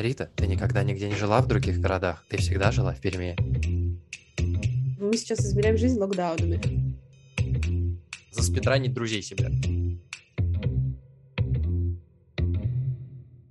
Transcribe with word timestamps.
Рита, 0.00 0.30
ты 0.34 0.46
никогда 0.46 0.82
нигде 0.82 1.08
не 1.08 1.14
жила 1.14 1.42
в 1.42 1.46
других 1.46 1.78
городах? 1.78 2.24
Ты 2.30 2.38
всегда 2.38 2.72
жила 2.72 2.94
в 2.94 3.00
Перми? 3.00 3.36
Мы 4.98 5.16
сейчас 5.16 5.40
измеряем 5.40 5.76
жизнь 5.76 5.98
локдаунами. 5.98 6.60
Заспидранить 8.30 8.94
друзей 8.94 9.22
себя. 9.22 9.48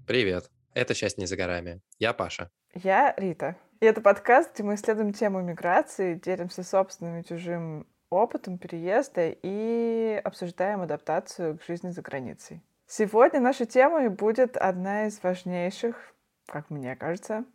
Привет, 0.08 0.50
это 0.74 0.96
«Счастье 0.96 1.22
не 1.22 1.28
за 1.28 1.38
горами». 1.38 1.82
Я 2.00 2.14
Паша. 2.14 2.50
Я 2.74 3.14
Рита. 3.16 3.56
И 3.80 3.86
это 3.86 4.02
подкаст, 4.02 4.56
где 4.56 4.64
мы 4.64 4.74
исследуем 4.74 5.14
тему 5.14 5.42
миграции, 5.42 6.16
делимся 6.16 6.64
собственным 6.64 7.22
и 7.22 7.26
чужим 7.26 7.86
опытом 8.10 8.58
переезда 8.58 9.30
и 9.30 10.20
обсуждаем 10.24 10.82
адаптацию 10.82 11.60
к 11.60 11.64
жизни 11.64 11.92
за 11.92 12.02
границей. 12.02 12.64
Сегодня 12.88 13.40
нашей 13.40 13.68
темой 13.68 14.10
будет 14.10 14.58
одна 14.58 15.06
из 15.06 15.22
важнейших 15.22 16.16
как 16.50 16.70
мне 16.70 16.96
кажется, 16.96 17.46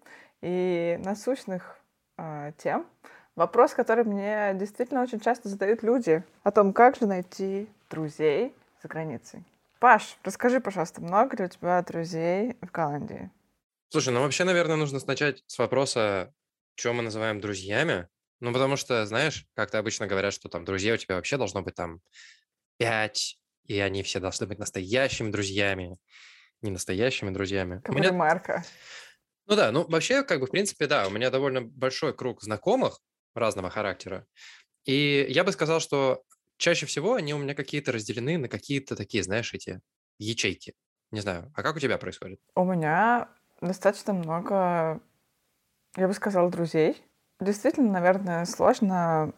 и 0.41 0.99
насущных 1.05 1.79
э, 2.17 2.53
тем. 2.59 2.87
Вопрос, 3.37 3.75
который 3.75 4.05
мне 4.05 4.53
действительно 4.55 5.03
очень 5.03 5.21
часто 5.21 5.49
задают 5.49 5.83
люди 5.83 6.23
о 6.43 6.51
том, 6.53 6.73
как 6.73 6.97
же 6.97 7.07
найти 7.07 7.69
друзей 7.91 8.55
за 8.83 8.89
границей. 8.89 9.43
Паш, 9.81 10.17
расскажи, 10.23 10.61
пожалуйста, 10.61 11.01
много 11.01 11.37
ли 11.37 11.45
у 11.45 11.49
тебя 11.49 11.83
друзей 11.83 12.57
в 12.61 12.71
Голландии? 12.71 13.31
Слушай, 13.89 14.15
ну 14.15 14.23
вообще, 14.23 14.45
наверное, 14.45 14.77
нужно 14.77 15.01
начать 15.07 15.43
с 15.47 15.59
вопроса, 15.59 16.33
что 16.77 16.93
мы 16.93 17.03
называем 17.03 17.41
друзьями. 17.41 18.09
Ну, 18.41 18.53
потому 18.53 18.77
что, 18.77 19.07
знаешь, 19.07 19.47
как-то 19.55 19.79
обычно 19.79 20.07
говорят, 20.07 20.33
что 20.35 20.49
там 20.49 20.65
друзей 20.65 20.93
у 20.93 20.97
тебя 20.97 21.17
вообще 21.17 21.37
должно 21.37 21.63
быть 21.63 21.75
там 21.75 22.01
пять, 22.77 23.39
и 23.65 23.79
они 23.79 24.03
все 24.03 24.21
должны 24.21 24.47
быть 24.47 24.59
настоящими 24.59 25.31
друзьями 25.31 25.99
не 26.65 26.71
настоящими 26.71 27.31
друзьями. 27.31 27.81
Как 27.85 27.95
у 27.95 27.99
меня... 27.99 28.13
Марка. 28.13 28.65
Ну 29.47 29.57
да, 29.57 29.71
ну 29.71 29.87
вообще, 29.89 30.23
как 30.23 30.41
бы, 30.41 30.47
в 30.47 30.51
принципе, 30.51 30.87
да, 30.87 31.07
у 31.07 31.11
меня 31.11 31.31
довольно 31.31 31.61
большой 31.61 32.15
круг 32.15 32.43
знакомых 32.43 33.01
разного 33.35 33.71
характера. 33.71 34.27
И 34.85 35.27
я 35.29 35.45
бы 35.45 35.53
сказал, 35.53 35.81
что 35.81 36.23
чаще 36.57 36.87
всего 36.87 37.15
они 37.15 37.35
у 37.35 37.39
меня 37.39 37.55
какие-то 37.55 37.93
разделены 37.93 38.39
на 38.39 38.49
какие-то 38.49 38.97
такие, 38.97 39.23
знаешь, 39.23 39.53
эти 39.53 39.81
ячейки. 40.19 40.75
Не 41.11 41.21
знаю, 41.21 41.53
а 41.55 41.63
как 41.63 41.77
у 41.77 41.79
тебя 41.79 41.99
происходит? 41.99 42.41
У 42.55 42.65
меня 42.65 43.29
достаточно 43.61 44.13
много, 44.13 45.01
я 45.97 46.09
бы 46.09 46.15
сказала, 46.15 46.51
друзей. 46.51 47.03
Действительно, 47.41 47.93
наверное, 47.93 48.45
сложно 48.47 49.33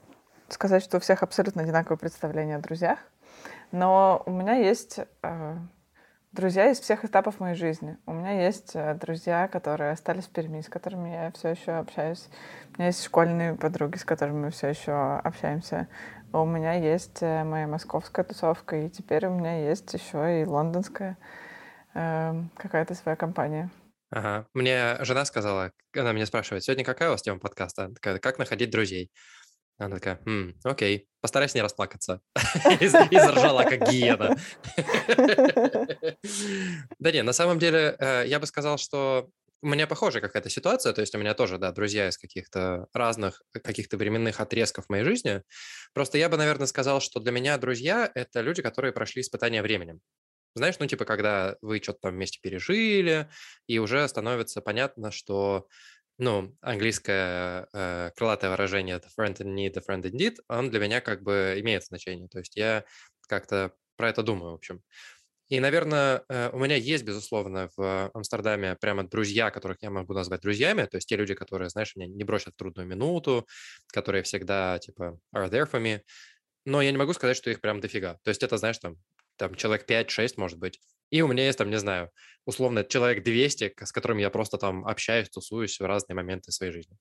сказать, 0.48 0.84
что 0.84 0.98
у 0.98 1.00
всех 1.00 1.22
абсолютно 1.22 1.62
одинаковое 1.62 1.98
представление 1.98 2.56
о 2.56 2.60
друзьях. 2.60 3.00
Но 3.72 4.22
у 4.26 4.30
меня 4.30 4.54
есть 4.54 5.00
э, 5.22 5.56
друзья 6.36 6.70
из 6.70 6.78
всех 6.78 7.04
этапов 7.04 7.40
моей 7.40 7.56
жизни. 7.56 7.96
У 8.04 8.12
меня 8.12 8.44
есть 8.44 8.72
э, 8.74 8.94
друзья, 8.94 9.48
которые 9.48 9.92
остались 9.92 10.24
в 10.24 10.28
Перми, 10.30 10.60
с 10.60 10.68
которыми 10.68 11.08
я 11.08 11.32
все 11.32 11.48
еще 11.48 11.72
общаюсь. 11.72 12.28
У 12.74 12.78
меня 12.78 12.88
есть 12.88 13.02
школьные 13.02 13.54
подруги, 13.54 13.96
с 13.96 14.04
которыми 14.04 14.44
мы 14.44 14.50
все 14.50 14.68
еще 14.68 14.92
общаемся. 14.92 15.88
У 16.32 16.44
меня 16.44 16.74
есть 16.74 17.22
э, 17.22 17.42
моя 17.42 17.66
московская 17.66 18.22
тусовка, 18.22 18.76
и 18.76 18.90
теперь 18.90 19.26
у 19.26 19.30
меня 19.30 19.66
есть 19.66 19.92
еще 19.94 20.42
и 20.42 20.44
лондонская 20.44 21.16
э, 21.94 22.42
какая-то 22.56 22.94
своя 22.94 23.16
компания. 23.16 23.70
Ага. 24.10 24.46
Мне 24.52 24.98
жена 25.00 25.24
сказала, 25.24 25.72
она 25.94 26.12
меня 26.12 26.26
спрашивает, 26.26 26.62
сегодня 26.62 26.84
какая 26.84 27.08
у 27.08 27.12
вас 27.12 27.22
тема 27.22 27.40
подкаста? 27.40 27.92
Как 28.00 28.38
находить 28.38 28.70
друзей? 28.70 29.10
Она 29.78 29.96
такая, 29.96 30.20
М, 30.26 30.54
окей, 30.64 31.08
постарайся 31.20 31.58
не 31.58 31.62
расплакаться. 31.62 32.22
И 32.80 33.18
заржала, 33.18 33.64
как 33.68 33.88
гиена. 33.90 34.36
Да 36.98 37.12
не, 37.12 37.22
на 37.22 37.32
самом 37.32 37.58
деле, 37.58 37.96
э, 37.98 38.24
я 38.26 38.40
бы 38.40 38.46
сказал, 38.46 38.78
что 38.78 39.28
у 39.62 39.68
меня 39.68 39.86
похожая 39.86 40.22
какая-то 40.22 40.48
ситуация, 40.50 40.92
то 40.92 41.00
есть 41.00 41.14
у 41.14 41.18
меня 41.18 41.34
тоже, 41.34 41.58
да, 41.58 41.72
друзья 41.72 42.08
из 42.08 42.18
каких-то 42.18 42.86
разных, 42.92 43.42
каких-то 43.52 43.96
временных 43.96 44.40
отрезков 44.40 44.88
моей 44.88 45.04
жизни. 45.04 45.42
Просто 45.94 46.18
я 46.18 46.28
бы, 46.28 46.36
наверное, 46.36 46.66
сказал, 46.66 47.00
что 47.00 47.20
для 47.20 47.32
меня 47.32 47.58
друзья— 47.58 48.10
это 48.14 48.40
люди, 48.42 48.62
которые 48.62 48.92
прошли 48.92 49.22
испытания 49.22 49.62
временем. 49.62 50.00
Знаешь, 50.54 50.76
ну, 50.80 50.86
типа, 50.86 51.04
когда 51.04 51.56
вы 51.60 51.80
что-то 51.82 51.98
там 52.02 52.14
вместе 52.14 52.40
пережили, 52.42 53.28
и 53.66 53.78
уже 53.78 54.08
становится 54.08 54.62
понятно, 54.62 55.10
что 55.10 55.68
ну, 56.18 56.56
английское 56.60 57.68
э, 57.72 58.10
крылатое 58.16 58.50
выражение 58.50 58.96
«the 58.96 59.08
friend 59.18 59.36
in 59.38 59.54
need, 59.54 59.74
the 59.74 59.82
friend 59.86 60.02
indeed», 60.02 60.36
он 60.48 60.70
для 60.70 60.80
меня 60.80 61.00
как 61.00 61.22
бы 61.22 61.56
имеет 61.58 61.84
значение. 61.84 62.28
То 62.28 62.38
есть 62.38 62.56
я 62.56 62.84
как-то 63.28 63.72
про 63.96 64.10
это 64.10 64.22
думаю, 64.22 64.52
в 64.52 64.54
общем. 64.54 64.82
И, 65.48 65.60
наверное, 65.60 66.24
э, 66.28 66.50
у 66.52 66.58
меня 66.58 66.74
есть, 66.74 67.04
безусловно, 67.04 67.70
в 67.76 68.10
Амстердаме 68.14 68.76
прямо 68.80 69.04
друзья, 69.06 69.50
которых 69.50 69.78
я 69.80 69.90
могу 69.90 70.12
назвать 70.12 70.40
друзьями, 70.40 70.84
то 70.86 70.96
есть 70.96 71.08
те 71.08 71.16
люди, 71.16 71.34
которые, 71.34 71.68
знаешь, 71.68 71.94
меня 71.94 72.08
не 72.08 72.24
бросят 72.24 72.54
в 72.54 72.56
трудную 72.56 72.88
минуту, 72.88 73.46
которые 73.92 74.24
всегда, 74.24 74.78
типа, 74.80 75.20
are 75.34 75.48
there 75.48 75.70
for 75.70 75.80
me, 75.80 76.00
но 76.64 76.82
я 76.82 76.90
не 76.90 76.98
могу 76.98 77.12
сказать, 77.12 77.36
что 77.36 77.50
их 77.50 77.60
прям 77.60 77.80
дофига. 77.80 78.18
То 78.24 78.30
есть 78.30 78.42
это, 78.42 78.56
знаешь, 78.58 78.78
там, 78.78 78.96
там 79.36 79.54
человек 79.54 79.86
5-6, 79.86 80.34
может 80.36 80.58
быть. 80.58 80.80
И 81.10 81.22
у 81.22 81.28
меня 81.28 81.44
есть 81.44 81.58
там, 81.58 81.70
не 81.70 81.78
знаю, 81.78 82.10
условно, 82.46 82.84
человек 82.84 83.24
200, 83.24 83.74
с 83.84 83.92
которыми 83.92 84.22
я 84.22 84.30
просто 84.30 84.58
там 84.58 84.86
общаюсь, 84.86 85.28
тусуюсь 85.28 85.80
в 85.80 85.84
разные 85.84 86.16
моменты 86.16 86.52
своей 86.52 86.72
жизни. 86.72 86.96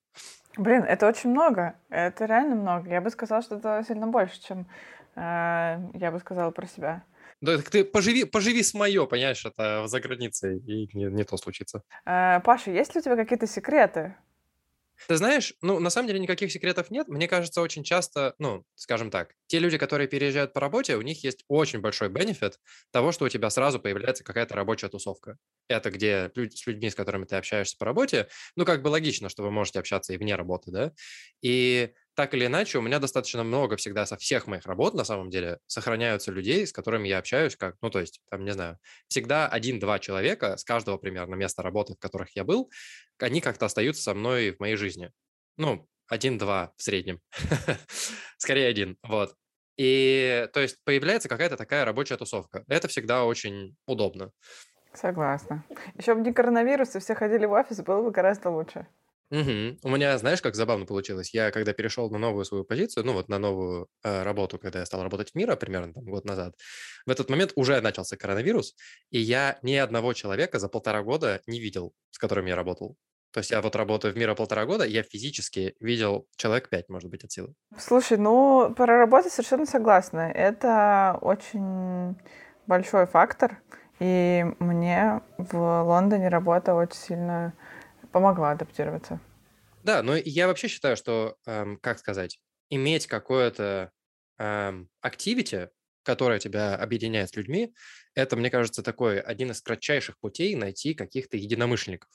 Блин, 0.57 0.83
это 0.83 1.07
очень 1.07 1.29
много. 1.29 1.75
Это 1.89 2.25
реально 2.25 2.55
много. 2.55 2.89
Я 2.89 3.01
бы 3.01 3.09
сказала, 3.09 3.41
что 3.41 3.55
это 3.55 3.83
сильно 3.87 4.07
больше, 4.07 4.41
чем 4.41 4.67
э, 5.15 5.77
я 5.93 6.11
бы 6.11 6.19
сказала 6.19 6.51
про 6.51 6.67
себя. 6.67 7.03
Да, 7.41 7.57
так 7.57 7.69
ты 7.69 7.83
поживи, 7.83 8.23
поживи 8.23 8.63
с 8.63 8.73
мое, 8.73 9.05
понимаешь, 9.05 9.45
это 9.45 9.87
за 9.87 9.99
границей, 9.99 10.57
и 10.59 10.89
не, 10.97 11.05
не 11.05 11.23
то 11.23 11.37
случится. 11.37 11.81
Э, 12.05 12.39
Паша, 12.39 12.71
есть 12.71 12.95
ли 12.95 13.01
у 13.01 13.03
тебя 13.03 13.15
какие-то 13.15 13.47
секреты? 13.47 14.15
Ты 15.07 15.17
знаешь, 15.17 15.53
ну, 15.61 15.79
на 15.79 15.89
самом 15.89 16.07
деле 16.07 16.19
никаких 16.19 16.51
секретов 16.51 16.89
нет. 16.89 17.07
Мне 17.07 17.27
кажется, 17.27 17.61
очень 17.61 17.83
часто, 17.83 18.33
ну, 18.39 18.63
скажем 18.75 19.11
так, 19.11 19.33
те 19.47 19.59
люди, 19.59 19.77
которые 19.77 20.07
переезжают 20.07 20.53
по 20.53 20.59
работе, 20.59 20.95
у 20.95 21.01
них 21.01 21.23
есть 21.23 21.43
очень 21.47 21.79
большой 21.79 22.09
бенефит 22.09 22.59
того, 22.91 23.11
что 23.11 23.25
у 23.25 23.29
тебя 23.29 23.49
сразу 23.49 23.79
появляется 23.79 24.23
какая-то 24.23 24.55
рабочая 24.55 24.89
тусовка. 24.89 25.37
Это 25.67 25.91
где 25.91 26.31
с 26.35 26.65
людьми, 26.67 26.89
с 26.89 26.95
которыми 26.95 27.25
ты 27.25 27.35
общаешься 27.35 27.75
по 27.77 27.85
работе, 27.85 28.29
ну, 28.55 28.65
как 28.65 28.81
бы 28.81 28.87
логично, 28.87 29.29
что 29.29 29.43
вы 29.43 29.51
можете 29.51 29.79
общаться 29.79 30.13
и 30.13 30.17
вне 30.17 30.35
работы, 30.35 30.71
да, 30.71 30.91
и 31.41 31.93
так 32.15 32.33
или 32.33 32.45
иначе, 32.45 32.77
у 32.77 32.81
меня 32.81 32.99
достаточно 32.99 33.43
много 33.43 33.75
всегда 33.75 34.05
со 34.05 34.17
всех 34.17 34.47
моих 34.47 34.65
работ, 34.65 34.93
на 34.93 35.03
самом 35.03 35.29
деле, 35.29 35.59
сохраняются 35.67 36.31
людей, 36.31 36.65
с 36.65 36.71
которыми 36.71 37.07
я 37.07 37.19
общаюсь, 37.19 37.55
как, 37.55 37.75
ну, 37.81 37.89
то 37.89 37.99
есть, 37.99 38.21
там, 38.29 38.45
не 38.45 38.51
знаю, 38.51 38.79
всегда 39.07 39.47
один-два 39.47 39.99
человека 39.99 40.57
с 40.57 40.63
каждого 40.63 40.97
примерно 40.97 41.35
места 41.35 41.61
работы, 41.61 41.93
в 41.93 41.99
которых 41.99 42.35
я 42.35 42.43
был, 42.43 42.71
они 43.19 43.41
как-то 43.41 43.65
остаются 43.65 44.01
со 44.01 44.13
мной 44.13 44.51
в 44.51 44.59
моей 44.59 44.77
жизни. 44.77 45.11
Ну, 45.57 45.87
один-два 46.07 46.73
в 46.77 46.83
среднем. 46.83 47.19
Скорее 48.37 48.67
один, 48.67 48.97
вот. 49.03 49.35
И, 49.77 50.47
то 50.53 50.61
есть, 50.61 50.77
появляется 50.85 51.27
какая-то 51.27 51.57
такая 51.57 51.83
рабочая 51.83 52.15
тусовка. 52.15 52.63
Это 52.67 52.87
всегда 52.87 53.25
очень 53.25 53.75
удобно. 53.85 54.31
Согласна. 54.93 55.65
Еще 55.97 56.15
бы 56.15 56.21
не 56.21 56.31
коронавирус, 56.31 56.95
и 56.95 56.99
все 56.99 57.15
ходили 57.15 57.45
в 57.45 57.51
офис, 57.51 57.81
было 57.81 58.01
бы 58.01 58.11
гораздо 58.11 58.49
лучше. 58.49 58.87
Мгм. 59.31 59.79
У 59.83 59.89
меня, 59.89 60.17
знаешь, 60.17 60.41
как 60.41 60.55
забавно 60.55 60.85
получилось? 60.85 61.33
Я 61.33 61.51
когда 61.51 61.73
перешел 61.73 62.09
на 62.11 62.19
новую 62.19 62.45
свою 62.45 62.63
позицию, 62.63 63.05
ну 63.05 63.13
вот 63.13 63.27
на 63.27 63.39
новую 63.39 63.87
э, 64.03 64.23
работу, 64.23 64.59
когда 64.59 64.79
я 64.79 64.85
стал 64.85 65.01
работать 65.03 65.31
в 65.31 65.35
Мира 65.35 65.55
примерно 65.55 65.93
там 65.93 66.05
год 66.05 66.25
назад, 66.25 66.53
в 67.05 67.09
этот 67.09 67.29
момент 67.29 67.51
уже 67.55 67.81
начался 67.81 68.17
коронавирус, 68.17 68.75
и 69.09 69.19
я 69.19 69.57
ни 69.63 69.73
одного 69.75 70.13
человека 70.13 70.59
за 70.59 70.69
полтора 70.69 71.01
года 71.01 71.41
не 71.47 71.59
видел, 71.59 71.93
с 72.11 72.19
которым 72.19 72.45
я 72.45 72.55
работал. 72.55 72.97
То 73.31 73.39
есть 73.39 73.51
я 73.51 73.61
вот 73.61 73.75
работаю 73.75 74.13
в 74.13 74.17
Мира 74.17 74.35
полтора 74.35 74.65
года, 74.65 74.85
я 74.85 75.03
физически 75.03 75.75
видел 75.79 76.27
человек 76.37 76.69
пять, 76.69 76.87
может 76.87 77.09
быть, 77.09 77.23
от 77.23 77.31
силы. 77.31 77.53
Слушай, 77.77 78.17
ну, 78.17 78.73
про 78.75 78.85
работу 78.97 79.29
совершенно 79.29 79.65
согласна. 79.65 80.31
Это 80.31 81.17
очень 81.21 82.15
большой 82.67 83.05
фактор. 83.05 83.61
И 83.99 84.45
мне 84.59 85.21
в 85.37 85.83
Лондоне 85.83 86.29
работа 86.29 86.73
очень 86.75 86.97
сильно 86.99 87.53
помогла 88.15 88.51
адаптироваться. 88.51 89.19
Да, 89.83 90.01
но 90.01 90.15
я 90.15 90.47
вообще 90.47 90.69
считаю, 90.69 90.95
что, 90.95 91.35
эм, 91.45 91.77
как 91.79 91.99
сказать, 91.99 92.39
иметь 92.69 93.07
какое-то 93.07 93.91
активити, 94.37 95.55
эм, 95.55 95.69
которое 96.03 96.39
тебя 96.39 96.75
объединяет 96.75 97.29
с 97.29 97.35
людьми, 97.35 97.73
это, 98.13 98.37
мне 98.37 98.49
кажется, 98.49 98.83
такой 98.83 99.19
один 99.19 99.51
из 99.51 99.61
кратчайших 99.61 100.17
путей 100.19 100.55
найти 100.55 100.93
каких-то 100.93 101.35
единомышленников. 101.35 102.09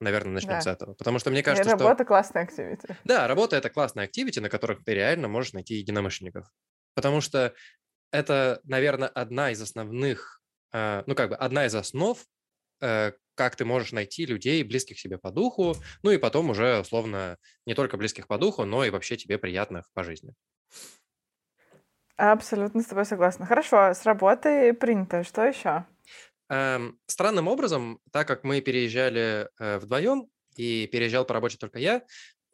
Наверное, 0.00 0.32
начнем 0.32 0.54
да. 0.54 0.60
с 0.60 0.66
этого. 0.66 0.94
Потому 0.94 1.20
что 1.20 1.30
мне 1.30 1.44
кажется, 1.44 1.70
работа 1.70 1.84
что... 1.84 1.88
Работа 1.88 2.04
классная 2.04 2.42
активити. 2.42 2.96
Да, 3.04 3.28
работа– 3.28 3.54
это 3.58 3.70
классная 3.70 4.06
активити, 4.06 4.40
на 4.40 4.48
которых 4.48 4.82
ты 4.82 4.92
реально 4.92 5.28
можешь 5.28 5.52
найти 5.52 5.76
единомышленников. 5.76 6.48
Потому 6.96 7.20
что 7.20 7.54
это, 8.10 8.60
наверное, 8.64 9.08
одна 9.08 9.52
из 9.52 9.62
основных, 9.62 10.42
э, 10.72 11.04
ну, 11.06 11.14
как 11.14 11.30
бы 11.30 11.36
одна 11.36 11.66
из 11.66 11.76
основ 11.76 12.18
э, 12.80 13.12
как 13.34 13.56
ты 13.56 13.64
можешь 13.64 13.92
найти 13.92 14.26
людей, 14.26 14.62
близких 14.62 14.98
себе 14.98 15.18
по 15.18 15.30
духу, 15.30 15.76
ну 16.02 16.10
и 16.10 16.18
потом 16.18 16.50
уже, 16.50 16.80
условно, 16.80 17.38
не 17.66 17.74
только 17.74 17.96
близких 17.96 18.26
по 18.28 18.38
духу, 18.38 18.64
но 18.64 18.84
и 18.84 18.90
вообще 18.90 19.16
тебе 19.16 19.38
приятных 19.38 19.90
по 19.94 20.04
жизни. 20.04 20.34
Абсолютно 22.16 22.82
с 22.82 22.86
тобой 22.86 23.04
согласна. 23.04 23.46
Хорошо, 23.46 23.94
с 23.94 24.04
работы 24.04 24.72
принято. 24.74 25.22
Что 25.22 25.44
еще? 25.44 25.84
эм, 26.50 26.98
странным 27.06 27.48
образом, 27.48 28.00
так 28.12 28.26
как 28.28 28.44
мы 28.44 28.60
переезжали 28.60 29.48
э, 29.58 29.78
вдвоем, 29.78 30.28
и 30.56 30.86
переезжал 30.86 31.24
по 31.24 31.34
работе 31.34 31.56
только 31.58 31.80
я, 31.80 32.02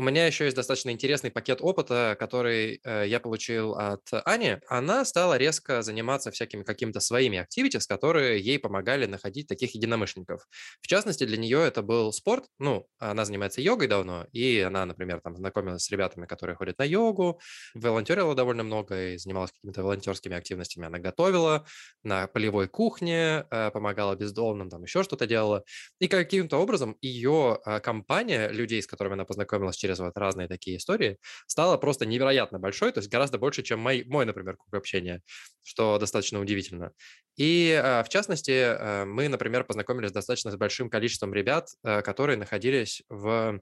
у 0.00 0.02
меня 0.02 0.26
еще 0.26 0.44
есть 0.44 0.56
достаточно 0.56 0.88
интересный 0.88 1.30
пакет 1.30 1.58
опыта, 1.60 2.16
который 2.18 2.80
э, 2.82 3.04
я 3.06 3.20
получил 3.20 3.74
от 3.74 4.00
Ани. 4.24 4.56
Она 4.66 5.04
стала 5.04 5.36
резко 5.36 5.82
заниматься 5.82 6.30
всякими 6.30 6.62
какими-то 6.62 7.00
своими 7.00 7.36
активитис, 7.36 7.86
которые 7.86 8.40
ей 8.40 8.58
помогали 8.58 9.04
находить 9.04 9.46
таких 9.46 9.74
единомышленников. 9.74 10.48
В 10.80 10.86
частности, 10.86 11.26
для 11.26 11.36
нее 11.36 11.60
это 11.66 11.82
был 11.82 12.14
спорт. 12.14 12.46
Ну, 12.58 12.86
она 12.98 13.26
занимается 13.26 13.60
йогой 13.60 13.88
давно, 13.88 14.26
и 14.32 14.60
она, 14.60 14.86
например, 14.86 15.20
там 15.20 15.36
знакомилась 15.36 15.84
с 15.84 15.90
ребятами, 15.90 16.24
которые 16.24 16.56
ходят 16.56 16.78
на 16.78 16.84
йогу, 16.84 17.38
волонтерила 17.74 18.34
довольно 18.34 18.62
много 18.62 19.10
и 19.12 19.18
занималась 19.18 19.52
какими-то 19.52 19.82
волонтерскими 19.82 20.34
активностями. 20.34 20.86
Она 20.86 20.98
готовила 20.98 21.66
на 22.04 22.26
полевой 22.26 22.68
кухне, 22.68 23.44
э, 23.50 23.70
помогала 23.70 24.16
бездомным, 24.16 24.70
там 24.70 24.82
еще 24.82 25.02
что-то 25.02 25.26
делала. 25.26 25.62
И 25.98 26.08
каким-то 26.08 26.56
образом 26.56 26.96
ее 27.02 27.60
э, 27.66 27.80
компания 27.80 28.48
людей, 28.48 28.80
с 28.80 28.86
которыми 28.86 29.12
она 29.12 29.26
познакомилась 29.26 29.76
через 29.76 29.89
через 29.90 29.98
вот 29.98 30.16
разные 30.16 30.48
такие 30.48 30.76
истории, 30.76 31.18
стала 31.46 31.76
просто 31.76 32.06
невероятно 32.06 32.58
большой, 32.58 32.92
то 32.92 33.00
есть 33.00 33.10
гораздо 33.10 33.38
больше, 33.38 33.62
чем 33.62 33.80
мой, 33.80 34.04
мой 34.06 34.24
например, 34.24 34.56
круг 34.56 34.74
общения, 34.74 35.20
что 35.62 35.98
достаточно 35.98 36.40
удивительно. 36.40 36.92
И 37.36 37.80
а, 37.82 38.02
в 38.02 38.08
частности, 38.08 38.52
а, 38.52 39.04
мы, 39.04 39.28
например, 39.28 39.64
познакомились 39.64 40.12
достаточно 40.12 40.50
с 40.50 40.56
большим 40.56 40.90
количеством 40.90 41.34
ребят, 41.34 41.68
а, 41.82 42.02
которые 42.02 42.36
находились 42.36 43.02
в 43.08 43.60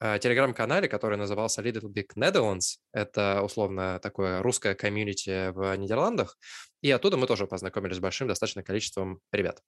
телеграм-канале, 0.00 0.86
который 0.86 1.18
назывался 1.18 1.60
Little 1.60 1.92
Big 1.92 2.10
Netherlands. 2.16 2.76
Это, 2.92 3.42
условно, 3.42 3.98
такое 4.00 4.42
русское 4.42 4.76
комьюнити 4.76 5.50
в 5.50 5.76
Нидерландах. 5.76 6.38
И 6.82 6.90
оттуда 6.92 7.16
мы 7.16 7.26
тоже 7.26 7.48
познакомились 7.48 7.96
с 7.96 7.98
большим 7.98 8.28
достаточно 8.28 8.62
количеством 8.62 9.18
ребят. 9.32 9.60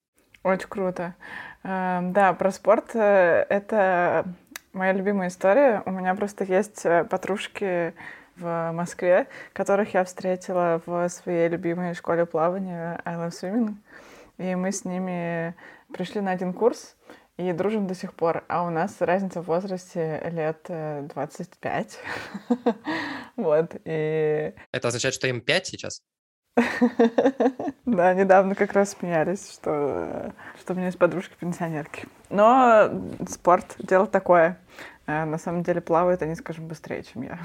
Очень 0.42 0.68
круто. 0.68 1.16
Эм, 1.64 2.12
да, 2.12 2.32
про 2.32 2.50
спорт 2.50 2.94
э, 2.94 3.44
это 3.48 4.24
Моя 4.72 4.92
любимая 4.92 5.28
история. 5.28 5.82
У 5.84 5.90
меня 5.90 6.14
просто 6.14 6.44
есть 6.44 6.86
э, 6.86 7.02
подружки 7.02 7.92
в 8.36 8.70
Москве, 8.72 9.26
которых 9.52 9.94
я 9.94 10.04
встретила 10.04 10.80
в 10.86 11.08
своей 11.08 11.48
любимой 11.48 11.92
школе 11.94 12.24
плавания 12.24 13.00
I 13.04 13.16
Love 13.16 13.30
Swimming. 13.30 13.74
И 14.38 14.54
мы 14.54 14.70
с 14.70 14.84
ними 14.84 15.56
пришли 15.92 16.20
на 16.20 16.30
один 16.30 16.52
курс 16.52 16.96
и 17.36 17.52
дружим 17.52 17.88
до 17.88 17.96
сих 17.96 18.14
пор. 18.14 18.44
А 18.46 18.64
у 18.64 18.70
нас 18.70 19.00
разница 19.00 19.42
в 19.42 19.46
возрасте 19.46 20.22
лет 20.30 20.64
25. 20.68 21.98
Э, 22.48 22.54
вот. 23.36 23.74
И... 23.84 24.54
Это 24.70 24.88
означает, 24.88 25.14
что 25.14 25.26
им 25.26 25.40
5 25.40 25.66
сейчас? 25.66 26.02
Да, 27.86 28.14
недавно 28.14 28.54
как 28.54 28.72
раз 28.72 28.90
смеялись, 28.90 29.52
что, 29.52 30.32
что 30.60 30.72
у 30.72 30.76
меня 30.76 30.86
есть 30.86 30.98
подружки-пенсионерки. 30.98 32.06
Но 32.28 32.90
спорт— 33.28 33.74
дело 33.78 34.06
такое. 34.06 34.60
Э, 35.06 35.24
на 35.24 35.38
самом 35.38 35.62
деле 35.62 35.80
плавают 35.80 36.22
они, 36.22 36.34
скажем, 36.36 36.68
быстрее, 36.68 37.02
чем 37.02 37.22
я. 37.22 37.40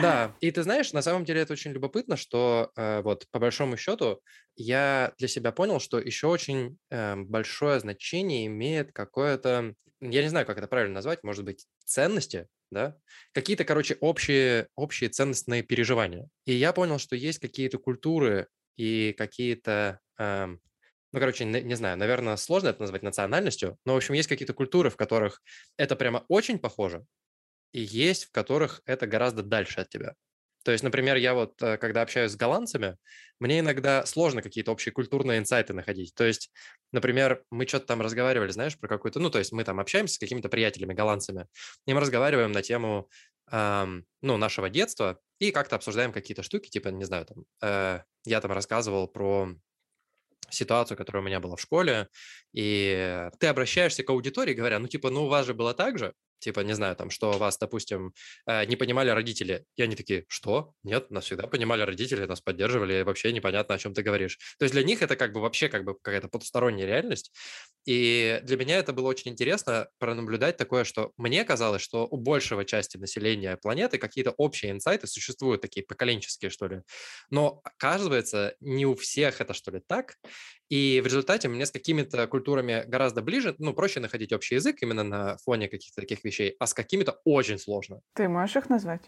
Да, 0.00 0.32
и 0.40 0.50
ты 0.50 0.62
знаешь, 0.62 0.92
на 0.92 1.02
самом 1.02 1.24
деле 1.24 1.42
это 1.42 1.52
очень 1.52 1.72
любопытно, 1.72 2.16
что 2.16 2.70
э, 2.76 3.02
вот 3.02 3.26
по 3.30 3.38
большому 3.38 3.76
счету 3.76 4.20
я 4.56 5.12
для 5.18 5.28
себя 5.28 5.52
понял, 5.52 5.78
что 5.80 5.98
еще 5.98 6.28
очень 6.28 6.78
э, 6.90 7.16
большое 7.16 7.80
значение 7.80 8.46
имеет 8.46 8.92
какое-то, 8.92 9.74
я 10.00 10.22
не 10.22 10.28
знаю, 10.28 10.46
как 10.46 10.58
это 10.58 10.68
правильно 10.68 10.94
назвать, 10.94 11.22
может 11.22 11.44
быть, 11.44 11.66
ценности, 11.84 12.46
да, 12.72 12.96
какие-то, 13.32 13.64
короче, 13.64 13.96
общие, 14.00 14.68
общие 14.76 15.10
ценностные 15.10 15.62
переживания. 15.62 16.28
И 16.46 16.54
я 16.54 16.72
понял, 16.72 16.98
что 16.98 17.16
есть 17.16 17.38
какие-то 17.40 17.78
культуры 17.78 18.48
и 18.76 19.14
какие-то, 19.16 20.00
эм, 20.18 20.60
ну, 21.12 21.20
короче, 21.20 21.44
не, 21.44 21.62
не 21.62 21.74
знаю, 21.76 21.98
наверное, 21.98 22.36
сложно 22.36 22.68
это 22.68 22.80
назвать 22.82 23.02
национальностью, 23.02 23.78
но, 23.84 23.94
в 23.94 23.96
общем, 23.98 24.14
есть 24.14 24.28
какие-то 24.28 24.54
культуры, 24.54 24.90
в 24.90 24.96
которых 24.96 25.42
это 25.76 25.96
прямо 25.96 26.24
очень 26.28 26.58
похоже, 26.58 27.06
и 27.72 27.80
есть, 27.80 28.26
в 28.26 28.32
которых 28.32 28.82
это 28.86 29.06
гораздо 29.06 29.42
дальше 29.42 29.80
от 29.80 29.88
тебя. 29.90 30.14
То 30.64 30.72
есть, 30.72 30.84
например, 30.84 31.16
я 31.16 31.34
вот, 31.34 31.60
э, 31.62 31.76
когда 31.76 32.02
общаюсь 32.02 32.32
с 32.32 32.36
голландцами, 32.36 32.96
мне 33.40 33.60
иногда 33.60 34.06
сложно 34.06 34.42
какие-то 34.42 34.72
общие 34.72 34.92
культурные 34.92 35.38
инсайты 35.38 35.72
находить. 35.72 36.14
То 36.14 36.24
есть, 36.24 36.50
например, 36.92 37.44
мы 37.50 37.66
что-то 37.66 37.86
там 37.86 38.00
разговаривали, 38.02 38.50
знаешь, 38.50 38.78
про 38.78 38.88
какую-то, 38.88 39.20
ну, 39.20 39.30
то 39.30 39.38
есть 39.38 39.52
мы 39.52 39.64
там 39.64 39.80
общаемся 39.80 40.14
с 40.14 40.18
какими-то 40.18 40.48
приятелями 40.48 40.94
голландцами, 40.94 41.46
и 41.86 41.94
мы 41.94 42.00
разговариваем 42.00 42.52
на 42.52 42.62
тему, 42.62 43.08
эм, 43.50 44.06
ну, 44.22 44.36
нашего 44.36 44.70
детства, 44.70 45.18
и 45.38 45.50
как-то 45.50 45.76
обсуждаем 45.76 46.12
какие-то 46.12 46.42
штуки, 46.42 46.68
типа, 46.70 46.88
не 46.88 47.04
знаю, 47.04 47.26
там, 47.26 47.44
э, 47.62 48.00
я 48.24 48.40
там 48.40 48.52
рассказывал 48.52 49.08
про 49.08 49.48
ситуацию, 50.50 50.96
которая 50.96 51.22
у 51.22 51.26
меня 51.26 51.40
была 51.40 51.56
в 51.56 51.60
школе, 51.60 52.08
и 52.52 53.28
ты 53.40 53.46
обращаешься 53.46 54.02
к 54.02 54.10
аудитории, 54.10 54.54
говоря, 54.54 54.78
ну, 54.78 54.88
типа, 54.88 55.10
ну, 55.10 55.24
у 55.24 55.28
вас 55.28 55.46
же 55.46 55.54
было 55.54 55.74
так 55.74 55.98
же, 55.98 56.14
типа, 56.42 56.60
не 56.60 56.74
знаю, 56.74 56.96
там, 56.96 57.10
что 57.10 57.32
вас, 57.32 57.58
допустим, 57.58 58.12
э, 58.46 58.64
не 58.66 58.76
понимали 58.76 59.10
родители. 59.10 59.64
И 59.76 59.82
они 59.82 59.96
такие, 59.96 60.24
что? 60.28 60.72
Нет, 60.82 61.10
нас 61.10 61.24
всегда 61.24 61.46
понимали 61.46 61.82
родители, 61.82 62.26
нас 62.26 62.40
поддерживали, 62.40 63.02
вообще 63.02 63.32
непонятно, 63.32 63.74
о 63.74 63.78
чем 63.78 63.94
ты 63.94 64.02
говоришь. 64.02 64.38
То 64.58 64.64
есть 64.64 64.74
для 64.74 64.82
них 64.82 65.02
это 65.02 65.16
как 65.16 65.32
бы 65.32 65.40
вообще 65.40 65.68
как 65.68 65.84
бы 65.84 65.94
какая-то 65.94 66.28
потусторонняя 66.28 66.86
реальность. 66.86 67.32
И 67.84 68.40
для 68.44 68.56
меня 68.56 68.76
это 68.78 68.92
было 68.92 69.08
очень 69.08 69.32
интересно 69.32 69.88
пронаблюдать 69.98 70.56
такое, 70.56 70.84
что 70.84 71.12
мне 71.16 71.44
казалось, 71.44 71.82
что 71.82 72.06
у 72.06 72.16
большего 72.16 72.64
части 72.64 72.96
населения 72.96 73.56
планеты 73.56 73.98
какие-то 73.98 74.30
общие 74.32 74.70
инсайты 74.70 75.08
существуют, 75.08 75.62
такие 75.62 75.84
поколенческие, 75.84 76.50
что 76.50 76.68
ли. 76.68 76.82
Но 77.30 77.60
оказывается, 77.64 78.54
не 78.60 78.86
у 78.86 78.94
всех 78.94 79.40
это, 79.40 79.52
что 79.52 79.72
ли, 79.72 79.80
так. 79.84 80.16
И 80.72 81.02
в 81.02 81.04
результате 81.04 81.48
мне 81.48 81.66
с 81.66 81.70
какими-то 81.70 82.26
культурами 82.26 82.84
гораздо 82.86 83.20
ближе, 83.20 83.54
ну, 83.58 83.74
проще 83.74 84.00
находить 84.00 84.32
общий 84.32 84.54
язык 84.54 84.76
именно 84.80 85.02
на 85.02 85.36
фоне 85.36 85.68
каких-то 85.68 86.00
таких 86.00 86.24
вещей, 86.24 86.56
а 86.58 86.66
с 86.66 86.72
какими-то 86.72 87.20
очень 87.24 87.58
сложно. 87.58 88.00
Ты 88.14 88.26
можешь 88.26 88.56
их 88.56 88.70
назвать? 88.70 89.02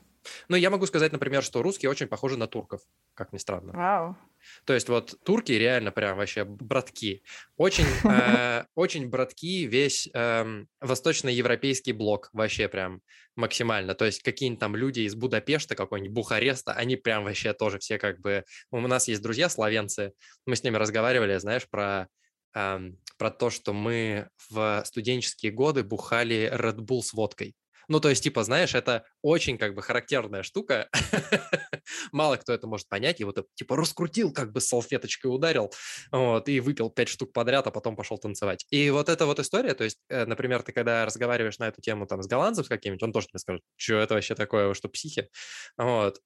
Ну, 0.48 0.56
я 0.56 0.68
могу 0.68 0.84
сказать, 0.84 1.12
например, 1.12 1.42
что 1.42 1.62
русские 1.62 1.90
очень 1.90 2.06
похожи 2.06 2.36
на 2.36 2.46
турков, 2.46 2.82
как 3.14 3.32
ни 3.32 3.38
странно. 3.38 3.72
Вау. 3.72 4.16
То 4.64 4.72
есть 4.74 4.88
вот 4.88 5.14
турки 5.24 5.52
реально 5.52 5.92
прям 5.92 6.16
вообще 6.16 6.44
братки. 6.44 7.22
Очень, 7.56 7.84
э, 8.04 8.64
очень 8.74 9.08
братки 9.08 9.66
весь 9.66 10.08
э, 10.12 10.64
восточноевропейский 10.80 11.92
блок 11.92 12.30
вообще 12.32 12.68
прям 12.68 13.00
максимально. 13.36 13.94
То 13.94 14.04
есть 14.04 14.22
какие-нибудь 14.22 14.60
там 14.60 14.76
люди 14.76 15.00
из 15.00 15.14
Будапешта, 15.14 15.74
какой-нибудь 15.74 16.14
Бухареста, 16.14 16.72
они 16.72 16.96
прям 16.96 17.24
вообще 17.24 17.52
тоже 17.52 17.78
все 17.78 17.98
как 17.98 18.20
бы... 18.20 18.44
У 18.70 18.80
нас 18.80 19.08
есть 19.08 19.22
друзья 19.22 19.48
словенцы, 19.48 20.12
мы 20.46 20.56
с 20.56 20.62
ними 20.62 20.76
разговаривали, 20.76 21.36
знаешь, 21.38 21.68
про 21.68 22.08
эм, 22.54 22.98
про 23.18 23.30
то, 23.30 23.50
что 23.50 23.72
мы 23.72 24.28
в 24.50 24.82
студенческие 24.84 25.52
годы 25.52 25.82
бухали 25.82 26.50
Red 26.52 26.78
Bull 26.78 27.02
с 27.02 27.12
водкой. 27.12 27.54
Ну, 27.88 28.00
то 28.00 28.08
есть, 28.08 28.22
типа, 28.22 28.44
знаешь, 28.44 28.74
это 28.74 29.04
очень 29.22 29.58
как 29.58 29.74
бы 29.74 29.82
характерная 29.82 30.42
штука. 30.42 30.88
Мало 32.12 32.36
кто 32.36 32.52
это 32.52 32.66
может 32.66 32.88
понять. 32.88 33.20
И 33.20 33.24
вот, 33.24 33.46
типа, 33.54 33.76
раскрутил, 33.76 34.32
как 34.32 34.52
бы 34.52 34.60
салфеточкой 34.60 35.34
ударил, 35.34 35.72
вот, 36.12 36.48
и 36.48 36.60
выпил 36.60 36.90
пять 36.90 37.08
штук 37.08 37.32
подряд, 37.32 37.66
а 37.66 37.70
потом 37.70 37.96
пошел 37.96 38.18
танцевать. 38.18 38.66
И 38.70 38.90
вот 38.90 39.08
эта 39.08 39.26
вот 39.26 39.38
история, 39.38 39.74
то 39.74 39.84
есть, 39.84 39.98
э, 40.08 40.24
например, 40.26 40.62
ты 40.62 40.72
когда 40.72 41.04
разговариваешь 41.04 41.58
на 41.58 41.68
эту 41.68 41.80
тему 41.80 42.06
там 42.06 42.22
с 42.22 42.26
голландцем 42.26 42.64
с 42.64 42.68
каким-нибудь, 42.68 43.02
он 43.02 43.12
тоже 43.12 43.28
тебе 43.28 43.38
скажет, 43.38 43.62
что 43.76 43.96
это 43.96 44.14
вообще 44.14 44.34
такое, 44.34 44.74
что, 44.74 44.88
психи? 44.88 45.28
Вот. 45.76 46.20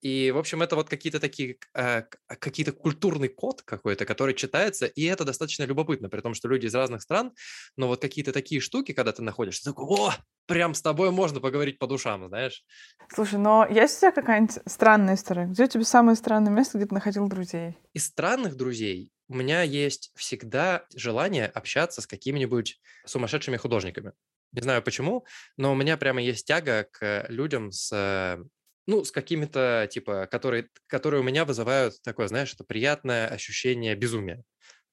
И, 0.00 0.30
в 0.30 0.38
общем, 0.38 0.62
это 0.62 0.76
вот 0.76 0.88
какие-то 0.88 1.20
такие, 1.20 1.56
э, 1.74 2.02
какие-то 2.26 2.72
культурный 2.72 3.28
код 3.28 3.62
какой-то, 3.62 4.04
который 4.04 4.34
читается, 4.34 4.86
и 4.86 5.04
это 5.04 5.24
достаточно 5.24 5.64
любопытно, 5.64 6.08
при 6.08 6.20
том, 6.20 6.34
что 6.34 6.48
люди 6.48 6.66
из 6.66 6.74
разных 6.74 7.02
стран, 7.02 7.32
но 7.76 7.88
вот 7.88 8.00
какие-то 8.00 8.32
такие 8.32 8.60
штуки, 8.60 8.92
когда 8.92 9.12
ты 9.12 9.22
находишься, 9.22 9.64
ты 9.64 9.70
такой, 9.70 9.86
о, 9.86 10.14
прям 10.46 10.74
с 10.74 10.82
тобой 10.82 11.10
можно 11.10 11.40
поговорить 11.40 11.78
по 11.78 11.86
душам, 11.86 12.28
знаешь. 12.28 12.64
Слушай, 13.12 13.38
но 13.38 13.66
есть 13.68 13.98
у 13.98 14.00
тебя 14.00 14.12
какая-нибудь 14.12 14.58
странная 14.66 15.14
история? 15.14 15.46
Где 15.46 15.64
у 15.64 15.68
тебя 15.68 15.84
самое 15.84 16.16
странное 16.16 16.52
место, 16.52 16.78
где 16.78 16.86
ты 16.86 16.94
находил 16.94 17.28
друзей? 17.28 17.76
Из 17.92 18.06
странных 18.06 18.56
друзей 18.56 19.12
у 19.28 19.34
меня 19.34 19.62
есть 19.62 20.12
всегда 20.14 20.86
желание 20.94 21.46
общаться 21.46 22.00
с 22.00 22.06
какими-нибудь 22.06 22.80
сумасшедшими 23.06 23.56
художниками. 23.56 24.12
Не 24.52 24.62
знаю 24.62 24.82
почему, 24.82 25.26
но 25.56 25.72
у 25.72 25.74
меня 25.74 25.96
прямо 25.96 26.22
есть 26.22 26.46
тяга 26.46 26.86
к 26.90 27.26
людям 27.28 27.72
с 27.72 27.92
э, 27.92 28.42
ну, 28.86 29.04
с 29.04 29.12
какими-то, 29.12 29.88
типа, 29.90 30.28
которые, 30.30 30.68
которые 30.86 31.20
у 31.20 31.24
меня 31.24 31.44
вызывают 31.44 32.00
такое, 32.02 32.28
знаешь, 32.28 32.52
это 32.54 32.64
приятное 32.64 33.28
ощущение 33.28 33.94
безумия. 33.94 34.44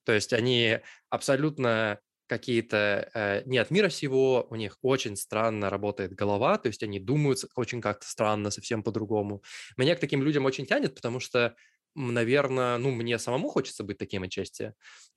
То 0.04 0.12
есть 0.12 0.32
они 0.32 0.80
абсолютно 1.10 2.00
какие-то 2.26 3.10
э, 3.14 3.42
не 3.46 3.58
от 3.58 3.70
мира 3.70 3.90
сего, 3.90 4.46
у 4.50 4.54
них 4.56 4.78
очень 4.82 5.16
странно 5.16 5.70
работает 5.70 6.14
голова, 6.14 6.56
то 6.58 6.68
есть 6.68 6.82
они 6.82 6.98
думают 6.98 7.40
очень 7.54 7.80
как-то 7.80 8.06
странно, 8.08 8.50
совсем 8.50 8.82
по-другому. 8.82 9.42
Меня 9.76 9.94
к 9.94 10.00
таким 10.00 10.22
людям 10.22 10.44
очень 10.46 10.66
тянет, 10.66 10.94
потому 10.94 11.20
что 11.20 11.54
наверное, 11.94 12.76
ну, 12.78 12.90
мне 12.90 13.18
самому 13.18 13.48
хочется 13.48 13.84
быть 13.84 13.98
таким 13.98 14.24
отчасти. 14.24 14.74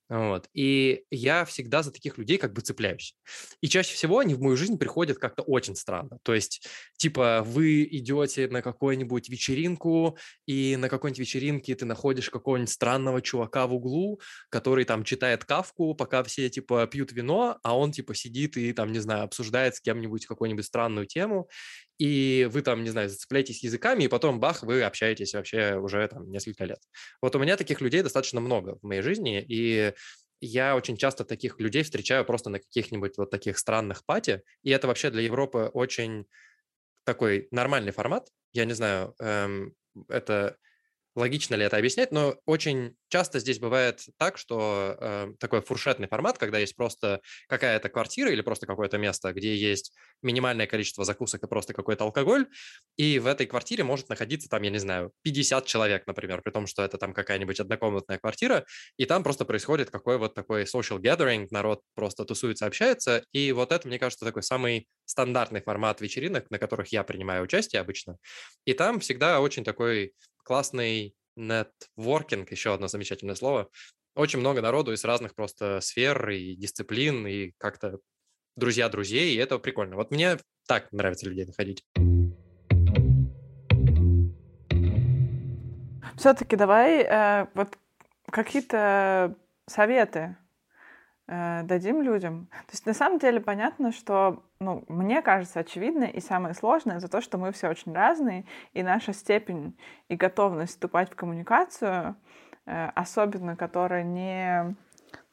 Вот. 0.10 0.48
И 0.54 1.04
я 1.12 1.44
всегда 1.44 1.84
за 1.84 1.92
таких 1.92 2.18
людей 2.18 2.38
как 2.38 2.54
бы 2.54 2.62
цепляюсь. 2.62 3.16
И 3.62 3.68
чаще 3.68 3.94
всего 3.94 4.20
они 4.20 4.36
в 4.36 4.42
мою 4.42 4.56
жизнь 4.56 4.78
приходят 4.78 5.18
как-то 5.18 5.44
очень 5.44 5.76
странно. 5.76 6.20
То 6.24 6.34
есть, 6.34 6.66
типа, 6.98 7.44
вы 7.46 7.84
идете 7.84 8.48
на 8.48 8.62
какую-нибудь 8.62 9.28
вечеринку, 9.28 10.18
и 10.46 10.78
на 10.78 10.88
какой-нибудь 10.88 11.20
вечеринке 11.20 11.76
ты 11.76 11.86
находишь 11.86 12.30
какого-нибудь 12.30 12.72
странного 12.72 13.22
чувака 13.22 13.68
в 13.68 13.74
углу, 13.74 14.22
который 14.50 14.86
там 14.86 15.04
читает 15.04 15.44
кавку, 15.44 15.94
пока 15.94 16.24
все, 16.24 16.50
типа, 16.50 16.88
пьют 16.88 17.12
вино, 17.12 17.60
а 17.64 17.78
он, 17.78 17.92
типа, 17.92 18.16
сидит 18.16 18.56
и, 18.56 18.72
там, 18.72 18.94
не 18.94 19.00
знаю, 19.00 19.24
обсуждает 19.26 19.76
с 19.76 19.82
кем-нибудь 19.82 20.26
какую-нибудь 20.26 20.66
странную 20.66 21.06
тему, 21.06 21.50
и 21.98 22.48
вы 22.52 22.62
там, 22.62 22.84
не 22.84 22.90
знаю, 22.92 23.10
зацепляетесь 23.10 23.64
языками, 23.64 24.04
и 24.04 24.08
потом, 24.08 24.40
бах, 24.40 24.64
вы 24.64 24.84
общаетесь 24.84 25.34
вообще 25.34 25.76
уже 25.78 26.08
там 26.08 26.30
несколько 26.30 26.64
лет. 26.66 26.80
Вот 27.22 27.36
у 27.36 27.40
меня 27.40 27.58
таких 27.58 27.82
людей 27.82 28.04
достаточно 28.04 28.40
много 28.40 28.78
в 28.82 28.84
моей 28.84 29.02
жизни, 29.02 29.44
и 29.48 29.94
я 30.41 30.75
очень 30.75 30.98
часто 30.98 31.24
таких 31.25 31.60
людей 31.60 31.84
встречаю 31.84 32.25
просто 32.25 32.50
на 32.50 32.60
каких-нибудь 32.60 33.17
вот 33.17 33.32
таких 33.32 33.58
странных 33.58 34.06
пати, 34.06 34.44
и 34.63 34.70
это 34.72 34.88
вообще 34.88 35.10
для 35.10 35.22
Европы 35.24 35.70
очень 35.74 36.25
такой 37.06 37.48
нормальный 37.51 37.91
формат. 37.91 38.29
Я 38.53 38.65
не 38.65 38.74
знаю, 38.74 39.15
эм, 39.20 39.75
это 40.10 40.58
логично 41.18 41.56
ли 41.56 41.66
это 41.66 41.78
объяснять, 41.78 42.12
но 42.12 42.36
очень 42.46 42.96
часто 43.10 43.40
здесь 43.40 43.58
бывает 43.60 44.02
так, 44.18 44.38
что 44.38 44.96
э, 45.00 45.28
такой 45.40 45.62
фуршетный 45.62 46.08
формат, 46.08 46.38
когда 46.38 46.60
есть 46.60 46.76
просто 46.76 47.22
какая-то 47.48 47.90
квартира 47.90 48.32
или 48.32 48.42
просто 48.42 48.68
какое-то 48.68 49.00
место, 49.00 49.34
где 49.34 49.56
есть 49.56 49.94
минимальное 50.22 50.68
количество 50.68 51.04
закусок 51.06 51.44
и 51.44 51.48
просто 51.48 51.74
какой-то 51.74 52.04
алкоголь, 52.04 52.46
и 52.98 53.18
в 53.18 53.26
этой 53.26 53.48
квартире 53.48 53.84
может 53.84 54.10
находиться 54.10 54.48
там, 54.48 54.62
я 54.62 54.70
не 54.70 54.78
знаю, 54.78 55.12
50 55.24 55.66
человек, 55.66 56.06
например, 56.06 56.44
при 56.44 56.52
том, 56.52 56.68
что 56.68 56.84
это 56.84 57.00
там 57.00 57.14
какая-нибудь 57.14 57.60
однокомнатная 57.60 58.20
квартира, 58.20 58.66
и 58.98 59.06
там 59.06 59.24
просто 59.24 59.44
происходит 59.44 59.90
какой 59.90 60.20
вот 60.20 60.36
такой 60.36 60.64
social 60.64 61.00
gathering, 61.00 61.48
народ 61.50 61.82
просто 61.96 62.26
тусуется, 62.26 62.68
общается, 62.68 63.24
и 63.32 63.52
вот 63.54 63.72
это, 63.72 63.88
мне 63.88 63.98
кажется, 63.98 64.24
такой 64.24 64.44
самый 64.44 64.88
стандартный 65.06 65.62
формат 65.62 66.00
вечеринок, 66.00 66.52
на 66.52 66.60
которых 66.60 66.90
я 66.90 67.04
принимаю 67.04 67.44
участие 67.44 67.82
обычно, 67.82 68.18
и 68.66 68.74
там 68.74 69.00
всегда 69.00 69.42
очень 69.42 69.64
такой 69.64 70.14
классный 70.48 71.13
нетворкинг, 71.36 72.50
еще 72.51 72.74
одно 72.74 72.88
замечательное 72.88 73.36
слово. 73.36 73.70
Очень 74.16 74.39
много 74.39 74.62
народу 74.62 74.94
из 74.94 75.04
разных 75.04 75.36
просто 75.36 75.82
сфер 75.82 76.30
и 76.30 76.56
дисциплин, 76.56 77.27
и 77.27 77.51
как-то 77.58 78.00
друзья 78.56 78.88
друзей, 78.88 79.36
и 79.36 79.38
это 79.38 79.60
прикольно. 79.60 79.98
Вот 79.98 80.10
мне 80.10 80.38
так 80.66 80.89
нравится 80.94 81.27
людей 81.27 81.46
находить. 81.46 81.84
Все-таки 86.16 86.56
давай 86.56 87.01
э, 87.01 87.48
вот 87.54 87.77
какие-то 88.32 89.36
советы 89.68 90.38
э, 91.28 91.62
дадим 91.64 92.02
людям. 92.02 92.48
То 92.52 92.72
есть 92.72 92.86
на 92.86 92.94
самом 92.94 93.20
деле 93.20 93.40
понятно, 93.40 93.92
что, 93.92 94.44
ну, 94.60 94.84
мне 94.88 95.22
кажется, 95.22 95.60
очевидно 95.60 96.06
и 96.06 96.20
самое 96.20 96.54
сложное 96.56 97.00
за 97.00 97.08
то, 97.08 97.22
что 97.22 97.38
мы 97.38 97.52
все 97.52 97.70
очень 97.70 97.94
разные, 97.94 98.46
и 98.74 98.84
наша 98.84 99.14
степень 99.14 99.78
и 100.10 100.16
готовность 100.16 100.74
вступать 100.74 101.12
в 101.12 101.16
коммуникацию, 101.16 102.16
э, 102.66 102.90
особенно 102.96 103.56
которая 103.56 104.04
не 104.04 104.76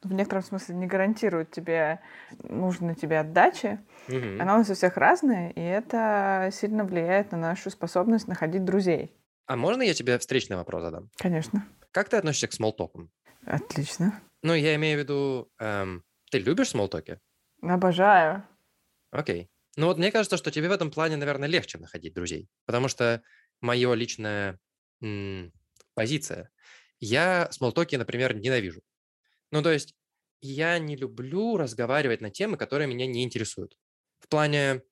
в 0.03 0.13
некотором 0.13 0.43
смысле 0.43 0.75
не 0.75 0.87
гарантирует 0.87 1.51
тебе 1.51 1.99
нужной 2.43 2.95
тебе 2.95 3.19
отдачи, 3.19 3.79
Мгм. 4.07 4.41
она 4.41 4.55
у 4.55 4.57
нас 4.59 4.69
у 4.69 4.73
всех 4.73 4.97
разная, 4.97 5.49
и 5.49 5.59
это 5.61 6.49
сильно 6.53 6.83
влияет 6.85 7.31
на 7.31 7.37
нашу 7.37 7.69
способность 7.71 8.27
находить 8.27 8.63
друзей. 8.63 9.11
А 9.47 9.55
можно 9.55 9.81
я 9.81 9.93
тебе 9.93 10.17
встречный 10.17 10.57
вопрос 10.57 10.83
задам? 10.83 11.09
Конечно. 11.17 11.65
Как 11.91 12.09
ты 12.09 12.17
относишься 12.17 12.47
к 12.47 12.53
смолтокам? 12.53 13.09
Отлично. 13.45 14.13
Ну, 14.43 14.53
я 14.53 14.75
имею 14.75 14.97
в 14.99 15.01
виду, 15.03 15.51
эм, 15.59 16.05
ты 16.31 16.39
любишь 16.39 16.69
смолтоки? 16.69 17.19
Обожаю. 17.73 18.43
Окей. 19.11 19.49
Ну 19.77 19.87
вот 19.87 19.97
мне 19.97 20.11
кажется, 20.11 20.37
что 20.37 20.51
тебе 20.51 20.69
в 20.69 20.71
этом 20.71 20.91
плане, 20.91 21.17
наверное, 21.17 21.49
легче 21.49 21.77
находить 21.77 22.13
друзей, 22.13 22.49
потому 22.65 22.87
что 22.87 23.23
мое 23.61 23.93
личная 23.93 24.59
м, 25.01 25.51
позиция. 25.93 26.51
Я 26.99 27.49
смолтоки, 27.51 27.95
например, 27.95 28.35
ненавижу. 28.35 28.81
Ну, 29.51 29.63
то 29.63 29.71
есть 29.71 29.95
я 30.41 30.79
не 30.79 30.95
люблю 30.97 31.57
разговаривать 31.57 32.21
на 32.21 32.31
темы, 32.31 32.57
которые 32.57 32.87
меня 32.87 33.07
не 33.07 33.23
интересуют. 33.23 33.77
В 34.19 34.29
плане, 34.29 34.83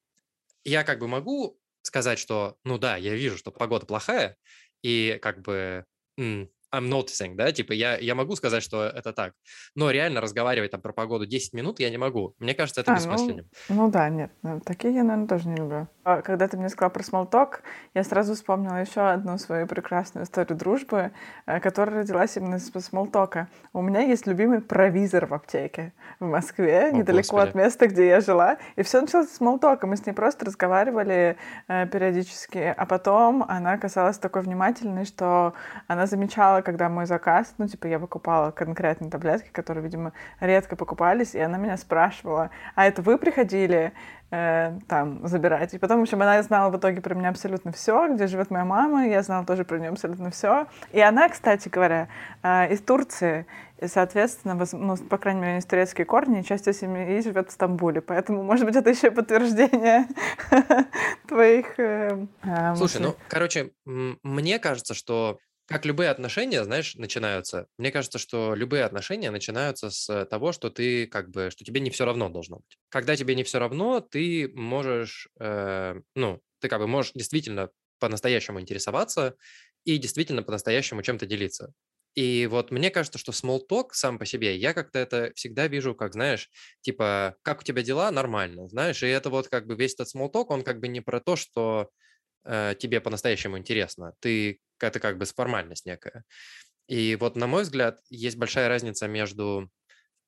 я 0.64 0.84
как 0.84 1.00
бы 1.00 1.08
могу 1.08 1.60
сказать, 1.82 2.20
что, 2.20 2.58
ну 2.64 2.78
да, 2.78 2.98
я 2.98 3.16
вижу, 3.16 3.38
что 3.38 3.52
погода 3.52 3.86
плохая, 3.86 4.38
и 4.84 5.20
как 5.22 5.42
бы 5.42 5.86
м, 6.18 6.52
I'm 6.74 6.90
noticing, 6.90 7.36
да, 7.36 7.52
типа 7.52 7.74
я, 7.74 7.98
я 7.98 8.16
могу 8.16 8.36
сказать, 8.36 8.64
что 8.64 8.84
это 8.84 9.14
так, 9.14 9.34
но 9.76 9.92
реально 9.92 10.22
разговаривать 10.22 10.72
там 10.72 10.82
про 10.82 10.92
погоду 10.92 11.26
10 11.26 11.54
минут 11.54 11.80
я 11.80 11.90
не 11.90 11.98
могу. 11.98 12.34
Мне 12.40 12.54
кажется, 12.54 12.82
это 12.82 12.92
А, 12.92 12.96
ну, 12.96 13.00
бессмысленным. 13.00 13.50
Ну 13.70 13.92
да, 13.92 14.10
нет, 14.10 14.32
ну, 14.42 14.60
такие 14.60 14.94
я, 14.94 15.04
наверное, 15.04 15.28
тоже 15.28 15.48
не 15.48 15.58
люблю. 15.58 15.88
А 16.04 16.22
Когда 16.22 16.48
ты 16.48 16.58
мне 16.58 16.70
сказал 16.70 16.90
про 16.90 17.04
смолток, 17.04 17.64
я 17.94 18.04
сразу 18.04 18.34
вспомнила 18.34 18.76
еще 18.78 19.02
одну 19.02 19.38
свою 19.38 19.68
прекрасную 19.68 20.26
историю 20.26 20.58
дружбы, 20.58 21.12
э, 21.46 21.60
которая 21.60 22.00
родилась 22.00 22.36
именно 22.36 22.60
с 22.60 22.72
смолтока. 22.82 23.48
У 23.72 23.82
меня 23.82 24.02
есть 24.02 24.28
любимый 24.28 24.60
провизор 24.60 25.28
в 25.28 25.34
аптеке 25.34 25.94
в 26.20 26.26
Москве, 26.26 26.88
О, 26.88 26.92
недалеко 26.92 27.38
Господи. 27.38 27.50
от 27.50 27.56
места, 27.56 27.88
где 27.88 28.08
я 28.08 28.20
жила. 28.20 28.58
И 28.76 28.84
все 28.84 29.00
началось 29.00 29.30
с 29.30 29.38
смолтока. 29.38 29.88
Мы 29.88 29.96
с 29.96 30.06
ней 30.06 30.14
просто 30.14 30.46
разговаривали 30.46 31.38
э, 31.68 31.88
периодически, 31.88 32.74
а 32.76 32.86
потом 32.86 33.44
она 33.48 33.74
оказалась 33.74 34.18
такой 34.18 34.42
внимательной, 34.42 35.06
что 35.06 35.54
она 35.88 36.06
замечала, 36.06 36.63
когда 36.64 36.90
мой 36.90 37.06
заказ, 37.06 37.54
ну, 37.60 37.68
типа, 37.68 37.86
я 37.86 38.00
покупала 38.00 38.50
конкретные 38.52 39.12
таблетки, 39.12 39.50
которые, 39.52 39.84
видимо, 39.84 40.14
редко 40.40 40.76
покупались, 40.76 41.36
и 41.36 41.40
она 41.40 41.58
меня 41.60 41.78
спрашивала, 41.78 42.50
а 42.76 42.86
это 42.88 43.02
вы 43.04 43.18
приходили 43.20 43.92
э, 44.32 44.80
там 44.88 45.28
забирать? 45.28 45.74
И 45.76 45.78
потом, 45.78 46.00
в 46.00 46.02
общем, 46.04 46.22
она 46.22 46.42
знала 46.42 46.72
в 46.72 46.78
итоге 46.78 47.02
про 47.02 47.14
меня 47.14 47.30
абсолютно 47.30 47.72
все, 47.72 48.08
где 48.14 48.26
живет 48.28 48.50
моя 48.50 48.66
мама, 48.66 49.08
я 49.08 49.22
знала 49.22 49.46
тоже 49.46 49.64
про 49.64 49.78
нее 49.78 49.90
абсолютно 49.90 50.32
все. 50.32 50.66
И 50.92 51.00
она, 51.00 51.30
кстати 51.30 51.70
говоря, 51.70 52.08
э, 52.42 52.74
из 52.74 52.82
Турции, 52.82 53.46
и, 53.80 53.88
соответственно, 53.88 54.56
воз- 54.56 54.72
ну, 54.74 54.96
по 54.96 55.18
крайней 55.18 55.42
мере, 55.42 55.56
есть 55.56 55.68
турецкие 55.70 56.06
корни, 56.06 56.40
и 56.40 56.44
часть 56.44 56.68
ее 56.68 56.74
семьи 56.74 57.22
живет 57.22 57.50
в 57.50 57.52
Стамбуле, 57.52 58.00
поэтому, 58.02 58.42
может 58.42 58.66
быть, 58.66 58.76
это 58.78 58.90
еще 58.90 59.08
и 59.08 59.10
подтверждение 59.10 60.06
твоих... 61.28 61.78
э, 61.80 62.26
Слушай, 62.76 63.02
ну, 63.02 63.16
короче, 63.28 63.72
мне 63.86 64.60
кажется, 64.60 64.94
что 64.94 65.38
как 65.66 65.86
любые 65.86 66.10
отношения, 66.10 66.64
знаешь, 66.64 66.96
начинаются. 66.96 67.68
Мне 67.78 67.92
кажется, 67.92 68.20
что 68.20 68.54
любые 68.56 68.84
отношения 68.84 69.32
начинаются 69.32 69.90
с 69.90 70.26
того, 70.26 70.52
что 70.52 70.70
ты 70.70 71.08
как 71.08 71.30
бы, 71.32 71.50
что 71.52 71.64
тебе 71.64 71.80
не 71.82 71.90
все 71.90 72.06
равно 72.06 72.30
должно 72.30 72.58
быть. 72.58 72.78
Когда 72.90 73.16
тебе 73.16 73.36
не 73.36 73.44
все 73.44 73.60
равно, 73.60 74.02
ты 74.02 74.50
можешь, 74.54 75.30
э, 75.40 75.96
ну, 76.16 76.42
ты 76.60 76.68
как 76.70 76.80
бы 76.80 76.88
можешь 76.88 77.14
действительно 77.14 77.70
по-настоящему 78.00 78.60
интересоваться 78.60 79.36
и 79.86 79.98
действительно 79.98 80.44
по-настоящему 80.44 81.02
чем-то 81.02 81.26
делиться. 81.26 81.74
И 82.16 82.46
вот 82.46 82.70
мне 82.70 82.92
кажется, 82.92 83.18
что 83.18 83.32
small 83.32 83.62
talk 83.68 83.88
сам 83.94 84.20
по 84.20 84.26
себе, 84.26 84.56
я 84.56 84.74
как-то 84.74 85.00
это 85.00 85.32
всегда 85.36 85.68
вижу, 85.68 85.96
как, 85.96 86.14
знаешь, 86.14 86.50
типа, 86.82 87.38
как 87.42 87.62
у 87.62 87.64
тебя 87.64 87.82
дела? 87.82 88.12
Нормально, 88.12 88.68
знаешь, 88.68 89.02
и 89.02 89.08
это 89.08 89.32
вот 89.32 89.48
как 89.48 89.66
бы 89.66 89.76
весь 89.76 89.96
этот 89.96 90.14
small 90.16 90.32
talk, 90.32 90.46
он 90.50 90.64
как 90.64 90.80
бы 90.80 90.88
не 90.88 91.02
про 91.02 91.20
то, 91.20 91.36
что 91.36 91.90
э, 92.46 92.76
тебе 92.80 93.02
по-настоящему 93.02 93.58
интересно. 93.58 94.14
Ты 94.20 94.60
это 94.80 95.00
как 95.00 95.18
бы 95.18 95.26
формальность 95.26 95.86
некая. 95.86 96.24
И 96.88 97.16
вот, 97.16 97.36
на 97.36 97.48
мой 97.48 97.64
взгляд, 97.64 98.00
есть 98.10 98.38
большая 98.38 98.68
разница 98.68 99.08
между 99.08 99.70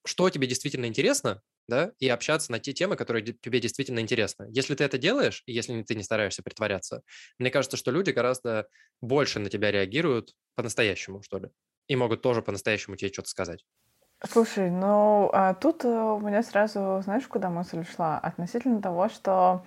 что 0.06 0.30
тебе 0.30 0.48
действительно 0.48 0.86
интересно, 0.86 1.42
да, 1.68 1.92
и 2.00 2.08
общаться 2.08 2.52
на 2.52 2.60
те 2.60 2.74
темы, 2.74 2.96
которые 2.96 3.24
тебе 3.24 3.60
действительно 3.60 4.00
интересны. 4.00 4.48
Если 4.52 4.76
ты 4.76 4.84
это 4.84 4.98
делаешь, 4.98 5.42
и 5.48 5.52
если 5.52 5.82
ты 5.82 5.96
не 5.96 6.04
стараешься 6.04 6.44
притворяться, 6.44 7.02
мне 7.40 7.50
кажется, 7.50 7.76
что 7.76 7.92
люди 7.92 8.12
гораздо 8.12 8.68
больше 9.02 9.40
на 9.40 9.50
тебя 9.50 9.72
реагируют 9.72 10.34
по-настоящему, 10.56 11.24
что 11.24 11.40
ли, 11.40 11.50
и 11.88 11.96
могут 11.96 12.22
тоже 12.22 12.42
по-настоящему 12.42 12.96
тебе 12.96 13.12
что-то 13.12 13.30
сказать. 13.30 13.66
Слушай, 14.24 14.70
ну 14.70 15.30
а 15.34 15.54
тут 15.56 15.84
э, 15.84 15.88
у 15.90 16.20
меня 16.20 16.42
сразу, 16.42 17.02
знаешь, 17.04 17.28
куда 17.28 17.50
мысль 17.50 17.84
шла? 17.84 18.18
Относительно 18.18 18.82
того, 18.82 19.10
что 19.10 19.66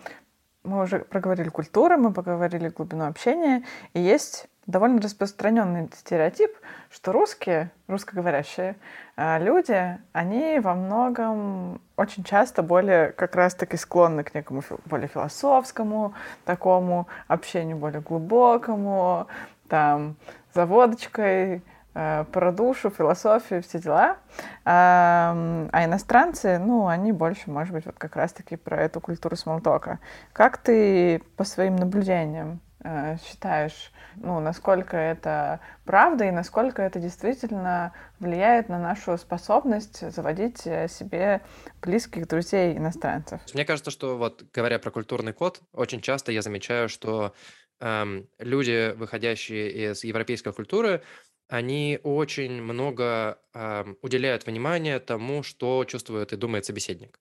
мы 0.65 0.83
уже 0.83 1.01
проговорили 1.01 1.49
культуру, 1.49 1.97
мы 1.97 2.13
поговорили 2.13 2.69
глубину 2.69 3.07
общения, 3.07 3.65
и 3.95 4.01
есть 4.01 4.49
довольно 4.67 5.01
распространенный 5.01 5.89
стереотип, 5.95 6.51
что 6.91 7.13
русские, 7.13 7.71
русскоговорящие 7.87 8.77
э, 9.17 9.43
люди, 9.43 9.99
они 10.13 10.61
во 10.61 10.75
многом 10.75 11.81
очень 11.97 12.23
часто 12.23 12.63
более 12.63 13.13
как 13.13 13.35
раз-таки 13.35 13.77
склонны 13.79 14.25
к 14.25 14.35
некому 14.35 14.63
более 14.85 15.09
философскому 15.09 16.15
такому 16.45 17.09
общению, 17.29 17.79
более 17.79 18.03
глубокому, 18.03 19.27
там, 19.69 20.17
за 20.55 20.67
водочкой, 20.67 21.57
э, 21.57 21.61
про 21.93 22.53
душу, 22.53 22.91
философию, 22.91 23.63
все 23.63 23.79
дела. 23.81 24.19
А, 24.65 25.69
а 25.73 25.85
иностранцы, 25.85 26.59
ну, 26.59 26.87
они 26.87 27.13
больше, 27.13 27.51
может 27.51 27.73
быть, 27.73 27.87
вот 27.87 27.97
как 27.99 28.17
раз-таки 28.17 28.57
про 28.57 28.81
эту 28.81 29.01
культуру 29.01 29.37
смолтока. 29.37 29.99
Как 30.33 30.59
ты 30.59 31.23
по 31.37 31.45
своим 31.45 31.77
наблюдениям 31.77 32.61
э, 32.85 33.17
считаешь, 33.25 33.93
ну, 34.17 34.41
насколько 34.41 34.97
это 34.97 35.61
правда 35.85 36.25
и 36.25 36.31
насколько 36.31 36.83
это 36.83 36.99
действительно 36.99 37.93
влияет 38.19 38.69
на 38.69 38.79
нашу 38.79 39.17
способность 39.19 40.11
заводить 40.13 40.67
э, 40.67 40.89
себе 40.89 41.41
близких 41.83 42.27
друзей 42.29 42.77
иностранцев? 42.77 43.41
Мне 43.55 43.65
кажется, 43.65 43.91
что 43.91 44.17
вот 44.17 44.45
говоря 44.53 44.79
про 44.79 44.91
культурный 44.91 45.33
код, 45.33 45.61
очень 45.73 46.01
часто 46.01 46.33
я 46.33 46.43
замечаю, 46.43 46.89
что 46.89 47.35
эм, 47.81 48.29
люди, 48.39 48.95
выходящие 48.97 49.91
из 49.91 50.05
европейской 50.05 50.53
культуры, 50.53 51.03
они 51.49 51.99
очень 52.03 52.63
много 52.63 53.39
эм, 53.55 53.99
уделяют 54.03 54.47
внимания 54.47 55.01
тому, 55.01 55.43
что 55.43 55.85
чувствует 55.85 56.33
и 56.33 56.37
думает 56.37 56.67
собеседник. 56.67 57.19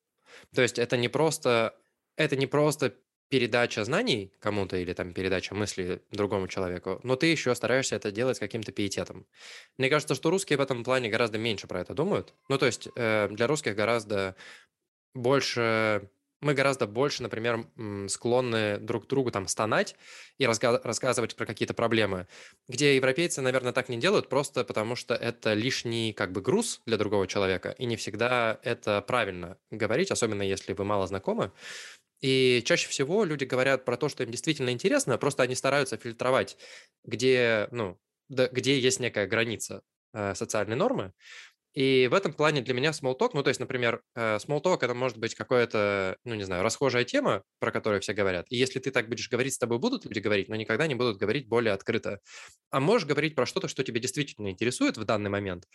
То 0.53 0.61
есть 0.61 0.77
это 0.77 0.97
не 0.97 1.07
просто 1.07 1.75
это 2.17 2.35
не 2.35 2.47
просто 2.47 2.93
передача 3.29 3.83
знаний 3.83 4.31
кому-то 4.39 4.77
или 4.77 4.93
там 4.93 5.13
передача 5.13 5.53
мысли 5.53 6.01
другому 6.11 6.47
человеку, 6.47 6.99
но 7.03 7.15
ты 7.15 7.27
еще 7.27 7.53
стараешься 7.55 7.95
это 7.95 8.11
делать 8.11 8.39
каким-то 8.39 8.71
пиететом. 8.71 9.25
Мне 9.77 9.89
кажется, 9.89 10.15
что 10.15 10.29
русские 10.29 10.57
в 10.57 10.61
этом 10.61 10.83
плане 10.83 11.09
гораздо 11.09 11.37
меньше 11.37 11.67
про 11.67 11.81
это 11.81 11.93
думают. 11.93 12.33
Ну, 12.47 12.57
то 12.57 12.65
есть 12.65 12.87
э, 12.95 13.27
для 13.31 13.47
русских 13.47 13.75
гораздо 13.75 14.35
больше 15.13 16.09
мы 16.41 16.53
гораздо 16.53 16.87
больше, 16.87 17.23
например, 17.23 17.65
склонны 18.07 18.77
друг 18.77 19.07
другу 19.07 19.31
там 19.31 19.47
стонать 19.47 19.95
и 20.37 20.45
раска- 20.45 20.81
рассказывать 20.83 21.35
про 21.35 21.45
какие-то 21.45 21.73
проблемы, 21.73 22.27
где 22.67 22.95
европейцы, 22.95 23.41
наверное, 23.41 23.73
так 23.73 23.89
не 23.89 23.97
делают, 23.97 24.29
просто 24.29 24.63
потому 24.63 24.95
что 24.95 25.15
это 25.15 25.53
лишний 25.53 26.13
как 26.13 26.31
бы 26.31 26.41
груз 26.41 26.81
для 26.85 26.97
другого 26.97 27.27
человека, 27.27 27.71
и 27.77 27.85
не 27.85 27.95
всегда 27.95 28.59
это 28.63 29.01
правильно 29.01 29.57
говорить, 29.71 30.11
особенно 30.11 30.43
если 30.43 30.73
вы 30.73 30.83
мало 30.85 31.07
знакомы. 31.07 31.51
И 32.21 32.63
чаще 32.65 32.87
всего 32.87 33.23
люди 33.25 33.43
говорят 33.43 33.85
про 33.85 33.95
то, 33.97 34.09
что 34.09 34.23
им 34.23 34.31
действительно 34.31 34.71
интересно, 34.71 35.17
просто 35.17 35.43
они 35.43 35.55
стараются 35.55 35.97
фильтровать, 35.97 36.57
где, 37.03 37.67
ну, 37.71 37.99
да, 38.27 38.47
где 38.47 38.79
есть 38.79 38.99
некая 38.99 39.27
граница 39.27 39.83
э, 40.13 40.33
социальной 40.33 40.75
нормы, 40.75 41.13
и 41.77 42.07
в 42.07 42.15
этом 42.15 42.33
плане 42.33 42.61
для 42.61 42.73
меня 42.73 42.89
talk, 42.89 43.29
ну, 43.35 43.43
то 43.43 43.49
есть, 43.49 43.59
например, 43.59 44.01
э, 44.15 44.37
small 44.37 44.63
talk– 44.63 44.79
это 44.81 44.95
может 44.95 45.19
быть 45.19 45.35
какая-то, 45.35 46.17
ну, 46.23 46.33
не 46.33 46.43
знаю, 46.43 46.63
расхожая 46.63 47.03
тема, 47.03 47.43
про 47.59 47.71
которую 47.71 48.01
все 48.01 48.13
говорят. 48.13 48.47
И 48.49 48.55
если 48.55 48.79
ты 48.79 48.89
так 48.89 49.07
будешь 49.07 49.29
говорить, 49.29 49.53
с 49.53 49.59
тобой 49.59 49.77
будут 49.77 50.03
люди 50.03 50.17
говорить, 50.17 50.49
но 50.49 50.55
никогда 50.55 50.87
не 50.87 50.95
будут 50.95 51.17
говорить 51.17 51.47
более 51.47 51.75
открыто. 51.75 52.19
А 52.71 52.79
можешь 52.79 53.07
говорить 53.07 53.35
про 53.35 53.45
что-то, 53.45 53.67
что 53.67 53.83
тебя 53.83 53.99
действительно 53.99 54.49
интересует 54.49 54.97
в 54.97 55.05
данный 55.05 55.29
момент, 55.29 55.65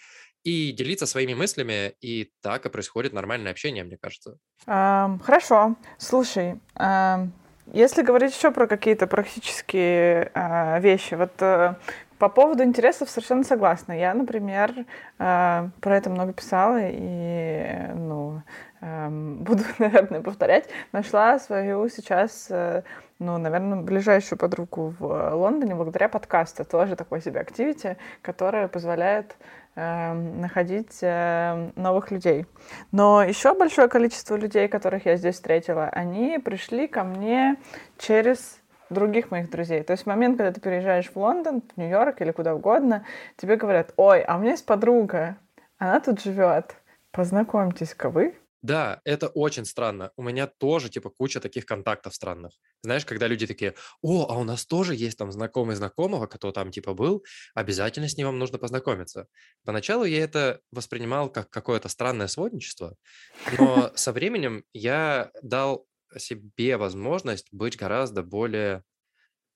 и 0.43 0.73
делиться 0.73 1.07
своими 1.07 1.35
мыслями, 1.35 1.95
и 2.01 2.33
так 2.41 2.67
и 2.67 2.69
происходит 2.69 3.13
нормальное 3.13 3.53
общение, 3.53 3.85
мне 3.85 3.97
кажется. 3.97 4.39
Um, 4.67 5.23
хорошо. 5.23 5.77
Слушай, 5.99 6.59
um, 6.81 7.29
если 7.73 8.03
говорить 8.03 8.37
еще 8.37 8.51
про 8.51 8.67
какие-то 8.67 9.07
практические 9.07 10.33
uh, 10.35 10.81
вещи, 10.81 11.15
вот 11.15 11.31
uh, 11.39 11.77
по 12.23 12.29
поводу 12.29 12.63
интересов 12.63 13.11
совершенно 13.11 13.43
согласна. 13.43 13.99
Я, 13.99 14.15
например, 14.15 14.73
э, 15.19 15.69
про 15.81 15.97
это 15.97 16.09
много 16.09 16.33
писала 16.33 16.79
и, 16.81 17.91
ну, 17.97 18.43
эм, 18.81 19.39
буду, 19.43 19.65
наверное, 19.81 20.21
повторять. 20.21 20.69
Нашла 20.93 21.41
свою 21.41 21.89
сейчас, 21.89 22.47
э, 22.49 22.85
ну, 23.19 23.39
наверное, 23.39 23.83
ближайшую 23.83 24.39
подругу 24.39 24.95
в 25.01 25.35
Лондоне 25.35 25.75
благодаря 25.75 26.09
подкасту. 26.09 26.65
Тоже 26.65 26.95
такой 26.95 27.21
себе 27.21 27.41
активити, 27.41 27.97
которая 28.23 28.69
позволяет 28.69 29.37
находить 29.75 30.99
э, 31.01 31.71
новых 31.77 32.11
людей. 32.11 32.45
Но 32.93 33.25
еще 33.25 33.55
большое 33.55 33.89
количество 33.89 34.37
людей, 34.37 34.69
которых 34.69 35.07
я 35.07 35.17
здесь 35.17 35.37
встретила, 35.37 35.87
они 35.87 36.39
пришли 36.39 36.87
ко 36.87 37.05
мне 37.05 37.57
через 37.97 38.62
других 38.93 39.31
моих 39.31 39.51
друзей. 39.51 39.83
То 39.83 39.93
есть 39.93 40.05
в 40.05 40.07
момент, 40.07 40.37
когда 40.37 40.53
ты 40.53 40.61
переезжаешь 40.61 41.11
в 41.11 41.17
Лондон, 41.17 41.63
в 41.63 41.79
Нью-Йорк 41.79 42.21
или 42.21 42.31
куда 42.31 42.55
угодно, 42.55 43.05
тебе 43.37 43.57
говорят, 43.57 43.93
ой, 43.97 44.23
а 44.23 44.37
у 44.37 44.41
меня 44.41 44.53
есть 44.53 44.67
подруга, 44.67 45.37
она 45.79 46.01
тут 46.01 46.21
живет, 46.21 46.77
познакомьтесь-ка 47.11 48.09
вы. 48.09 48.35
Да, 48.63 49.01
это 49.05 49.27
очень 49.27 49.65
странно. 49.65 50.13
У 50.17 50.23
меня 50.23 50.47
тоже, 50.47 50.89
типа, 50.89 51.11
куча 51.11 51.41
таких 51.41 51.67
контактов 51.67 52.15
странных. 52.15 52.53
Знаешь, 52.83 53.05
когда 53.05 53.27
люди 53.27 53.45
такие, 53.49 53.75
о, 54.03 54.27
а 54.31 54.39
у 54.39 54.45
нас 54.45 54.65
тоже 54.65 54.95
есть 54.95 55.19
там 55.19 55.33
знакомый 55.33 55.75
знакомого, 55.75 56.27
кто 56.27 56.53
там, 56.53 56.71
типа, 56.71 56.95
был, 56.95 57.25
обязательно 57.55 58.09
с 58.09 58.17
ним 58.17 58.29
вам 58.29 58.39
нужно 58.39 58.59
познакомиться. 58.59 59.27
Поначалу 59.65 60.05
я 60.05 60.23
это 60.23 60.61
воспринимал 60.71 61.29
как 61.29 61.51
какое-то 61.51 61.89
странное 61.89 62.29
сводничество, 62.29 62.95
но 63.59 63.91
со 63.97 64.13
временем 64.13 64.65
я 64.73 65.33
дал 65.43 65.87
себе 66.19 66.77
возможность 66.77 67.49
быть 67.53 67.77
гораздо 67.77 68.23
более, 68.23 68.85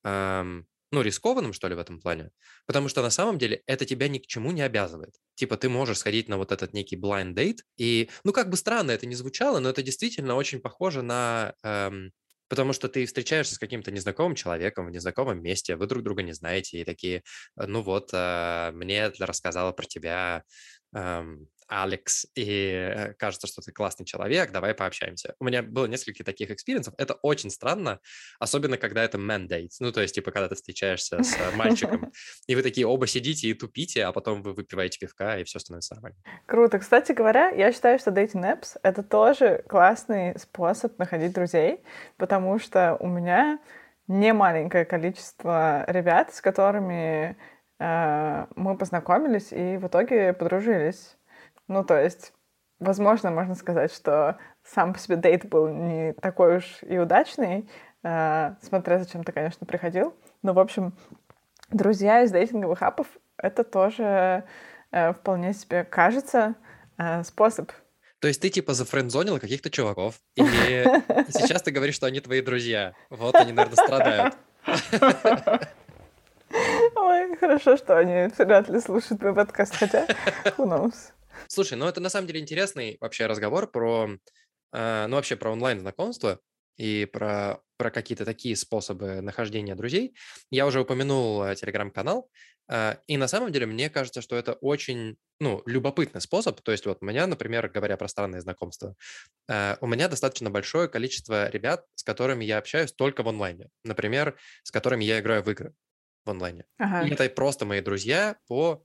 эм, 0.04 0.66
ну, 0.92 1.02
рискованным, 1.02 1.52
что 1.52 1.68
ли, 1.68 1.74
в 1.74 1.78
этом 1.78 2.00
плане. 2.00 2.30
Потому 2.66 2.88
что 2.88 3.02
на 3.02 3.10
самом 3.10 3.38
деле 3.38 3.62
это 3.66 3.84
тебя 3.84 4.08
ни 4.08 4.18
к 4.18 4.26
чему 4.26 4.52
не 4.52 4.62
обязывает. 4.62 5.14
Типа 5.34 5.56
ты 5.56 5.68
можешь 5.68 5.98
сходить 5.98 6.28
на 6.28 6.38
вот 6.38 6.52
этот 6.52 6.72
некий 6.74 6.96
blind 6.96 7.34
date, 7.34 7.58
и, 7.76 8.10
ну, 8.24 8.32
как 8.32 8.50
бы 8.50 8.56
странно 8.56 8.92
это 8.92 9.06
не 9.06 9.14
звучало, 9.16 9.58
но 9.60 9.70
это 9.70 9.82
действительно 9.82 10.34
очень 10.36 10.60
похоже 10.60 11.02
на... 11.02 11.54
Эм, 11.64 12.12
потому 12.48 12.72
что 12.72 12.88
ты 12.88 13.04
встречаешься 13.06 13.56
с 13.56 13.58
каким-то 13.58 13.90
незнакомым 13.90 14.36
человеком 14.36 14.86
в 14.86 14.90
незнакомом 14.90 15.42
месте, 15.42 15.76
вы 15.76 15.86
друг 15.86 16.04
друга 16.04 16.22
не 16.22 16.32
знаете, 16.32 16.80
и 16.80 16.84
такие, 16.84 17.22
ну 17.56 17.82
вот, 17.82 18.10
э, 18.12 18.70
мне 18.72 19.08
рассказала 19.18 19.72
про 19.72 19.84
тебя 19.86 20.44
эм, 20.94 21.48
Алекс, 21.68 22.26
и 22.34 23.12
кажется, 23.18 23.46
что 23.46 23.62
ты 23.62 23.72
классный 23.72 24.06
человек, 24.06 24.52
давай 24.52 24.74
пообщаемся. 24.74 25.34
У 25.40 25.44
меня 25.44 25.62
было 25.62 25.86
несколько 25.86 26.24
таких 26.24 26.50
experience 26.50 26.84
ов. 26.84 26.94
Это 26.98 27.14
очень 27.14 27.50
странно, 27.50 28.00
особенно 28.38 28.76
когда 28.76 29.04
это 29.04 29.18
man 29.18 29.38
date. 29.38 29.70
Ну, 29.80 29.92
то 29.92 30.00
есть, 30.00 30.14
типа, 30.14 30.30
когда 30.30 30.48
ты 30.48 30.54
встречаешься 30.54 31.22
с 31.22 31.36
мальчиком, 31.54 32.12
и 32.46 32.54
вы 32.54 32.62
такие 32.62 32.86
оба 32.86 33.06
сидите 33.06 33.48
и 33.48 33.54
тупите, 33.54 34.04
а 34.04 34.12
потом 34.12 34.42
вы 34.42 34.52
выпиваете 34.52 34.98
пивка, 34.98 35.38
и 35.38 35.44
все 35.44 35.58
становится 35.58 35.94
нормально. 35.94 36.18
Круто. 36.46 36.78
Кстати 36.78 37.12
говоря, 37.12 37.50
я 37.50 37.72
считаю, 37.72 37.98
что 37.98 38.10
dating 38.10 38.42
apps— 38.42 38.78
это 38.82 39.02
тоже 39.02 39.64
классный 39.68 40.38
способ 40.38 40.98
находить 40.98 41.32
друзей, 41.32 41.80
потому 42.16 42.58
что 42.58 42.96
у 43.00 43.08
меня 43.08 43.58
не 44.08 44.32
маленькое 44.32 44.84
количество 44.84 45.84
ребят, 45.88 46.32
с 46.34 46.40
которыми 46.40 47.36
э, 47.78 48.46
мы 48.54 48.76
познакомились 48.76 49.52
и 49.52 49.76
в 49.78 49.88
итоге 49.88 50.32
подружились. 50.32 51.16
Ну, 51.68 51.84
то 51.84 52.00
есть, 52.00 52.32
возможно, 52.78 53.30
можно 53.30 53.54
сказать, 53.54 53.92
что 53.92 54.38
сам 54.64 54.92
по 54.92 54.98
себе 54.98 55.16
дейт 55.16 55.46
был 55.46 55.68
не 55.68 56.12
такой 56.14 56.58
уж 56.58 56.78
и 56.82 56.98
удачный, 56.98 57.68
э, 58.02 58.54
смотря 58.62 58.98
зачем 58.98 59.24
ты, 59.24 59.32
конечно, 59.32 59.66
приходил. 59.66 60.14
Но, 60.42 60.52
в 60.52 60.58
общем, 60.58 60.94
друзья 61.70 62.22
из 62.22 62.30
дейтинговых 62.30 62.82
апов— 62.82 63.06
это 63.36 63.64
тоже 63.64 64.44
э, 64.92 65.12
вполне 65.12 65.54
себе 65.54 65.84
кажется 65.84 66.54
э, 66.98 67.22
способ 67.24 67.70
то 68.20 68.28
есть 68.28 68.40
ты 68.40 68.48
типа 68.48 68.72
зафрендзонил 68.72 69.38
каких-то 69.38 69.70
чуваков, 69.70 70.16
и 70.34 70.42
сейчас 71.30 71.62
ты 71.62 71.70
говоришь, 71.70 71.96
что 71.96 72.06
они 72.06 72.20
твои 72.20 72.40
друзья. 72.40 72.94
Вот 73.10 73.34
они, 73.36 73.52
наверное, 73.52 73.76
страдают. 73.76 74.34
Ой, 76.96 77.36
хорошо, 77.36 77.76
что 77.76 77.98
они 77.98 78.28
вряд 78.38 78.68
ли 78.68 78.80
слушают 78.80 79.22
мой 79.22 79.34
подкаст, 79.34 79.76
хотя 79.76 80.06
who 80.56 80.66
knows. 80.66 81.12
Слушай, 81.48 81.78
ну 81.78 81.86
это 81.86 82.00
на 82.00 82.08
самом 82.08 82.26
деле 82.26 82.40
интересный 82.40 82.96
вообще 83.00 83.26
разговор 83.26 83.70
про, 83.70 84.10
э, 84.72 85.06
ну 85.06 85.16
вообще 85.16 85.36
про 85.36 85.52
онлайн-знакомство 85.52 86.40
и 86.76 87.06
про, 87.06 87.60
про 87.78 87.90
какие-то 87.90 88.24
такие 88.24 88.56
способы 88.56 89.20
нахождения 89.20 89.74
друзей. 89.74 90.14
Я 90.50 90.66
уже 90.66 90.80
упомянул 90.80 91.42
э, 91.42 91.54
телеграм-канал, 91.54 92.30
э, 92.70 92.96
и 93.06 93.16
на 93.16 93.28
самом 93.28 93.52
деле 93.52 93.66
мне 93.66 93.90
кажется, 93.90 94.20
что 94.20 94.36
это 94.36 94.54
очень, 94.54 95.16
ну, 95.40 95.62
любопытный 95.66 96.20
способ. 96.20 96.60
То 96.60 96.72
есть 96.72 96.86
вот 96.86 96.98
у 97.00 97.04
меня, 97.04 97.26
например, 97.26 97.68
говоря 97.68 97.96
про 97.96 98.08
странные 98.08 98.40
знакомства, 98.40 98.94
э, 99.48 99.76
у 99.80 99.86
меня 99.86 100.08
достаточно 100.08 100.50
большое 100.50 100.88
количество 100.88 101.48
ребят, 101.48 101.84
с 101.94 102.02
которыми 102.02 102.44
я 102.44 102.58
общаюсь 102.58 102.92
только 102.92 103.22
в 103.22 103.28
онлайне. 103.28 103.68
Например, 103.84 104.38
с 104.62 104.70
которыми 104.70 105.04
я 105.04 105.20
играю 105.20 105.42
в 105.42 105.50
игры 105.50 105.74
в 106.24 106.30
онлайне. 106.30 106.64
Ага. 106.78 107.06
И 107.06 107.10
это 107.10 107.28
просто 107.30 107.64
мои 107.64 107.80
друзья 107.80 108.36
по 108.48 108.84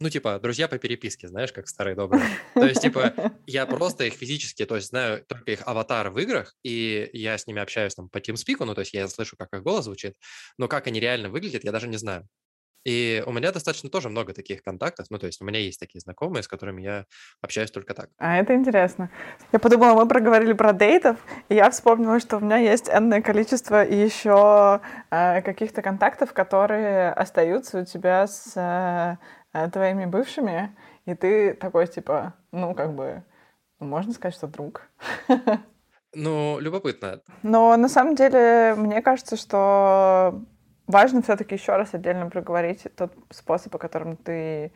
ну, 0.00 0.10
типа, 0.10 0.38
друзья 0.38 0.68
по 0.68 0.78
переписке, 0.78 1.28
знаешь, 1.28 1.52
как 1.52 1.68
старые 1.68 1.96
добрые. 1.96 2.24
То 2.54 2.66
есть, 2.66 2.82
типа, 2.82 3.12
я 3.46 3.66
просто 3.66 4.04
их 4.04 4.14
физически, 4.14 4.64
то 4.64 4.76
есть, 4.76 4.88
знаю 4.88 5.24
только 5.26 5.52
их 5.52 5.66
аватар 5.66 6.10
в 6.10 6.18
играх, 6.18 6.54
и 6.62 7.10
я 7.12 7.36
с 7.36 7.46
ними 7.46 7.60
общаюсь 7.60 7.94
там 7.94 8.08
по 8.08 8.18
TeamSpeak, 8.18 8.64
ну, 8.64 8.74
то 8.74 8.80
есть, 8.80 8.94
я 8.94 9.08
слышу, 9.08 9.36
как 9.36 9.52
их 9.52 9.62
голос 9.62 9.84
звучит, 9.84 10.14
но 10.56 10.68
как 10.68 10.86
они 10.86 11.00
реально 11.00 11.30
выглядят, 11.30 11.64
я 11.64 11.72
даже 11.72 11.88
не 11.88 11.96
знаю. 11.96 12.28
И 12.84 13.22
у 13.26 13.32
меня 13.32 13.52
достаточно 13.52 13.90
тоже 13.90 14.08
много 14.08 14.32
таких 14.32 14.62
контактов. 14.62 15.08
Ну, 15.10 15.18
то 15.18 15.26
есть 15.26 15.42
у 15.42 15.44
меня 15.44 15.58
есть 15.58 15.78
такие 15.78 16.00
знакомые, 16.00 16.42
с 16.42 16.48
которыми 16.48 16.80
я 16.80 17.04
общаюсь 17.42 17.70
только 17.70 17.92
так. 17.92 18.08
А 18.18 18.38
это 18.38 18.54
интересно. 18.54 19.10
Я 19.52 19.58
подумала, 19.58 19.94
мы 19.94 20.08
проговорили 20.08 20.52
про 20.52 20.72
дейтов, 20.72 21.16
и 21.48 21.54
я 21.54 21.70
вспомнила, 21.70 22.20
что 22.20 22.38
у 22.38 22.40
меня 22.40 22.56
есть 22.56 22.88
энное 22.88 23.20
количество 23.20 23.84
еще 23.84 24.80
э, 25.10 25.42
каких-то 25.42 25.82
контактов, 25.82 26.32
которые 26.32 27.10
остаются 27.10 27.80
у 27.80 27.84
тебя 27.84 28.26
с 28.26 28.52
э, 28.56 29.16
твоими 29.72 30.06
бывшими, 30.06 30.74
и 31.06 31.14
ты 31.14 31.54
такой, 31.54 31.86
типа, 31.86 32.34
ну, 32.52 32.74
как 32.74 32.94
бы, 32.94 33.22
ну, 33.80 33.86
можно 33.86 34.12
сказать, 34.12 34.34
что 34.34 34.46
друг. 34.46 34.88
Ну, 36.14 36.58
любопытно. 36.58 37.20
Но 37.42 37.76
на 37.76 37.88
самом 37.88 38.14
деле, 38.14 38.74
мне 38.76 39.02
кажется, 39.02 39.36
что 39.36 40.42
важно 40.86 41.20
все-таки 41.20 41.54
еще 41.54 41.76
раз 41.76 41.92
отдельно 41.92 42.30
проговорить 42.30 42.86
тот 42.96 43.12
способ, 43.30 43.74
о 43.76 43.78
котором 43.78 44.16
ты 44.16 44.72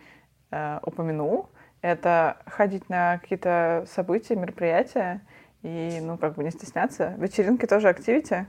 э, 0.50 0.78
упомянул. 0.82 1.48
Это 1.80 2.36
ходить 2.46 2.88
на 2.90 3.18
какие-то 3.18 3.86
события, 3.88 4.36
мероприятия 4.36 5.26
и, 5.62 6.00
ну, 6.02 6.18
как 6.18 6.34
бы 6.34 6.44
не 6.44 6.50
стесняться. 6.50 7.14
Вечеринки 7.16 7.66
тоже 7.66 7.88
активити, 7.88 8.46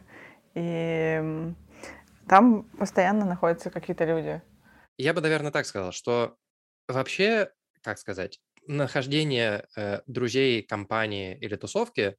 и 0.53 1.53
там 2.27 2.63
постоянно 2.77 3.25
находятся 3.25 3.69
какие-то 3.69 4.05
люди. 4.05 4.41
Я 4.97 5.13
бы, 5.13 5.21
наверное, 5.21 5.51
так 5.51 5.65
сказал, 5.65 5.91
что 5.91 6.37
вообще, 6.87 7.51
как 7.81 7.97
сказать, 7.99 8.39
нахождение 8.67 9.67
э, 9.75 10.01
друзей, 10.07 10.61
компании 10.63 11.37
или 11.39 11.55
тусовки 11.55 12.15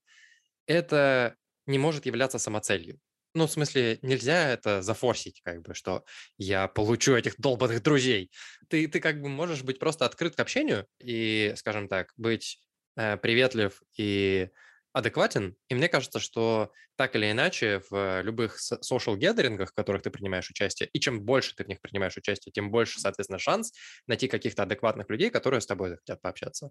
это 0.67 1.37
не 1.67 1.79
может 1.79 2.07
являться 2.07 2.39
самоцелью. 2.39 3.01
Ну, 3.35 3.47
в 3.47 3.51
смысле, 3.53 3.99
нельзя 4.03 4.51
это 4.51 4.83
зафорсить, 4.83 5.41
как 5.43 5.63
бы, 5.63 5.75
что 5.75 6.05
я 6.39 6.69
получу 6.69 7.15
этих 7.17 7.37
долбанных 7.39 7.83
друзей. 7.83 8.31
Ты, 8.69 8.87
ты 8.89 9.01
как 9.01 9.21
бы 9.21 9.29
можешь 9.29 9.63
быть 9.63 9.79
просто 9.81 10.07
открыт 10.07 10.37
к 10.37 10.41
общению 10.41 10.87
и, 11.01 11.53
скажем 11.57 11.89
так, 11.89 12.13
быть 12.17 12.61
э, 12.97 13.17
приветлив 13.17 13.83
и 13.99 14.51
адекватен. 14.95 15.57
И 15.69 15.75
мне 15.75 15.89
кажется, 15.89 16.21
что 16.21 16.73
так 16.97 17.17
или 17.17 17.31
иначе 17.31 17.83
в 17.91 18.23
любых 18.23 18.59
social 18.59 19.17
гедерингах, 19.17 19.71
в 19.71 19.75
которых 19.75 20.03
ты 20.03 20.11
принимаешь 20.11 20.49
участие, 20.49 20.89
и 20.93 21.01
чем 21.01 21.21
больше 21.21 21.55
ты 21.55 21.65
в 21.65 21.69
них 21.69 21.81
принимаешь 21.81 22.17
участие, 22.17 22.53
тем 22.53 22.71
больше, 22.71 23.01
соответственно, 23.01 23.39
шанс 23.39 23.73
найти 24.07 24.29
каких-то 24.29 24.63
адекватных 24.63 25.11
людей, 25.11 25.31
которые 25.31 25.61
с 25.61 25.67
тобой 25.67 25.97
хотят 25.97 26.23
пообщаться. 26.23 26.71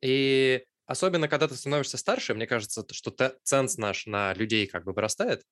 И 0.00 0.64
особенно, 0.86 1.28
когда 1.28 1.48
ты 1.48 1.56
становишься 1.56 1.98
старше, 1.98 2.34
мне 2.34 2.46
кажется, 2.46 2.86
что 2.92 3.12
ценз 3.42 3.76
наш 3.78 4.06
на 4.06 4.32
людей 4.34 4.66
как 4.66 4.84
бы 4.84 4.92
вырастает. 4.92 5.42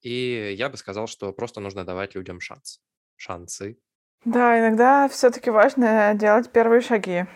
И 0.00 0.54
я 0.56 0.70
бы 0.70 0.76
сказал, 0.78 1.06
что 1.06 1.32
просто 1.32 1.60
нужно 1.60 1.84
давать 1.84 2.14
людям 2.14 2.40
шанс. 2.40 2.80
Шансы. 3.16 3.76
Да, 4.24 4.58
иногда 4.58 5.08
все-таки 5.08 5.50
важно 5.50 6.14
делать 6.14 6.50
первые 6.50 6.80
шаги. 6.80 7.26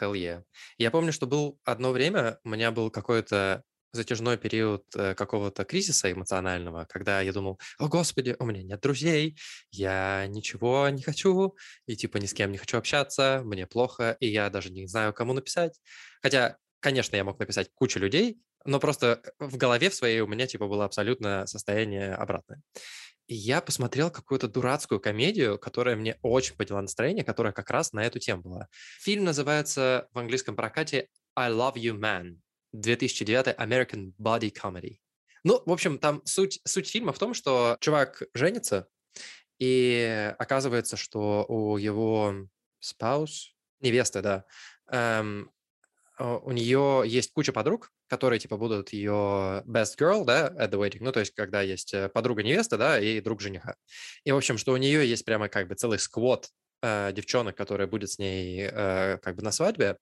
Hell 0.00 0.14
yeah. 0.14 0.42
Я 0.78 0.90
помню, 0.90 1.12
что 1.12 1.26
был 1.26 1.58
одно 1.64 1.92
время, 1.92 2.38
у 2.44 2.48
меня 2.50 2.70
был 2.70 2.90
какой-то 2.90 3.62
затяжной 3.92 4.38
период 4.38 4.84
э, 4.96 5.14
какого-то 5.14 5.64
кризиса 5.64 6.10
эмоционального, 6.10 6.86
когда 6.88 7.20
я 7.20 7.32
думал, 7.32 7.60
о 7.78 7.88
господи, 7.88 8.34
у 8.38 8.46
меня 8.46 8.62
нет 8.62 8.80
друзей, 8.80 9.36
я 9.70 10.26
ничего 10.28 10.88
не 10.88 11.02
хочу, 11.02 11.56
и 11.86 11.94
типа 11.94 12.16
ни 12.16 12.26
с 12.26 12.32
кем 12.32 12.52
не 12.52 12.58
хочу 12.58 12.78
общаться, 12.78 13.42
мне 13.44 13.66
плохо, 13.66 14.16
и 14.18 14.28
я 14.28 14.48
даже 14.50 14.70
не 14.70 14.86
знаю, 14.86 15.12
кому 15.12 15.34
написать. 15.34 15.78
Хотя, 16.22 16.56
конечно, 16.80 17.16
я 17.16 17.24
мог 17.24 17.38
написать 17.38 17.68
кучу 17.74 17.98
людей, 17.98 18.38
но 18.64 18.80
просто 18.80 19.22
в 19.38 19.56
голове 19.56 19.90
в 19.90 19.94
своей 19.94 20.20
у 20.20 20.26
меня 20.26 20.46
типа 20.46 20.66
было 20.66 20.84
абсолютно 20.84 21.46
состояние 21.46 22.14
обратное. 22.14 22.60
И 23.26 23.34
я 23.34 23.60
посмотрел 23.60 24.10
какую-то 24.10 24.48
дурацкую 24.48 25.00
комедию, 25.00 25.58
которая 25.58 25.96
мне 25.96 26.18
очень 26.22 26.56
подняла 26.56 26.82
настроение, 26.82 27.24
которая 27.24 27.52
как 27.52 27.70
раз 27.70 27.92
на 27.92 28.04
эту 28.04 28.18
тему 28.18 28.42
была. 28.42 28.68
Фильм 29.00 29.24
называется 29.24 30.08
в 30.12 30.18
английском 30.18 30.56
прокате 30.56 31.08
«I 31.36 31.50
Love 31.50 31.74
You, 31.74 31.98
Man», 31.98 32.38
2009 32.72 33.56
American 33.58 34.12
Body 34.20 34.52
Comedy. 34.52 34.98
Ну, 35.44 35.62
в 35.64 35.72
общем, 35.72 35.98
там 35.98 36.22
суть, 36.24 36.60
суть 36.64 36.88
фильма 36.88 37.12
в 37.12 37.18
том, 37.18 37.34
что 37.34 37.76
чувак 37.80 38.22
женится, 38.34 38.88
и 39.58 40.34
оказывается, 40.38 40.96
что 40.96 41.44
у 41.48 41.76
его 41.76 42.34
спаус, 42.80 43.54
невесты, 43.80 44.20
да, 44.20 44.44
эм, 44.90 45.51
у 46.22 46.52
нее 46.52 47.02
есть 47.06 47.32
куча 47.32 47.52
подруг, 47.52 47.90
которые, 48.06 48.38
типа, 48.38 48.56
будут 48.56 48.92
ее 48.92 49.62
best 49.66 49.98
girl, 49.98 50.24
да, 50.24 50.48
at 50.56 50.70
the 50.70 50.78
wedding, 50.78 50.98
ну, 51.00 51.12
то 51.12 51.20
есть, 51.20 51.34
когда 51.34 51.62
есть 51.62 51.92
э, 51.94 52.08
подруга 52.08 52.42
невесты, 52.42 52.76
да, 52.76 53.00
и 53.00 53.20
друг 53.20 53.40
жениха. 53.40 53.76
И, 54.24 54.32
в 54.32 54.36
общем, 54.36 54.58
что 54.58 54.72
у 54.72 54.76
нее 54.76 55.08
есть 55.08 55.24
прямо 55.24 55.48
как 55.48 55.68
бы 55.68 55.74
целый 55.74 55.98
сквот 55.98 56.48
э, 56.82 57.12
девчонок, 57.12 57.56
которые 57.56 57.86
будет 57.86 58.10
с 58.10 58.18
ней 58.18 58.68
э, 58.70 59.18
как 59.18 59.36
бы 59.36 59.42
на 59.42 59.50
свадьбе, 59.50 59.96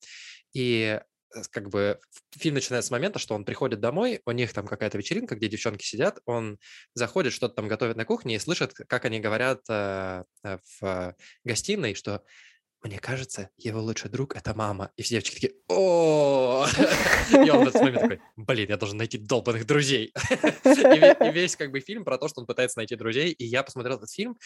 и 0.53 1.01
э, 1.35 1.43
как 1.51 1.71
бы 1.71 1.99
фильм 2.33 2.57
начинается 2.57 2.89
с 2.89 2.91
момента, 2.91 3.19
что 3.19 3.35
он 3.35 3.45
приходит 3.45 3.81
домой, 3.81 4.21
у 4.27 4.33
них 4.33 4.53
там 4.53 4.67
какая-то 4.67 4.99
вечеринка, 4.99 5.37
где 5.37 5.49
девчонки 5.49 5.85
сидят, 5.85 6.21
он 6.27 6.59
заходит, 6.95 7.33
что-то 7.33 7.55
там 7.55 7.69
готовит 7.69 7.97
на 7.97 8.05
кухне 8.05 8.37
и 8.37 8.39
слышит, 8.39 8.75
как 8.75 9.05
они 9.05 9.21
говорят 9.21 9.61
э, 9.69 10.25
э 10.45 10.59
в 10.81 11.15
гостиной, 11.45 11.95
что 11.95 12.23
мне 12.83 12.99
кажется, 12.99 13.51
его 13.59 13.81
лучший 13.81 14.11
друг— 14.11 14.35
это 14.37 14.55
мама. 14.55 14.91
И 14.97 15.03
все 15.03 15.17
девочки 15.17 15.35
такие, 15.35 15.55
о 15.69 16.67
И 17.31 17.51
он 17.51 17.65
в 17.65 17.69
этот 17.69 17.83
момент 17.83 18.01
такой, 18.01 18.21
блин, 18.37 18.71
я 18.71 18.77
должен 18.77 18.97
найти 18.97 19.19
долбанных 19.19 19.67
друзей. 19.67 20.13
И 20.65 21.31
весь 21.33 21.57
как 21.57 21.71
бы 21.71 21.81
фильм 21.81 22.05
про 22.05 22.17
то, 22.17 22.29
что 22.29 22.41
он 22.41 22.47
пытается 22.47 22.79
найти 22.79 22.97
друзей. 22.97 23.33
И 23.33 23.45
я 23.45 23.63
посмотрел 23.63 23.97
этот 23.97 24.11
фильм, 24.11 24.39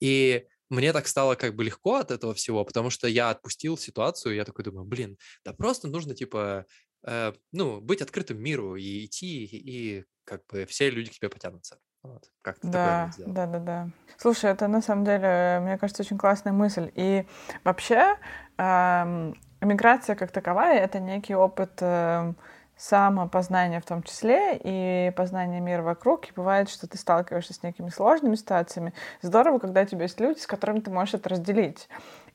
и 0.00 0.44
мне 0.70 0.92
так 0.92 1.08
стало 1.08 1.34
как 1.34 1.54
бы 1.54 1.64
легко 1.64 1.96
от 1.96 2.10
этого 2.10 2.34
всего, 2.34 2.64
потому 2.64 2.90
что 2.90 3.08
я 3.08 3.30
отпустил 3.30 3.78
ситуацию, 3.78 4.34
я 4.34 4.44
такой 4.44 4.64
думаю, 4.64 4.84
блин, 4.84 5.16
да 5.44 5.54
просто 5.54 5.88
нужно 5.88 6.14
типа, 6.14 6.66
э, 7.06 7.32
ну, 7.52 7.80
быть 7.80 8.02
открытым 8.02 8.38
миру 8.38 8.76
и 8.76 9.06
идти, 9.06 9.44
и 9.44 10.04
как 10.24 10.46
бы 10.46 10.66
все 10.66 10.90
люди 10.90 11.10
к 11.10 11.14
тебе 11.14 11.30
потянутся. 11.30 11.78
Вот, 12.02 12.30
как-то 12.42 12.68
да, 12.68 13.10
да, 13.18 13.46
да, 13.46 13.58
да. 13.58 13.88
Слушай, 14.16 14.50
это 14.50 14.68
на 14.68 14.80
самом 14.80 15.04
деле, 15.04 15.60
мне 15.62 15.78
кажется, 15.78 16.02
очень 16.02 16.18
классная 16.18 16.52
мысль. 16.52 16.90
И 16.94 17.26
вообще, 17.64 18.16
эм, 18.56 19.34
эмиграция 19.60 20.16
как 20.16 20.30
таковая— 20.30 20.78
это 20.80 21.00
некий 21.00 21.34
опыт 21.34 21.72
э, 21.80 22.32
самопознания 22.76 23.80
в 23.80 23.84
том 23.84 24.04
числе 24.04 24.58
и 24.62 25.12
познания 25.16 25.60
мира 25.60 25.82
вокруг. 25.82 26.28
И 26.28 26.32
бывает, 26.34 26.70
что 26.70 26.88
ты 26.88 26.96
сталкиваешься 26.96 27.52
с 27.52 27.62
некими 27.62 27.90
сложными 27.90 28.36
ситуациями. 28.36 28.94
Здорово, 29.20 29.58
когда 29.58 29.82
у 29.82 29.84
тебя 29.84 30.02
есть 30.02 30.20
люди, 30.20 30.38
с 30.38 30.46
которыми 30.46 30.80
ты 30.80 30.90
можешь 30.90 31.14
это 31.14 31.28
разделить. 31.28 31.88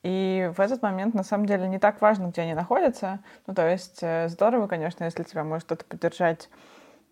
И 0.03 0.51
в 0.55 0.59
этот 0.59 0.81
момент, 0.81 1.13
на 1.13 1.23
самом 1.23 1.45
деле, 1.45 1.67
не 1.69 1.79
так 1.79 2.01
важно, 2.01 2.27
где 2.27 2.41
они 2.41 2.53
находятся. 2.53 3.19
Ну, 3.47 3.53
то 3.53 3.65
есть 3.67 3.99
э, 4.01 4.27
здорово, 4.27 4.67
конечно, 4.67 5.05
если 5.05 5.23
тебя 5.23 5.45
может 5.45 5.65
кто-то 5.65 5.85
поддержать 5.85 6.49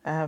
э, 0.04 0.28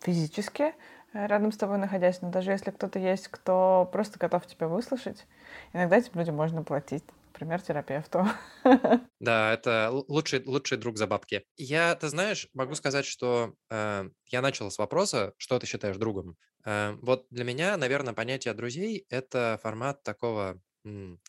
физически, 0.00 0.74
рядом 1.12 1.52
с 1.52 1.56
тобой 1.56 1.78
находясь, 1.78 2.20
но 2.22 2.30
даже 2.30 2.50
если 2.52 2.70
кто-то 2.70 2.98
есть, 2.98 3.28
кто 3.28 3.88
просто 3.92 4.18
готов 4.18 4.46
тебя 4.46 4.68
выслушать, 4.68 5.26
иногда 5.72 5.96
этим 5.98 6.18
людям 6.18 6.36
можно 6.36 6.62
платить, 6.62 7.04
например, 7.32 7.60
терапевту. 7.62 8.26
Да, 9.20 9.52
это 9.54 9.90
лучший, 10.08 10.42
лучший 10.44 10.78
друг 10.78 10.98
за 10.98 11.06
бабки. 11.06 11.44
Я, 11.56 11.94
ты 11.94 12.08
знаешь, 12.08 12.48
могу 12.54 12.74
сказать, 12.74 13.04
что 13.06 13.54
э, 13.70 14.08
я 14.26 14.42
начал 14.42 14.70
с 14.70 14.78
вопроса, 14.78 15.32
что 15.36 15.58
ты 15.60 15.66
считаешь 15.66 15.96
другом. 15.96 16.36
Э, 16.64 16.94
вот 17.00 17.26
для 17.30 17.44
меня, 17.44 17.76
наверное, 17.76 18.14
понятие 18.14 18.52
друзей— 18.54 19.06
это 19.10 19.60
формат 19.62 20.02
такого 20.02 20.60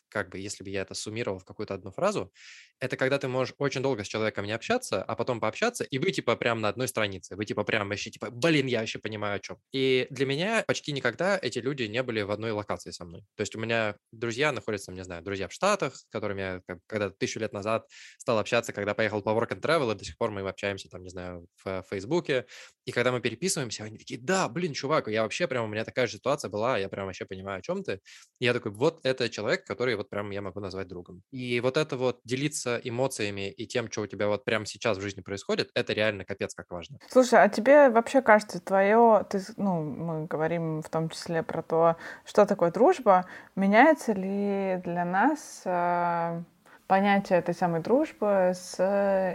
как 0.08 0.30
бы, 0.30 0.38
если 0.38 0.64
бы 0.64 0.70
я 0.70 0.82
это 0.82 0.94
суммировал 0.94 1.38
в 1.38 1.44
какую-то 1.44 1.74
одну 1.74 1.90
фразу, 1.90 2.32
это 2.80 2.96
когда 2.96 3.18
ты 3.18 3.28
можешь 3.28 3.54
очень 3.58 3.82
долго 3.82 4.04
с 4.04 4.08
человеком 4.08 4.44
не 4.44 4.52
общаться, 4.52 5.02
а 5.02 5.16
потом 5.16 5.40
пообщаться, 5.40 5.84
и 5.84 5.98
вы 5.98 6.10
типа 6.10 6.36
прям 6.36 6.60
на 6.60 6.68
одной 6.68 6.88
странице, 6.88 7.36
вы 7.36 7.44
типа 7.44 7.64
прям 7.64 7.88
вообще 7.88 8.10
типа, 8.10 8.30
блин, 8.30 8.66
я 8.66 8.80
вообще 8.80 8.98
понимаю 8.98 9.36
о 9.36 9.38
чем. 9.38 9.58
И 9.72 10.06
для 10.10 10.26
меня 10.26 10.64
почти 10.66 10.92
никогда 10.92 11.38
эти 11.40 11.58
люди 11.58 11.84
не 11.84 12.02
были 12.02 12.22
в 12.22 12.30
одной 12.30 12.50
локации 12.50 12.90
со 12.90 13.04
мной. 13.04 13.22
То 13.36 13.42
есть 13.42 13.54
у 13.56 13.60
меня 13.60 13.96
друзья 14.12 14.52
находятся, 14.52 14.92
не 14.92 15.04
знаю, 15.04 15.22
друзья 15.22 15.48
в 15.48 15.52
Штатах, 15.52 15.96
с 15.96 16.06
которыми 16.10 16.40
я 16.40 16.60
когда 16.86 17.10
тысячу 17.10 17.40
лет 17.40 17.52
назад 17.52 17.86
стал 18.18 18.38
общаться, 18.38 18.72
когда 18.72 18.94
поехал 18.94 19.22
по 19.22 19.30
Work 19.30 19.50
and 19.50 19.60
Travel, 19.60 19.92
и 19.92 19.98
до 19.98 20.04
сих 20.04 20.18
пор 20.18 20.30
мы 20.30 20.40
общаемся 20.48 20.88
там, 20.88 21.02
не 21.02 21.10
знаю, 21.10 21.46
в 21.64 21.84
Фейсбуке. 21.88 22.46
И 22.84 22.92
когда 22.92 23.12
мы 23.12 23.20
переписываемся, 23.20 23.84
они 23.84 23.98
такие, 23.98 24.20
да, 24.20 24.48
блин, 24.48 24.72
чувак, 24.74 25.08
я 25.08 25.22
вообще 25.22 25.46
прям, 25.48 25.64
у 25.64 25.68
меня 25.68 25.84
такая 25.84 26.06
же 26.06 26.16
ситуация 26.18 26.50
была, 26.50 26.78
я 26.78 26.88
прям 26.88 27.06
вообще 27.06 27.24
понимаю, 27.24 27.58
о 27.60 27.62
чем 27.62 27.82
ты. 27.82 28.00
И 28.40 28.44
я 28.44 28.52
такой, 28.52 28.72
вот 28.72 29.00
это 29.04 29.28
человек, 29.28 29.43
человек, 29.44 29.66
который 29.66 29.94
вот 29.96 30.08
прям 30.08 30.30
я 30.30 30.40
могу 30.40 30.60
назвать 30.60 30.88
другом. 30.88 31.22
И 31.30 31.60
вот 31.60 31.76
это 31.76 31.96
вот 31.96 32.20
делиться 32.24 32.80
эмоциями 32.82 33.50
и 33.50 33.66
тем, 33.66 33.90
что 33.90 34.02
у 34.02 34.06
тебя 34.06 34.28
вот 34.28 34.44
прямо 34.44 34.64
сейчас 34.64 34.98
в 34.98 35.02
жизни 35.02 35.20
происходит, 35.20 35.70
это 35.74 35.92
реально 35.92 36.24
капец 36.24 36.54
как 36.54 36.70
важно. 36.70 36.98
Слушай, 37.10 37.42
а 37.42 37.48
тебе 37.48 37.90
вообще 37.90 38.22
кажется, 38.22 38.60
твое, 38.60 39.26
ты, 39.28 39.42
ну, 39.56 39.82
мы 39.82 40.26
говорим 40.26 40.82
в 40.82 40.88
том 40.88 41.10
числе 41.10 41.42
про 41.42 41.62
то, 41.62 41.96
что 42.24 42.46
такое 42.46 42.70
дружба, 42.70 43.26
меняется 43.54 44.12
ли 44.12 44.80
для 44.82 45.04
нас 45.04 45.62
э, 45.66 46.42
понятие 46.86 47.38
этой 47.38 47.54
самой 47.54 47.82
дружбы 47.82 48.52
с 48.54 48.78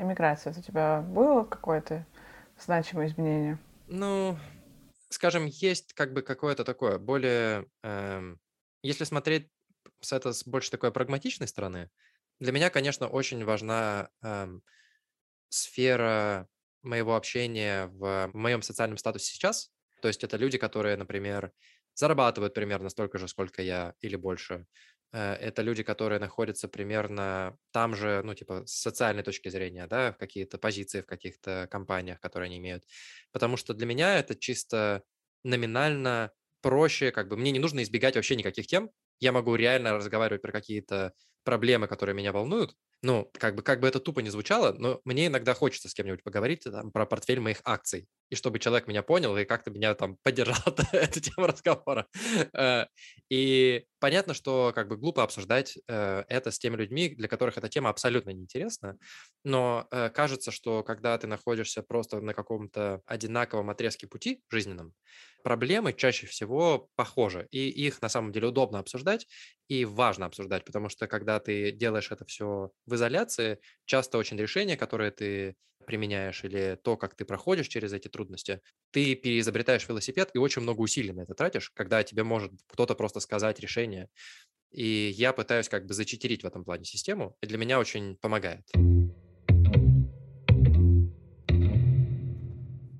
иммиграцией? 0.01 0.55
У 0.57 0.61
тебя 0.63 1.01
было 1.07 1.43
какое-то 1.43 2.05
значимое 2.57 3.07
изменение? 3.07 3.59
Ну, 3.87 4.37
скажем, 5.09 5.45
есть 5.45 5.93
как 5.93 6.13
бы 6.13 6.23
какое-то 6.23 6.63
такое 6.63 6.97
более... 6.97 7.65
Эм, 7.83 8.39
если 8.81 9.03
смотреть 9.03 9.49
с 10.01 10.13
это 10.13 10.33
с 10.33 10.45
больше 10.45 10.71
такой 10.71 10.91
прагматичной 10.91 11.47
стороны, 11.47 11.89
для 12.39 12.51
меня, 12.51 12.69
конечно, 12.69 13.07
очень 13.07 13.43
важна 13.43 14.09
эм, 14.21 14.63
сфера 15.49 16.47
моего 16.81 17.15
общения 17.15 17.87
в 17.87 18.31
моем 18.33 18.61
социальном 18.61 18.97
статусе 18.97 19.33
сейчас. 19.33 19.71
То 20.01 20.07
есть 20.07 20.23
это 20.23 20.37
люди, 20.37 20.57
которые, 20.57 20.95
например, 20.95 21.51
зарабатывают 21.93 22.53
примерно 22.53 22.89
столько 22.89 23.17
же, 23.17 23.27
сколько 23.27 23.61
я 23.61 23.93
или 23.99 24.15
больше. 24.15 24.65
Э, 25.11 25.33
это 25.33 25.61
люди, 25.61 25.83
которые 25.83 26.19
находятся 26.19 26.69
примерно 26.69 27.57
там 27.71 27.95
же, 27.95 28.21
ну, 28.23 28.33
типа, 28.33 28.65
с 28.65 28.73
социальной 28.73 29.23
точки 29.23 29.49
зрения, 29.49 29.87
да, 29.87 30.13
в 30.13 30.17
какие-то 30.17 30.57
позиции 30.57 31.01
в 31.01 31.05
каких-то 31.05 31.67
компаниях, 31.69 32.19
которые 32.21 32.47
они 32.47 32.57
имеют. 32.57 32.85
Потому 33.31 33.57
что 33.57 33.73
для 33.73 33.85
меня 33.85 34.17
это 34.19 34.35
чисто 34.35 35.03
номинально 35.43 36.31
проще, 36.61 37.11
как 37.11 37.27
бы 37.29 37.37
мне 37.37 37.51
не 37.51 37.59
нужно 37.59 37.83
избегать 37.83 38.15
вообще 38.15 38.35
никаких 38.35 38.67
тем, 38.67 38.91
я 39.19 39.31
могу 39.31 39.55
реально 39.55 39.93
разговаривать 39.93 40.41
про 40.41 40.51
какие-то 40.51 41.13
проблемы, 41.43 41.87
которые 41.87 42.15
меня 42.15 42.31
волнуют. 42.31 42.75
Ну, 43.01 43.31
как 43.33 43.55
бы, 43.55 43.63
как 43.63 43.79
бы 43.79 43.87
это 43.87 44.01
тупо 44.01 44.19
не 44.19 44.29
звучало, 44.29 44.73
но 44.77 44.99
мне 45.05 45.27
иногда 45.27 45.53
хочется 45.53 45.87
с 45.87 45.93
кем-нибудь 45.93 46.21
поговорить 46.21 46.63
там, 46.63 46.91
про 46.91 47.05
портфель 47.05 47.39
моих 47.39 47.61
акций 47.63 48.07
и 48.29 48.35
чтобы 48.35 48.59
человек 48.59 48.87
меня 48.87 49.03
понял 49.03 49.35
и 49.37 49.45
как-то 49.45 49.71
меня 49.71 49.95
там 49.95 50.17
поддержал 50.21 50.57
эту 50.91 51.21
тему 51.21 51.47
разговора. 51.47 52.07
Э, 52.53 52.85
и 53.29 53.85
понятно, 53.99 54.33
что 54.33 54.73
как 54.75 54.89
бы 54.89 54.97
глупо 54.97 55.23
обсуждать 55.23 55.77
э, 55.87 56.23
это 56.27 56.51
с 56.51 56.59
теми 56.59 56.75
людьми, 56.75 57.09
для 57.15 57.29
которых 57.29 57.57
эта 57.57 57.69
тема 57.69 57.89
абсолютно 57.89 58.31
неинтересна, 58.31 58.97
но 59.45 59.87
э, 59.91 60.09
кажется, 60.09 60.51
что 60.51 60.83
когда 60.83 61.17
ты 61.17 61.25
находишься 61.25 61.81
просто 61.81 62.19
на 62.19 62.33
каком-то 62.33 63.01
одинаковом 63.05 63.69
отрезке 63.69 64.07
пути 64.07 64.41
жизненном, 64.49 64.93
проблемы 65.43 65.93
чаще 65.93 66.27
всего 66.27 66.89
похожи, 66.95 67.47
и 67.51 67.69
их 67.69 68.01
на 68.01 68.09
самом 68.09 68.33
деле 68.33 68.47
удобно 68.49 68.79
обсуждать 69.09 69.27
и 69.67 69.85
важно 69.85 70.25
обсуждать, 70.25 70.65
потому 70.65 70.89
что 70.89 71.07
когда 71.07 71.39
ты 71.39 71.71
делаешь 71.71 72.11
это 72.11 72.25
все 72.25 72.71
в 72.85 72.95
изоляции, 72.95 73.59
часто 73.85 74.17
очень 74.17 74.37
решения, 74.37 74.77
которые 74.77 75.11
ты 75.11 75.55
применяешь 75.85 76.43
или 76.43 76.77
то, 76.83 76.97
как 76.97 77.15
ты 77.15 77.25
проходишь 77.25 77.67
через 77.67 77.93
эти 77.93 78.07
трудности, 78.09 78.61
ты 78.91 79.15
переизобретаешь 79.15 79.87
велосипед 79.87 80.29
и 80.33 80.37
очень 80.37 80.61
много 80.61 80.81
усилий 80.81 81.13
на 81.13 81.21
это 81.21 81.33
тратишь, 81.33 81.71
когда 81.71 82.03
тебе 82.03 82.23
может 82.23 82.51
кто-то 82.67 82.95
просто 82.95 83.19
сказать 83.19 83.59
решение. 83.59 84.07
И 84.71 85.11
я 85.15 85.33
пытаюсь 85.33 85.69
как 85.69 85.85
бы 85.85 85.93
зачитерить 85.93 86.43
в 86.43 86.47
этом 86.47 86.63
плане 86.63 86.85
систему, 86.85 87.35
и 87.41 87.47
для 87.47 87.57
меня 87.57 87.79
очень 87.79 88.17
помогает. 88.17 88.65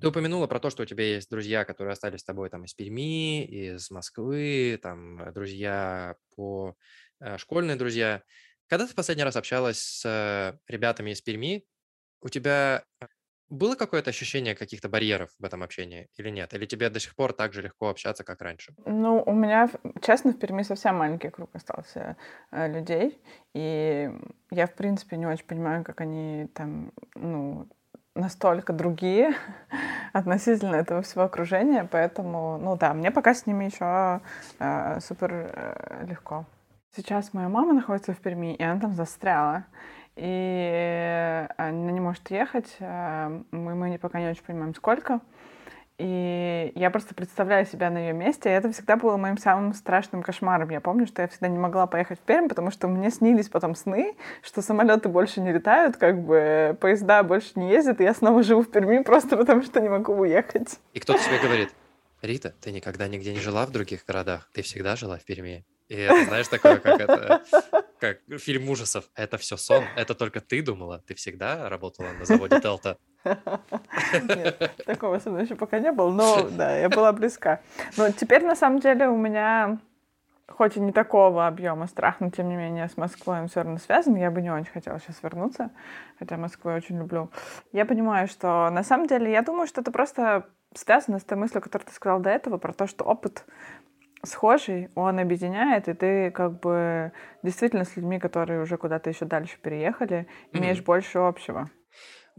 Ты 0.00 0.08
упомянула 0.08 0.46
про 0.46 0.60
то, 0.60 0.70
что 0.70 0.82
у 0.82 0.86
тебя 0.86 1.04
есть 1.04 1.28
друзья, 1.28 1.66
которые 1.66 1.92
остались 1.92 2.20
с 2.20 2.24
тобой 2.24 2.48
там 2.48 2.64
из 2.64 2.72
Перми, 2.72 3.44
из 3.44 3.90
Москвы, 3.90 4.78
там 4.82 5.20
э, 5.20 5.32
друзья 5.32 6.16
по 6.34 6.74
э, 7.20 7.36
школьные 7.36 7.76
друзья. 7.76 8.22
Когда 8.66 8.86
ты 8.86 8.92
в 8.92 8.94
последний 8.94 9.24
раз 9.24 9.36
общалась 9.36 9.78
с 9.78 10.06
э, 10.06 10.58
ребятами 10.72 11.10
из 11.10 11.20
Перми, 11.20 11.66
у 12.22 12.30
тебя 12.30 12.84
было 13.50 13.74
какое-то 13.74 14.08
ощущение 14.08 14.54
каких-то 14.54 14.88
барьеров 14.88 15.32
в 15.38 15.44
этом 15.44 15.62
общении 15.62 16.08
или 16.16 16.30
нет? 16.30 16.54
Или 16.54 16.64
тебе 16.64 16.88
до 16.88 16.98
сих 16.98 17.14
пор 17.14 17.34
так 17.34 17.52
же 17.52 17.60
легко 17.60 17.90
общаться, 17.90 18.24
как 18.24 18.40
раньше? 18.40 18.72
Ну, 18.86 19.22
у 19.26 19.34
меня, 19.34 19.68
честно, 20.00 20.32
в 20.32 20.38
Перми 20.38 20.62
совсем 20.62 20.96
маленький 20.96 21.28
круг 21.28 21.50
остался 21.52 22.16
людей, 22.52 23.20
и 23.52 24.08
я, 24.50 24.66
в 24.66 24.74
принципе, 24.74 25.16
не 25.16 25.26
очень 25.26 25.44
понимаю, 25.44 25.84
как 25.84 26.00
они 26.00 26.46
там, 26.54 26.92
ну, 27.16 27.68
настолько 28.14 28.72
другие 28.72 29.34
относительно 30.12 30.76
этого 30.76 31.02
всего 31.02 31.24
окружения, 31.24 31.88
поэтому, 31.90 32.58
ну 32.58 32.76
да, 32.76 32.94
мне 32.94 33.10
пока 33.10 33.34
с 33.34 33.46
ними 33.46 33.64
еще 33.64 34.20
э, 34.58 35.00
супер 35.00 35.32
э, 35.32 36.04
легко. 36.06 36.44
Сейчас 36.96 37.32
моя 37.32 37.48
мама 37.48 37.72
находится 37.72 38.12
в 38.12 38.18
Перми, 38.18 38.54
и 38.54 38.62
она 38.62 38.80
там 38.80 38.94
застряла 38.94 39.64
и 40.16 41.46
она 41.56 41.90
не 41.90 42.00
может 42.00 42.30
ехать. 42.30 42.76
Э, 42.80 43.42
мы, 43.50 43.74
мы 43.74 43.98
пока 43.98 44.20
не 44.20 44.28
очень 44.28 44.44
понимаем, 44.44 44.74
сколько. 44.74 45.20
И 46.00 46.72
я 46.76 46.90
просто 46.90 47.14
представляю 47.14 47.66
себя 47.66 47.90
на 47.90 47.98
ее 47.98 48.14
месте, 48.14 48.48
и 48.48 48.52
это 48.52 48.72
всегда 48.72 48.96
было 48.96 49.18
моим 49.18 49.36
самым 49.36 49.74
страшным 49.74 50.22
кошмаром. 50.22 50.70
Я 50.70 50.80
помню, 50.80 51.06
что 51.06 51.20
я 51.20 51.28
всегда 51.28 51.48
не 51.48 51.58
могла 51.58 51.86
поехать 51.86 52.18
в 52.18 52.22
Пермь, 52.22 52.48
потому 52.48 52.70
что 52.70 52.88
мне 52.88 53.10
снились 53.10 53.50
потом 53.50 53.74
сны, 53.74 54.16
что 54.40 54.62
самолеты 54.62 55.10
больше 55.10 55.42
не 55.42 55.52
летают, 55.52 55.98
как 55.98 56.24
бы 56.24 56.74
поезда 56.80 57.22
больше 57.22 57.50
не 57.56 57.70
ездят, 57.70 58.00
и 58.00 58.04
я 58.04 58.14
снова 58.14 58.42
живу 58.42 58.62
в 58.62 58.70
Перми 58.70 59.02
просто 59.04 59.36
потому, 59.36 59.62
что 59.62 59.78
не 59.82 59.90
могу 59.90 60.14
уехать. 60.14 60.80
И 60.94 61.00
кто-то 61.00 61.22
тебе 61.22 61.38
говорит, 61.38 61.68
Рита, 62.22 62.54
ты 62.62 62.72
никогда 62.72 63.06
нигде 63.06 63.34
не 63.34 63.40
жила 63.40 63.66
в 63.66 63.70
других 63.70 64.06
городах, 64.06 64.48
ты 64.54 64.62
всегда 64.62 64.96
жила 64.96 65.18
в 65.18 65.24
Перми. 65.24 65.66
И 65.88 65.96
это, 65.96 66.24
знаешь, 66.24 66.48
такое, 66.48 66.78
как 66.78 67.00
это, 67.00 67.42
как 67.98 68.20
фильм 68.38 68.70
ужасов. 68.70 69.10
Это 69.16 69.36
все 69.38 69.56
сон. 69.56 69.84
Это 69.96 70.14
только 70.14 70.40
ты 70.40 70.62
думала. 70.62 71.02
Ты 71.04 71.14
всегда 71.14 71.68
работала 71.68 72.12
на 72.12 72.24
заводе 72.24 72.60
Телта. 72.60 72.96
Нет, 73.24 74.72
такого 74.86 75.18
со 75.18 75.30
мной 75.30 75.44
еще 75.44 75.54
пока 75.54 75.78
не 75.78 75.92
было, 75.92 76.10
но 76.10 76.48
да, 76.50 76.76
я 76.76 76.88
была 76.88 77.12
близка. 77.12 77.60
Но 77.96 78.10
теперь, 78.10 78.44
на 78.44 78.56
самом 78.56 78.80
деле, 78.80 79.08
у 79.08 79.16
меня 79.16 79.78
хоть 80.48 80.76
и 80.76 80.80
не 80.80 80.92
такого 80.92 81.46
объема 81.46 81.86
страх, 81.86 82.20
но 82.20 82.30
тем 82.30 82.48
не 82.48 82.56
менее 82.56 82.88
с 82.88 82.96
Москвой 82.96 83.40
он 83.40 83.48
все 83.48 83.62
равно 83.62 83.78
связан. 83.78 84.14
Я 84.16 84.30
бы 84.30 84.42
не 84.42 84.50
очень 84.50 84.70
хотела 84.70 84.98
сейчас 85.00 85.22
вернуться, 85.22 85.70
хотя 86.18 86.36
Москву 86.36 86.70
я 86.70 86.76
очень 86.76 86.98
люблю. 86.98 87.30
Я 87.72 87.86
понимаю, 87.86 88.28
что 88.28 88.68
на 88.70 88.82
самом 88.82 89.06
деле 89.06 89.30
я 89.32 89.42
думаю, 89.42 89.66
что 89.66 89.80
это 89.80 89.90
просто 89.90 90.46
связано 90.74 91.18
с 91.18 91.24
той 91.24 91.38
мыслью, 91.38 91.62
которую 91.62 91.86
ты 91.86 91.94
сказал 91.94 92.20
до 92.20 92.30
этого, 92.30 92.58
про 92.58 92.72
то, 92.72 92.86
что 92.86 93.04
опыт 93.04 93.44
схожий, 94.22 94.90
он 94.94 95.18
объединяет, 95.18 95.88
и 95.88 95.94
ты 95.94 96.30
как 96.30 96.60
бы 96.60 97.12
действительно 97.42 97.84
с 97.84 97.96
людьми, 97.96 98.18
которые 98.18 98.60
уже 98.60 98.76
куда-то 98.76 99.08
еще 99.08 99.24
дальше 99.24 99.56
переехали, 99.62 100.26
имеешь 100.52 100.78
mm-hmm. 100.78 100.84
больше 100.84 101.18
общего. 101.18 101.70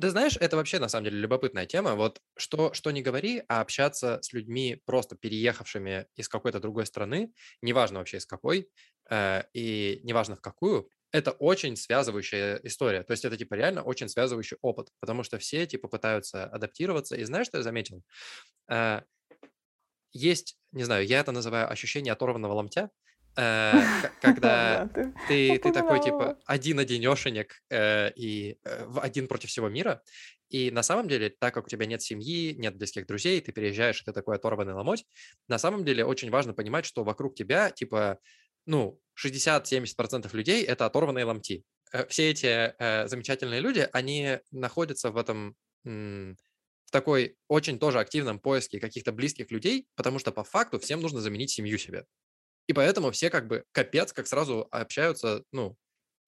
Да 0.02 0.10
знаешь, 0.10 0.36
это 0.36 0.56
вообще 0.56 0.80
на 0.80 0.88
самом 0.90 1.06
деле 1.06 1.20
любопытная 1.20 1.68
тема. 1.68 1.94
Вот 1.94 2.22
что, 2.36 2.74
что 2.74 2.90
не 2.90 3.04
говори, 3.04 3.44
а 3.48 3.62
общаться 3.62 4.18
с 4.24 4.34
людьми, 4.34 4.82
просто 4.86 5.16
переехавшими 5.16 6.08
из 6.16 6.28
какой-то 6.28 6.60
другой 6.60 6.88
страны, 6.88 7.32
неважно 7.62 8.00
вообще 8.00 8.18
из 8.18 8.26
какой, 8.26 8.68
э, 9.12 9.44
и 9.54 10.00
неважно 10.04 10.36
в 10.36 10.42
какую, 10.42 10.90
это 11.12 11.30
очень 11.34 11.76
связывающая 11.76 12.60
история. 12.64 13.04
То 13.04 13.12
есть 13.12 13.26
это 13.26 13.38
типа 13.38 13.54
реально 13.54 13.84
очень 13.84 14.10
связывающий 14.10 14.58
опыт, 14.64 14.90
потому 15.02 15.22
что 15.22 15.38
все 15.38 15.68
типа 15.68 15.88
пытаются 15.88 16.46
адаптироваться. 16.46 17.16
И 17.16 17.24
знаешь, 17.24 17.46
что 17.46 17.58
я 17.58 17.64
заметил? 17.64 18.04
Э, 18.72 19.02
есть, 20.14 20.58
не 20.72 20.84
знаю, 20.84 21.06
я 21.06 21.20
это 21.20 21.32
называю 21.32 21.70
ощущение 21.70 22.14
оторванного 22.14 22.54
ломтя, 22.54 22.90
когда 23.36 24.90
ты, 25.28 25.58
ты 25.58 25.72
такой, 25.72 26.02
типа, 26.02 26.38
один-одинешенек 26.46 27.62
э, 27.70 28.12
и 28.16 28.58
э, 28.64 28.88
один 29.02 29.28
против 29.28 29.50
всего 29.50 29.70
мира, 29.70 30.02
и 30.50 30.70
на 30.70 30.84
самом 30.84 31.08
деле, 31.08 31.30
так 31.30 31.54
как 31.54 31.66
у 31.66 31.70
тебя 31.70 31.86
нет 31.86 32.02
семьи, 32.02 32.54
нет 32.58 32.76
близких 32.76 33.08
друзей, 33.08 33.40
ты 33.40 33.54
переезжаешь, 33.54 34.02
и 34.02 34.06
ты 34.06 34.12
такой 34.12 34.36
оторванный 34.36 34.74
ломоть, 34.74 35.06
на 35.48 35.58
самом 35.58 35.86
деле 35.86 36.04
очень 36.04 36.30
важно 36.30 36.54
понимать, 36.54 36.86
что 36.86 37.04
вокруг 37.04 37.36
тебя, 37.36 37.72
типа, 37.72 38.20
ну, 38.66 39.00
60-70% 39.24 40.36
людей– 40.36 40.64
это 40.66 40.86
оторванные 40.86 41.26
ломти. 41.26 41.64
Все 42.10 42.32
эти 42.32 42.74
э, 42.78 43.08
замечательные 43.08 43.62
люди, 43.62 43.88
они 43.94 44.40
находятся 44.52 45.12
в 45.12 45.18
этом 45.18 45.56
в 46.92 46.92
такой 46.92 47.38
очень 47.48 47.80
тоже 47.80 48.00
активном 48.00 48.38
поиске 48.38 48.80
каких-то 48.80 49.14
близких 49.14 49.50
людей, 49.50 49.88
потому 49.96 50.20
что 50.20 50.34
по 50.34 50.44
факту 50.44 50.78
всем 50.78 51.00
нужно 51.00 51.22
заменить 51.22 51.50
семью 51.50 51.78
себе. 51.78 52.06
И 52.72 52.74
поэтому 52.74 53.12
все 53.12 53.30
как 53.30 53.48
бы 53.48 53.66
капец, 53.74 54.14
как 54.14 54.28
сразу 54.28 54.66
общаются, 54.72 55.44
ну, 55.52 55.76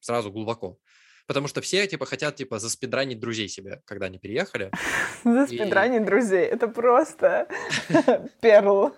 сразу 0.02 0.30
глубоко. 0.30 0.78
Потому 1.26 1.48
что 1.48 1.62
все, 1.62 1.88
типа, 1.88 2.06
хотят, 2.06 2.36
типа, 2.36 2.60
заспидранить 2.60 3.22
друзей 3.22 3.48
себе, 3.48 3.82
когда 3.86 4.08
они 4.08 4.20
переехали. 4.20 4.70
Заспидранить 5.24 6.02
и... 6.02 6.04
друзей. 6.04 6.44
Это 6.44 6.68
просто 6.68 7.48
перл. 8.42 8.94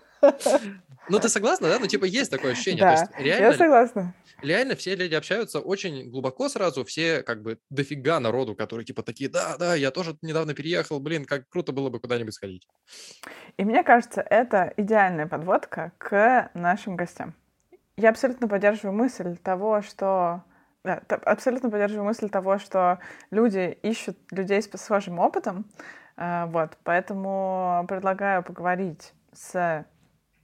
Ну, 1.07 1.19
ты 1.19 1.29
согласна, 1.29 1.69
да? 1.69 1.77
Ну, 1.79 1.88
типа, 1.88 2.05
есть 2.05 2.31
такое 2.31 2.53
ощущение. 2.53 2.81
Да, 2.81 2.91
есть, 2.91 3.03
реально, 3.17 3.45
я 3.45 3.53
согласна. 3.53 4.13
Реально 4.41 4.75
все 4.75 4.95
люди 4.95 5.13
общаются 5.13 5.59
очень 5.59 6.09
глубоко 6.09 6.49
сразу, 6.49 6.83
все 6.83 7.23
как 7.23 7.41
бы 7.41 7.59
дофига 7.69 8.19
народу, 8.19 8.55
которые 8.55 8.85
типа 8.85 9.01
такие, 9.03 9.29
да, 9.29 9.55
да, 9.57 9.75
я 9.75 9.91
тоже 9.91 10.17
недавно 10.21 10.53
переехал, 10.53 10.99
блин, 10.99 11.25
как 11.25 11.47
круто 11.47 11.71
было 11.71 11.89
бы 11.89 11.99
куда-нибудь 11.99 12.33
сходить. 12.33 12.67
И 13.57 13.63
мне 13.63 13.83
кажется, 13.83 14.21
это 14.21 14.73
идеальная 14.77 15.27
подводка 15.27 15.93
к 15.97 16.49
нашим 16.53 16.95
гостям. 16.95 17.33
Я 17.97 18.09
абсолютно 18.09 18.47
поддерживаю 18.47 18.93
мысль 18.93 19.38
того, 19.38 19.81
что 19.81 20.43
да, 20.83 21.01
абсолютно 21.07 21.69
поддерживаю 21.69 22.05
мысль 22.05 22.29
того, 22.29 22.59
что 22.59 22.99
люди 23.31 23.77
ищут 23.81 24.17
людей 24.31 24.61
с 24.61 24.69
схожим 24.77 25.19
опытом. 25.19 25.65
А, 26.17 26.45
вот, 26.47 26.77
поэтому 26.83 27.85
предлагаю 27.88 28.43
поговорить 28.43 29.13
с 29.33 29.85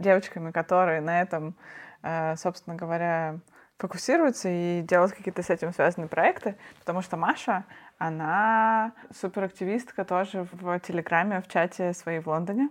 девочками, 0.01 0.51
которые 0.51 1.01
на 1.01 1.21
этом, 1.21 1.55
э, 2.03 2.35
собственно 2.35 2.75
говоря, 2.75 3.39
фокусируются 3.77 4.49
и 4.49 4.81
делают 4.81 5.13
какие-то 5.13 5.41
с 5.41 5.49
этим 5.49 5.73
связанные 5.73 6.07
проекты, 6.07 6.55
потому 6.79 7.01
что 7.01 7.17
Маша, 7.17 7.65
она 7.97 8.93
суперактивистка 9.11 10.05
тоже 10.05 10.47
в 10.51 10.79
Телеграме, 10.79 11.41
в 11.41 11.47
чате 11.47 11.93
своей 11.93 12.19
в 12.19 12.27
Лондоне. 12.27 12.69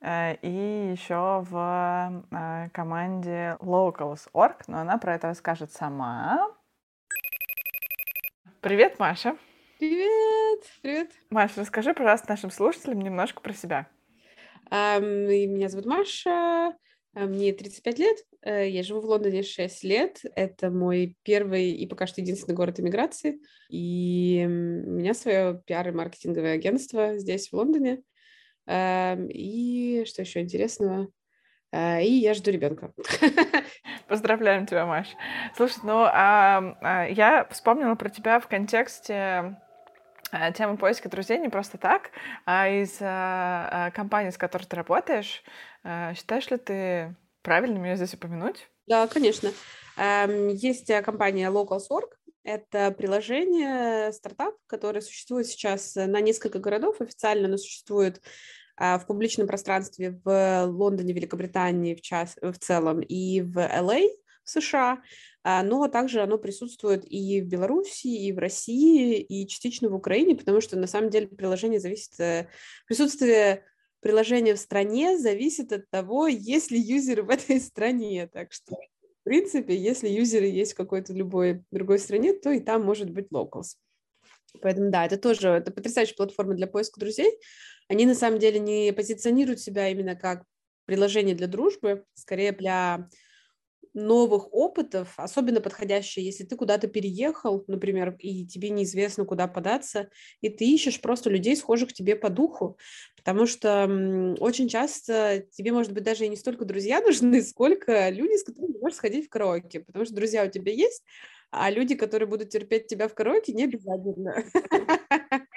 Э, 0.00 0.34
и 0.42 0.90
еще 0.92 1.44
в 1.48 2.24
э, 2.30 2.68
команде 2.70 3.56
Locals.org, 3.60 4.64
но 4.66 4.78
она 4.78 4.98
про 4.98 5.14
это 5.14 5.28
расскажет 5.28 5.72
сама. 5.72 6.48
Привет, 8.60 8.98
Маша. 8.98 9.36
Привет, 9.78 10.64
привет. 10.82 11.10
Маша, 11.30 11.60
расскажи, 11.60 11.94
пожалуйста, 11.94 12.30
нашим 12.30 12.50
слушателям 12.50 13.00
немножко 13.00 13.40
про 13.40 13.52
себя. 13.52 13.86
Меня 14.70 15.68
зовут 15.68 15.86
Маша, 15.86 16.74
а, 17.14 17.26
мне 17.26 17.52
35 17.52 17.98
лет, 17.98 18.16
э, 18.42 18.68
я 18.68 18.82
живу 18.82 19.00
в 19.00 19.06
Лондоне 19.06 19.42
6 19.42 19.82
лет, 19.82 20.20
это 20.36 20.70
мой 20.70 21.16
первый 21.22 21.72
и 21.72 21.86
пока 21.86 22.06
что 22.06 22.20
единственный 22.20 22.54
город 22.54 22.78
иммиграции, 22.78 23.40
и 23.70 24.44
у 24.46 24.90
меня 24.90 25.14
свое 25.14 25.60
пиар 25.66 25.88
и 25.88 25.92
маркетинговое 25.92 26.54
агентство 26.54 27.16
здесь, 27.18 27.48
в 27.48 27.54
Лондоне. 27.54 28.02
И 28.70 30.04
что 30.06 30.22
еще 30.22 30.40
интересного? 30.40 31.08
э, 31.72 32.02
и 32.02 32.12
я 32.12 32.34
жду 32.34 32.50
ребенка. 32.50 32.92
Поздравляем 34.08 34.66
тебя, 34.66 34.86
Маш. 34.86 35.08
Слушай, 35.56 35.80
ну 35.84 36.02
а, 36.04 36.76
а, 36.82 37.06
я 37.06 37.46
вспомнила 37.50 37.94
про 37.94 38.10
тебя 38.10 38.40
в 38.40 38.48
контексте 38.48 39.56
а, 40.30 40.52
темы 40.52 40.76
поиска 40.76 41.08
друзей 41.08 41.38
не 41.38 41.48
просто 41.48 41.78
так, 41.78 42.10
а 42.44 42.68
из 42.68 42.98
а, 43.00 43.90
компании, 43.92 44.30
с 44.30 44.38
которой 44.38 44.64
ты 44.64 44.76
работаешь. 44.76 45.42
А, 45.84 46.14
считаешь 46.14 46.50
ли 46.50 46.56
ты 46.58 47.16
правильным 47.42 47.84
ее 47.84 47.96
здесь 47.96 48.14
упомянуть? 48.14 48.68
Да, 48.86 49.06
конечно. 49.06 49.52
Эм, 49.96 50.48
есть 50.48 50.88
э, 50.90 51.02
компания 51.02 51.50
Locals.org. 51.50 52.10
Это 52.44 52.90
приложение, 52.92 54.12
стартап, 54.12 54.54
которое 54.66 55.00
существует 55.00 55.46
сейчас 55.46 55.94
на 55.96 56.20
несколько 56.20 56.58
городов. 56.58 57.00
Официально 57.00 57.46
оно 57.46 57.58
существует 57.58 58.22
в 58.78 59.02
публичном 59.06 59.48
пространстве 59.48 60.20
в 60.24 60.66
Лондоне, 60.66 61.12
Великобритании 61.12 61.96
в, 61.96 62.00
час, 62.00 62.36
в 62.40 62.54
целом 62.58 63.00
и 63.00 63.42
в 63.42 63.58
LA, 63.58 64.08
США. 64.48 65.02
А, 65.44 65.62
но 65.62 65.88
также 65.88 66.20
оно 66.20 66.38
присутствует 66.38 67.04
и 67.10 67.40
в 67.40 67.46
Беларуси, 67.46 68.08
и 68.08 68.32
в 68.32 68.38
России, 68.38 69.20
и 69.20 69.46
частично 69.46 69.88
в 69.88 69.94
Украине, 69.94 70.34
потому 70.34 70.60
что 70.60 70.76
на 70.76 70.86
самом 70.86 71.10
деле 71.10 71.26
приложение 71.26 71.80
зависит, 71.80 72.18
э, 72.20 72.48
присутствие 72.86 73.64
приложения 74.00 74.54
в 74.54 74.58
стране 74.58 75.18
зависит 75.18 75.72
от 75.72 75.88
того, 75.90 76.26
есть 76.26 76.70
ли 76.70 76.78
юзеры 76.78 77.22
в 77.22 77.30
этой 77.30 77.60
стране. 77.60 78.28
Так 78.32 78.52
что, 78.52 78.74
в 78.74 79.24
принципе, 79.24 79.76
если 79.76 80.08
юзеры 80.08 80.46
есть 80.46 80.72
в 80.72 80.76
какой-то 80.76 81.12
любой 81.12 81.64
другой 81.70 81.98
стране, 81.98 82.32
то 82.32 82.50
и 82.50 82.60
там 82.60 82.84
может 82.84 83.10
быть 83.10 83.28
locals. 83.32 83.76
Поэтому 84.60 84.90
да, 84.90 85.06
это 85.06 85.18
тоже 85.18 85.48
это 85.48 85.70
потрясающая 85.70 86.16
платформа 86.16 86.54
для 86.54 86.66
поиска 86.66 86.98
друзей. 87.00 87.38
Они 87.88 88.06
на 88.06 88.14
самом 88.14 88.38
деле 88.38 88.58
не 88.58 88.92
позиционируют 88.92 89.60
себя 89.60 89.88
именно 89.88 90.14
как 90.16 90.44
приложение 90.84 91.34
для 91.34 91.46
дружбы, 91.46 92.04
скорее 92.14 92.52
для 92.52 93.08
новых 93.94 94.52
опытов, 94.52 95.14
особенно 95.16 95.60
подходящие, 95.60 96.24
если 96.24 96.44
ты 96.44 96.56
куда-то 96.56 96.88
переехал, 96.88 97.64
например, 97.66 98.16
и 98.18 98.46
тебе 98.46 98.70
неизвестно, 98.70 99.24
куда 99.24 99.48
податься, 99.48 100.08
и 100.40 100.48
ты 100.48 100.64
ищешь 100.64 101.00
просто 101.00 101.30
людей, 101.30 101.56
схожих 101.56 101.90
к 101.90 101.92
тебе 101.92 102.16
по 102.16 102.30
духу, 102.30 102.78
потому 103.16 103.46
что 103.46 103.84
очень 104.40 104.68
часто 104.68 105.44
тебе, 105.52 105.72
может 105.72 105.92
быть, 105.92 106.04
даже 106.04 106.24
и 106.24 106.28
не 106.28 106.36
столько 106.36 106.64
друзья 106.64 107.00
нужны, 107.06 107.42
сколько 107.42 108.08
люди, 108.10 108.36
с 108.36 108.44
которыми 108.44 108.72
ты 108.72 108.78
можешь 108.80 108.98
сходить 108.98 109.26
в 109.26 109.30
караоке, 109.30 109.80
потому 109.80 110.04
что 110.04 110.14
друзья 110.14 110.44
у 110.44 110.50
тебя 110.50 110.72
есть, 110.72 111.02
а 111.50 111.70
люди, 111.70 111.94
которые 111.94 112.28
будут 112.28 112.50
терпеть 112.50 112.86
тебя 112.88 113.08
в 113.08 113.14
караоке, 113.14 113.52
не 113.52 113.64
обязательно. 113.64 114.44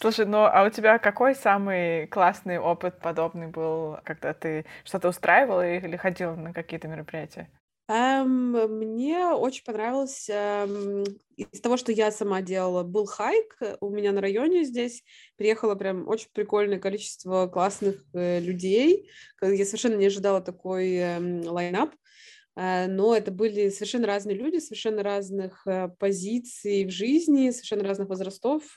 Слушай, 0.00 0.26
ну 0.26 0.38
а 0.38 0.64
у 0.64 0.70
тебя 0.70 0.98
какой 0.98 1.34
самый 1.34 2.06
классный 2.08 2.58
опыт 2.58 2.98
подобный 3.00 3.48
был, 3.48 3.98
когда 4.04 4.34
ты 4.34 4.64
что-то 4.84 5.08
устраивала 5.08 5.76
или 5.76 5.96
ходила 5.96 6.34
на 6.34 6.52
какие-то 6.52 6.88
мероприятия? 6.88 7.48
Эм, 7.92 8.52
мне 8.78 9.26
очень 9.26 9.64
понравилось 9.64 10.26
эм, 10.30 11.04
из 11.36 11.60
того, 11.60 11.76
что 11.76 11.92
я 11.92 12.10
сама 12.10 12.40
делала, 12.40 12.84
был 12.84 13.04
хайк 13.04 13.58
у 13.80 13.90
меня 13.90 14.12
на 14.12 14.22
районе 14.22 14.64
здесь. 14.64 15.04
Приехало 15.36 15.74
прям 15.74 16.08
очень 16.08 16.30
прикольное 16.32 16.78
количество 16.78 17.48
классных 17.48 18.02
э, 18.14 18.40
людей. 18.40 19.10
Я 19.42 19.66
совершенно 19.66 19.96
не 19.96 20.06
ожидала 20.06 20.40
такой 20.40 20.94
э, 20.94 21.18
лайнап. 21.46 21.94
Э, 22.56 22.86
но 22.86 23.14
это 23.14 23.30
были 23.30 23.68
совершенно 23.68 24.06
разные 24.06 24.36
люди, 24.36 24.58
совершенно 24.58 25.02
разных 25.02 25.66
э, 25.66 25.90
позиций 25.98 26.86
в 26.86 26.90
жизни, 26.90 27.50
совершенно 27.50 27.84
разных 27.84 28.08
возрастов. 28.08 28.74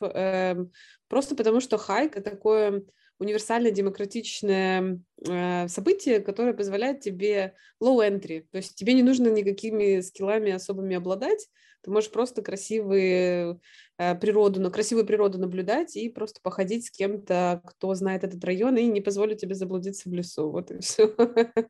Просто 1.07 1.35
потому 1.37 1.61
что 1.61 1.77
хайк— 1.77 2.17
это 2.17 2.31
такое 2.31 2.83
универсальное 3.19 3.71
демократичное 3.71 4.99
э, 5.27 5.67
событие, 5.67 6.19
которое 6.19 6.53
позволяет 6.53 7.01
тебе 7.01 7.53
low 7.81 7.97
entry, 7.99 8.45
то 8.51 8.57
есть 8.57 8.75
тебе 8.75 8.93
не 8.93 9.03
нужно 9.03 9.27
никакими 9.29 10.01
скиллами 10.01 10.51
особыми 10.51 10.95
обладать, 10.95 11.47
ты 11.85 11.91
можешь 11.91 12.11
просто 12.11 12.41
красивые 12.41 13.59
э, 13.97 14.15
природу, 14.15 14.59
но 14.59 14.71
красивую 14.71 15.05
природу 15.05 15.37
наблюдать 15.37 15.95
и 15.95 16.09
просто 16.09 16.39
походить 16.41 16.87
с 16.87 16.91
кем-то, 16.91 17.61
кто 17.63 17.93
знает 17.93 18.23
этот 18.23 18.43
район 18.43 18.75
и 18.77 18.85
не 18.85 19.01
позволит 19.01 19.37
тебе 19.37 19.53
заблудиться 19.53 20.09
в 20.09 20.13
лесу, 20.13 20.49
вот 20.49 20.71
и 20.71 20.79
все. 20.79 21.15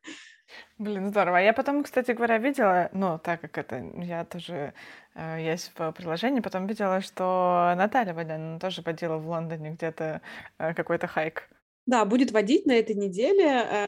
Блин, 0.78 1.08
здорово. 1.08 1.38
Я 1.38 1.52
потом, 1.52 1.82
кстати 1.82 2.12
говоря, 2.12 2.38
видела, 2.38 2.90
ну, 2.92 3.18
так 3.18 3.40
как 3.40 3.58
это, 3.58 3.76
я 4.02 4.24
тоже 4.24 4.74
э, 5.14 5.38
есть 5.42 5.72
в 5.74 5.92
приложении, 5.92 6.40
потом 6.40 6.66
видела, 6.66 7.00
что 7.00 7.74
Наталья 7.76 8.14
Водянова 8.14 8.60
тоже 8.60 8.82
водила 8.82 9.16
в 9.16 9.28
Лондоне 9.28 9.70
где-то 9.70 10.20
э, 10.58 10.74
какой-то 10.74 11.06
hike. 11.06 11.48
Да, 11.86 12.04
будет 12.04 12.30
водить 12.32 12.66
на 12.66 12.72
этой 12.72 12.94
неделе. 12.94 13.46
Э, 13.46 13.86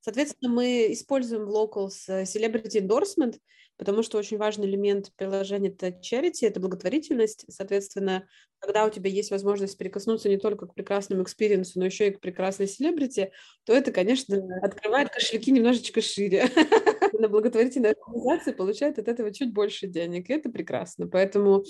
соответственно, 0.00 0.50
мы 0.50 0.92
используем 0.92 1.44
в 1.44 1.50
Locals 1.50 2.04
э, 2.08 2.22
Celebrity 2.22 2.80
Endorsement, 2.80 3.38
потому 3.78 4.02
что 4.02 4.18
очень 4.18 4.36
важный 4.36 4.66
элемент 4.66 5.12
приложения— 5.16 5.68
это 5.80 5.88
charity, 5.88 6.42
это 6.42 6.60
благотворительность. 6.60 7.44
Соответственно, 7.48 8.28
когда 8.58 8.84
у 8.84 8.90
тебя 8.90 9.08
есть 9.08 9.30
возможность 9.30 9.78
прикоснуться 9.78 10.28
не 10.28 10.36
только 10.36 10.66
к 10.66 10.74
прекрасному 10.74 11.22
experience 11.22 11.69
у, 11.69 11.78
но 11.78 11.86
еще 11.86 12.08
и 12.08 12.10
к 12.10 12.20
прекрасной 12.20 12.66
селебрити, 12.66 13.30
то 13.64 13.72
это, 13.72 13.92
конечно, 13.92 14.36
открывает 14.62 15.10
кошельки 15.10 15.52
немножечко 15.52 16.00
шире. 16.00 16.48
На 17.12 17.28
благотворительной 17.28 17.92
организации 17.92 18.52
получают 18.52 18.98
от 18.98 19.08
этого 19.08 19.32
чуть 19.32 19.52
больше 19.52 19.86
денег, 19.86 20.28
и 20.28 20.34
это 20.34 20.50
прекрасно. 20.50 21.06
Поэтому 21.06 21.64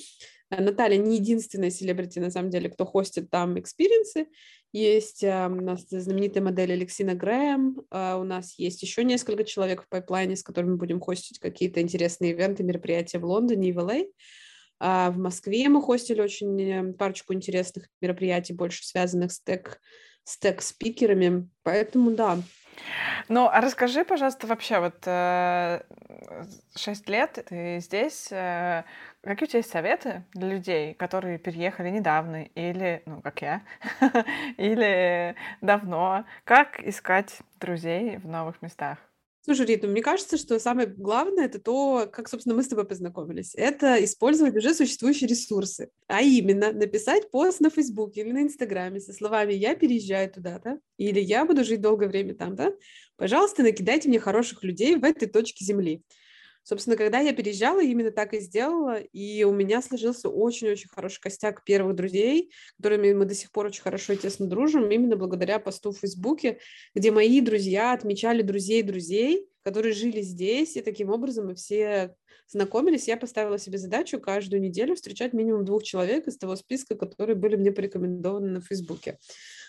э, 0.51 0.63
Наталья 0.63 0.97
не 0.97 1.17
единственная 1.17 1.71
селебрити, 1.71 2.19
на 2.19 2.31
самом 2.31 2.51
деле, 2.51 2.71
кто 2.71 2.87
хостит 2.87 3.31
там 3.31 3.59
experience 3.61 4.16
ы. 4.16 4.27
Есть 4.73 5.25
э, 5.25 5.47
у 5.47 5.55
нас 5.55 5.87
знаменитая 5.89 6.43
модель 6.43 6.73
Алексина 6.73 7.15
Грэм, 7.15 7.81
э, 7.91 8.15
у 8.15 8.25
нас 8.25 8.59
есть 8.59 8.83
еще 8.83 9.03
несколько 9.03 9.45
человек 9.45 9.83
в 9.83 9.89
pipeline 9.89 10.27
е, 10.27 10.37
с 10.37 10.43
которыми 10.43 10.77
будем 10.77 11.01
хостить 11.01 11.39
какие-то 11.39 11.81
интересные 11.81 12.33
ивенты, 12.33 12.63
мероприятия 12.65 13.19
в 13.19 13.25
Лондоне 13.25 13.71
и 13.71 13.73
в 13.73 13.79
L.A. 13.79 14.05
А 14.81 15.11
в 15.11 15.19
Москве 15.19 15.69
мы 15.69 15.83
хостили 15.83 16.21
очень 16.21 16.61
э, 16.63 16.93
парочку 16.93 17.33
интересных 17.33 17.89
мероприятий, 18.01 18.53
больше 18.53 18.87
связанных 18.87 19.33
с 19.33 19.41
тег, 19.41 19.81
с 20.25 20.39
тег-спикерами. 20.39 21.49
Поэтому 21.63 22.11
да. 22.11 22.39
Ну, 23.29 23.49
а 23.49 23.61
расскажи, 23.61 24.05
пожалуйста, 24.05 24.47
вообще, 24.47 24.81
вот 24.81 24.97
э, 25.07 25.83
шесть 26.77 27.09
лет 27.09 27.45
ты 27.49 27.81
здесь. 27.81 28.29
Э, 28.31 28.85
какие 29.23 29.47
у 29.47 29.51
тебя 29.51 29.59
есть 29.59 29.71
советы 29.71 30.25
для 30.33 30.49
людей, 30.49 30.95
которые 30.95 31.39
переехали 31.39 31.91
недавно 31.91 32.45
или, 32.55 33.03
ну, 33.07 33.21
как 33.21 33.43
я, 33.43 33.63
или 34.57 35.35
давно? 35.61 36.25
Как 36.45 36.81
искать 36.81 37.39
друзей 37.61 38.17
в 38.19 38.27
новых 38.27 38.63
местах? 38.63 38.99
Слушай, 39.43 39.67
Рита, 39.67 39.87
мне 39.87 40.03
кажется, 40.03 40.37
что 40.37 40.59
самое 40.59 40.89
главное 40.89 41.47
это 41.47 41.59
то, 41.59 42.09
как, 42.13 42.29
собственно, 42.29 42.55
мы 42.55 42.63
с 42.63 42.69
тобой 42.69 42.87
познакомились. 42.87 43.55
Это 43.55 44.03
использовать 44.05 44.57
уже 44.57 44.75
существующие 44.75 45.29
ресурсы. 45.29 45.91
А 46.07 46.21
именно 46.21 46.73
написать 46.73 47.31
пост 47.31 47.61
на 47.61 47.71
Фейсбуке 47.71 48.21
или 48.23 48.33
на 48.33 48.43
Инстаграме 48.43 49.01
со 49.01 49.13
словами 49.13 49.55
«Я 49.55 49.75
переезжаю 49.75 50.31
туда-то» 50.31 50.81
или 50.99 51.21
«Я 51.21 51.47
буду 51.47 51.65
жить 51.65 51.81
долгое 51.81 52.09
время 52.09 52.35
там-то». 52.35 52.75
Пожалуйста, 53.17 53.63
накидайте 53.63 54.09
мне 54.09 54.21
хороших 54.21 54.63
людей 54.65 54.97
в 54.97 55.05
этой 55.05 55.29
точке 55.29 55.65
Земли. 55.65 56.03
Собственно, 56.69 56.99
когда 56.99 57.21
я 57.21 57.33
переезжала, 57.33 57.83
именно 57.83 58.11
так 58.11 58.35
и 58.35 58.41
сделала, 58.41 58.99
и 58.99 59.43
у 59.45 59.53
меня 59.53 59.81
сложился 59.81 60.29
очень-очень 60.29 60.91
хороший 60.91 61.19
костяк 61.19 61.65
первых 61.65 61.97
друзей, 61.97 62.53
которыми 62.77 63.15
мы 63.15 63.25
до 63.25 63.33
сих 63.33 63.51
пор 63.53 63.69
очень 63.69 63.81
хорошо 63.81 64.13
и 64.13 64.19
тесно 64.19 64.47
дружим, 64.47 64.91
именно 64.91 65.17
благодаря 65.17 65.61
посту 65.61 65.93
в 65.93 66.01
Фейсбуке, 66.01 66.59
где 66.95 67.11
мои 67.11 67.41
друзья 67.41 67.95
отмечали 67.95 68.43
друзей 68.43 68.83
друзей, 68.83 69.49
которые 69.63 69.95
жили 69.95 70.21
здесь, 70.21 70.77
и 70.77 70.83
таким 70.83 71.09
образом 71.09 71.47
мы 71.47 71.55
все 71.55 72.15
знакомились. 72.49 73.09
Я 73.09 73.17
поставила 73.17 73.59
себе 73.59 73.79
задачу 73.79 74.21
каждую 74.21 74.61
неделю 74.61 74.95
встречать 74.95 75.33
минимум 75.33 75.65
двух 75.65 75.85
человек 75.85 76.27
из 76.27 76.37
того 76.37 76.55
списка, 76.55 76.97
которые 76.97 77.37
были 77.37 77.57
мне 77.57 77.73
порекомендованы 77.73 78.51
на 78.51 78.61
Фейсбуке. 78.61 79.19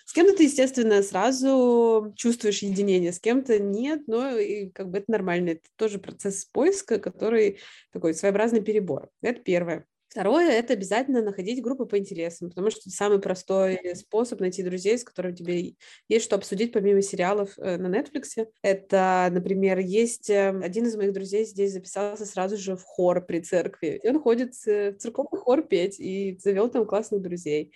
С 0.10 0.13
кем-то 0.13 0.36
ты, 0.36 0.45
естественно, 0.45 1.04
сразу 1.04 2.12
чувствуешь 2.15 2.63
единение, 2.63 3.13
с 3.13 3.19
кем-то 3.19 3.60
нет, 3.60 4.08
но 4.08 4.39
и 4.39 4.67
как 4.69 4.89
бы 4.89 4.98
это 4.98 5.12
нормально. 5.12 5.50
Это 5.50 5.69
тоже 5.76 6.00
процесс 6.00 6.45
поиска, 6.45 6.98
который 6.98 7.60
такой 7.93 8.15
своеобразный 8.15 8.62
перебор. 8.62 9.12
Это 9.22 9.39
первое. 9.41 9.86
Второе– 10.08 10.50
это 10.50 10.74
обязательно 10.74 11.22
находить 11.22 11.62
группы 11.62 11.86
по 11.86 12.00
интересам, 12.00 12.50
потому 12.50 12.72
что 12.72 12.89
самый 12.89 13.19
простой 13.19 13.80
способ 13.93 14.39
найти 14.39 14.63
друзей, 14.63 14.98
с 14.98 15.04
которыми 15.04 15.36
тебе 15.36 15.76
есть 16.08 16.26
что 16.26 16.38
обсудить 16.38 16.74
помимо 16.74 17.04
сериалов 17.04 17.52
э, 17.60 17.78
на 17.78 17.95
Netflix. 17.95 18.48
Это, 18.63 19.30
например, 19.32 19.78
есть 19.78 20.32
э, 20.32 20.50
один 20.60 20.88
из 20.88 20.95
моих 20.95 21.13
друзей 21.13 21.45
здесь 21.45 21.74
записался 21.74 22.26
сразу 22.26 22.58
же 22.58 22.75
в 22.75 22.81
хор 22.81 23.23
при 23.23 23.42
церкви. 23.42 24.02
И 24.04 24.10
он 24.10 24.19
ходит 24.19 24.56
в 24.56 24.94
церковный 24.94 25.38
хор 25.38 25.62
петь 25.62 26.00
и 26.00 26.36
завел 26.42 26.67
там 26.67 26.88
классных 26.88 27.21
друзей. 27.21 27.71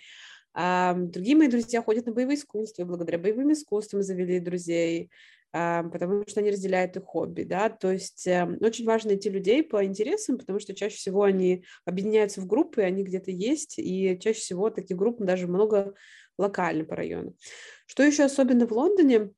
Другие 0.54 1.36
мои 1.36 1.48
друзья 1.48 1.82
ходят 1.82 2.06
на 2.06 2.12
боевые 2.12 2.36
искусства, 2.36 2.82
и 2.82 2.84
благодаря 2.84 3.18
боевым 3.18 3.52
искусствам 3.52 4.02
завели 4.02 4.38
друзей, 4.38 5.10
потому 5.50 6.24
что 6.28 6.40
они 6.40 6.50
разделяют 6.50 6.96
их 6.96 7.04
хобби, 7.04 7.42
да, 7.42 7.68
то 7.68 7.92
есть 7.92 8.26
а, 8.26 8.48
очень 8.60 8.84
важно 8.84 9.10
найти 9.10 9.30
людей 9.30 9.62
по 9.62 9.84
интересам, 9.84 10.36
потому 10.36 10.58
что 10.58 10.74
чаще 10.74 10.96
всего 10.96 11.22
они 11.22 11.64
объединяются 11.84 12.40
в 12.40 12.46
группы, 12.46 12.82
они 12.82 13.04
где-то 13.04 13.30
есть, 13.30 13.78
и 13.78 14.18
чаще 14.20 14.40
всего 14.40 14.70
таких 14.70 14.96
групп 14.96 15.20
даже 15.20 15.46
много 15.46 15.94
локально 16.38 16.84
по 16.84 16.96
району. 16.96 17.36
Что 17.86 18.02
еще 18.02 18.24
особенно 18.24 18.66
в 18.66 18.72
Лондоне, 18.72 19.30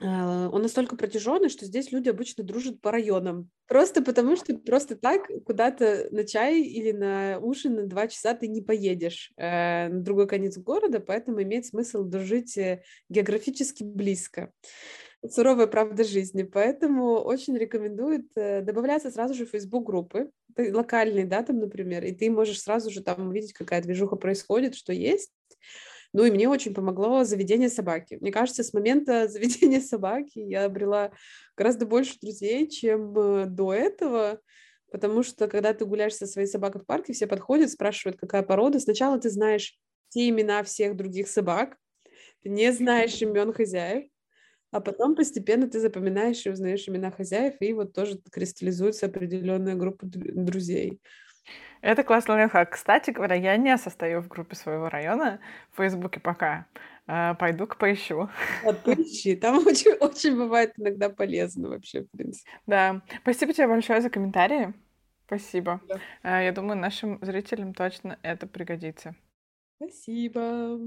он 0.00 0.62
настолько 0.62 0.96
протяженный, 0.96 1.48
что 1.48 1.64
здесь 1.64 1.92
люди 1.92 2.08
обычно 2.08 2.42
дружат 2.42 2.80
по 2.80 2.90
районам. 2.90 3.50
Просто 3.68 4.02
потому, 4.02 4.36
что 4.36 4.56
просто 4.58 4.96
так 4.96 5.30
куда-то 5.46 6.08
на 6.10 6.24
чай 6.24 6.60
или 6.60 6.92
на 6.92 7.38
ужин 7.40 7.74
на 7.76 7.86
два 7.86 8.08
часа 8.08 8.34
ты 8.34 8.48
не 8.48 8.60
поедешь 8.60 9.32
э, 9.36 9.88
на 9.88 10.00
другой 10.00 10.26
конец 10.26 10.58
города, 10.58 11.00
поэтому 11.00 11.42
имеет 11.42 11.66
смысл 11.66 12.04
дружить 12.04 12.58
э, 12.58 12.82
географически 13.08 13.82
близко. 13.82 14.52
Суровая 15.26 15.68
правда 15.68 16.02
жизни, 16.02 16.42
поэтому 16.42 17.14
очень 17.20 17.56
рекомендуют 17.56 18.26
э, 18.34 18.60
добавляться 18.60 19.10
сразу 19.10 19.34
же 19.34 19.46
в 19.46 19.50
Facebook 19.50 19.86
группы, 19.86 20.30
локальные, 20.56 21.26
да, 21.26 21.42
там, 21.42 21.60
например, 21.60 22.04
и 22.04 22.12
ты 22.12 22.30
можешь 22.30 22.60
сразу 22.60 22.90
же 22.90 23.02
там 23.02 23.28
увидеть, 23.28 23.52
какая 23.52 23.80
движуха 23.80 24.16
происходит, 24.16 24.74
что 24.74 24.92
есть, 24.92 25.30
ну 26.12 26.24
и 26.24 26.30
мне 26.30 26.48
очень 26.48 26.74
помогло 26.74 27.24
заведение 27.24 27.68
собаки. 27.68 28.18
Мне 28.20 28.30
кажется, 28.32 28.62
с 28.62 28.72
момента 28.72 29.28
заведения 29.28 29.80
собаки 29.80 30.38
я 30.38 30.64
обрела 30.64 31.12
гораздо 31.56 31.86
больше 31.86 32.18
друзей, 32.20 32.68
чем 32.68 33.18
э, 33.18 33.46
до 33.46 33.72
этого, 33.72 34.40
потому 34.90 35.22
что 35.22 35.48
когда 35.48 35.72
ты 35.72 35.84
гуляешь 35.86 36.14
со 36.14 36.26
своей 36.26 36.46
собакой 36.48 36.80
в 36.82 36.86
парке, 36.86 37.12
все 37.12 37.26
подходят, 37.26 37.70
спрашивают, 37.70 38.18
какая 38.20 38.42
порода. 38.42 38.78
Сначала 38.78 39.18
ты 39.18 39.30
знаешь 39.30 39.78
все 40.08 40.28
имена 40.28 40.62
всех 40.62 40.96
других 40.96 41.28
собак, 41.28 41.76
ты 42.42 42.50
не 42.50 42.72
знаешь 42.72 43.20
имен 43.22 43.52
хозяев, 43.52 44.04
а 44.70 44.80
потом 44.80 45.14
постепенно 45.14 45.68
ты 45.68 45.80
запоминаешь 45.80 46.44
и 46.46 46.50
узнаешь 46.50 46.88
имена 46.88 47.10
хозяев, 47.10 47.54
и 47.60 47.72
вот 47.72 47.92
тоже 47.92 48.20
кристаллизуется 48.30 49.06
определенная 49.06 49.74
группа 49.74 50.06
друзей. 50.06 51.00
Это 51.80 52.04
классный 52.04 52.36
лайфхак. 52.36 52.70
Кстати 52.70 53.10
говоря, 53.10 53.34
я 53.34 53.56
не 53.56 53.76
состою 53.76 54.22
в 54.22 54.28
группе 54.28 54.54
своего 54.54 54.88
района 54.88 55.40
в 55.72 55.76
Фейсбуке 55.78 56.20
пока. 56.20 56.66
А, 57.06 57.34
пойду-ка 57.34 57.76
поищу. 57.76 58.30
Вот 58.62 58.82
поищи. 58.84 59.34
Там 59.34 59.58
очень, 59.66 59.92
очень 59.94 60.36
бывает 60.36 60.72
иногда 60.76 61.08
полезно 61.08 61.68
вообще, 61.68 62.02
в 62.02 62.10
принципе. 62.10 62.48
Да. 62.66 63.02
Спасибо 63.22 63.52
тебе 63.52 63.66
большое 63.66 64.00
за 64.00 64.10
комментарии. 64.10 64.72
Спасибо. 65.26 65.80
Да. 65.88 66.00
А, 66.22 66.42
я 66.42 66.52
думаю, 66.52 66.78
нашим 66.78 67.18
зрителям 67.20 67.74
точно 67.74 68.18
это 68.22 68.46
пригодится. 68.46 69.16
Спасибо. 69.76 70.78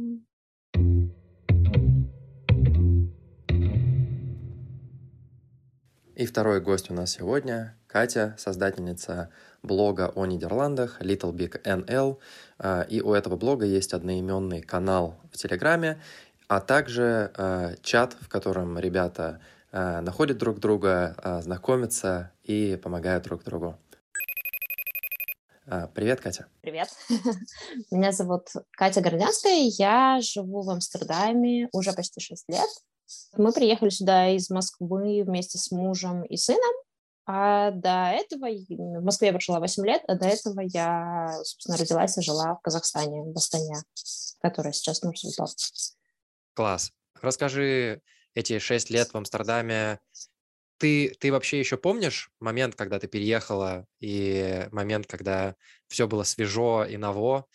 И 6.15 6.25
второй 6.25 6.61
гость 6.61 6.89
у 6.89 6.93
нас 6.93 7.11
сегодня 7.11 7.77
Катя, 7.95 8.35
создательница 8.37 9.29
блога 9.63 10.11
о 10.15 10.25
Нидерландах 10.25 10.99
Little 10.99 11.31
Big 11.31 11.61
NL. 11.63 12.17
А, 12.59 12.81
и 12.81 12.99
у 12.99 13.13
этого 13.13 13.37
блога 13.37 13.65
есть 13.65 13.93
одноименный 13.93 14.61
канал 14.61 15.15
в 15.31 15.37
Телеграме, 15.37 16.01
а 16.49 16.59
также 16.59 17.31
а, 17.37 17.75
чат, 17.83 18.17
в 18.19 18.27
котором 18.27 18.77
ребята 18.77 19.39
а, 19.71 20.01
находят 20.01 20.37
друг 20.37 20.59
друга, 20.59 21.39
знакомятся 21.41 22.33
и 22.43 22.75
помогают 22.75 23.23
друг 23.23 23.45
другу. 23.45 23.77
Привет, 25.93 26.19
Катя. 26.19 26.47
Привет. 26.59 26.89
Меня 27.91 28.11
зовут 28.11 28.49
Катя 28.71 28.99
Гордянская. 28.99 29.69
Я 29.77 30.19
живу 30.21 30.63
в 30.63 30.69
Амстердаме 30.69 31.69
уже 31.71 31.93
почти 31.93 32.19
6 32.19 32.49
лет. 32.49 32.69
Мы 33.37 33.53
приехали 33.53 33.89
сюда 33.89 34.31
из 34.31 34.49
Москвы 34.49 35.23
вместе 35.25 35.57
с 35.57 35.71
мужем 35.71 36.23
и 36.23 36.35
сыном. 36.35 36.84
А 37.27 37.71
до 37.71 38.11
этого 38.11 38.47
в 38.47 39.03
Москве 39.03 39.27
я 39.27 39.33
прожила 39.33 39.59
8 39.59 39.85
лет, 39.85 40.03
а 40.07 40.15
до 40.15 40.27
этого 40.27 40.61
я, 40.61 41.31
собственно, 41.43 41.77
родилась 41.77 42.17
и 42.17 42.21
жила 42.21 42.55
в 42.55 42.61
Казахстане, 42.61 43.23
в 43.23 43.35
Астане, 43.35 43.77
которая 44.41 44.73
сейчас 44.73 45.01
Нур-Султан. 45.01 45.47
Класс. 46.53 46.91
Расскажи 47.21 48.01
эти 48.35 48.59
6 48.59 48.91
лет 48.91 49.11
в 49.11 49.17
Амстердаме. 49.17 49.99
Ты, 50.77 51.15
ты 51.19 51.31
вообще 51.31 51.59
еще 51.59 51.77
помнишь 51.77 52.29
момент, 52.39 52.75
когда 52.75 52.99
ты 52.99 53.07
переехала, 53.07 53.87
и 53.99 54.67
момент, 54.71 55.07
когда 55.07 55.55
все 55.87 56.07
было 56.07 56.23
свежо 56.23 56.85
и 56.85 56.97
ново? 56.97 57.47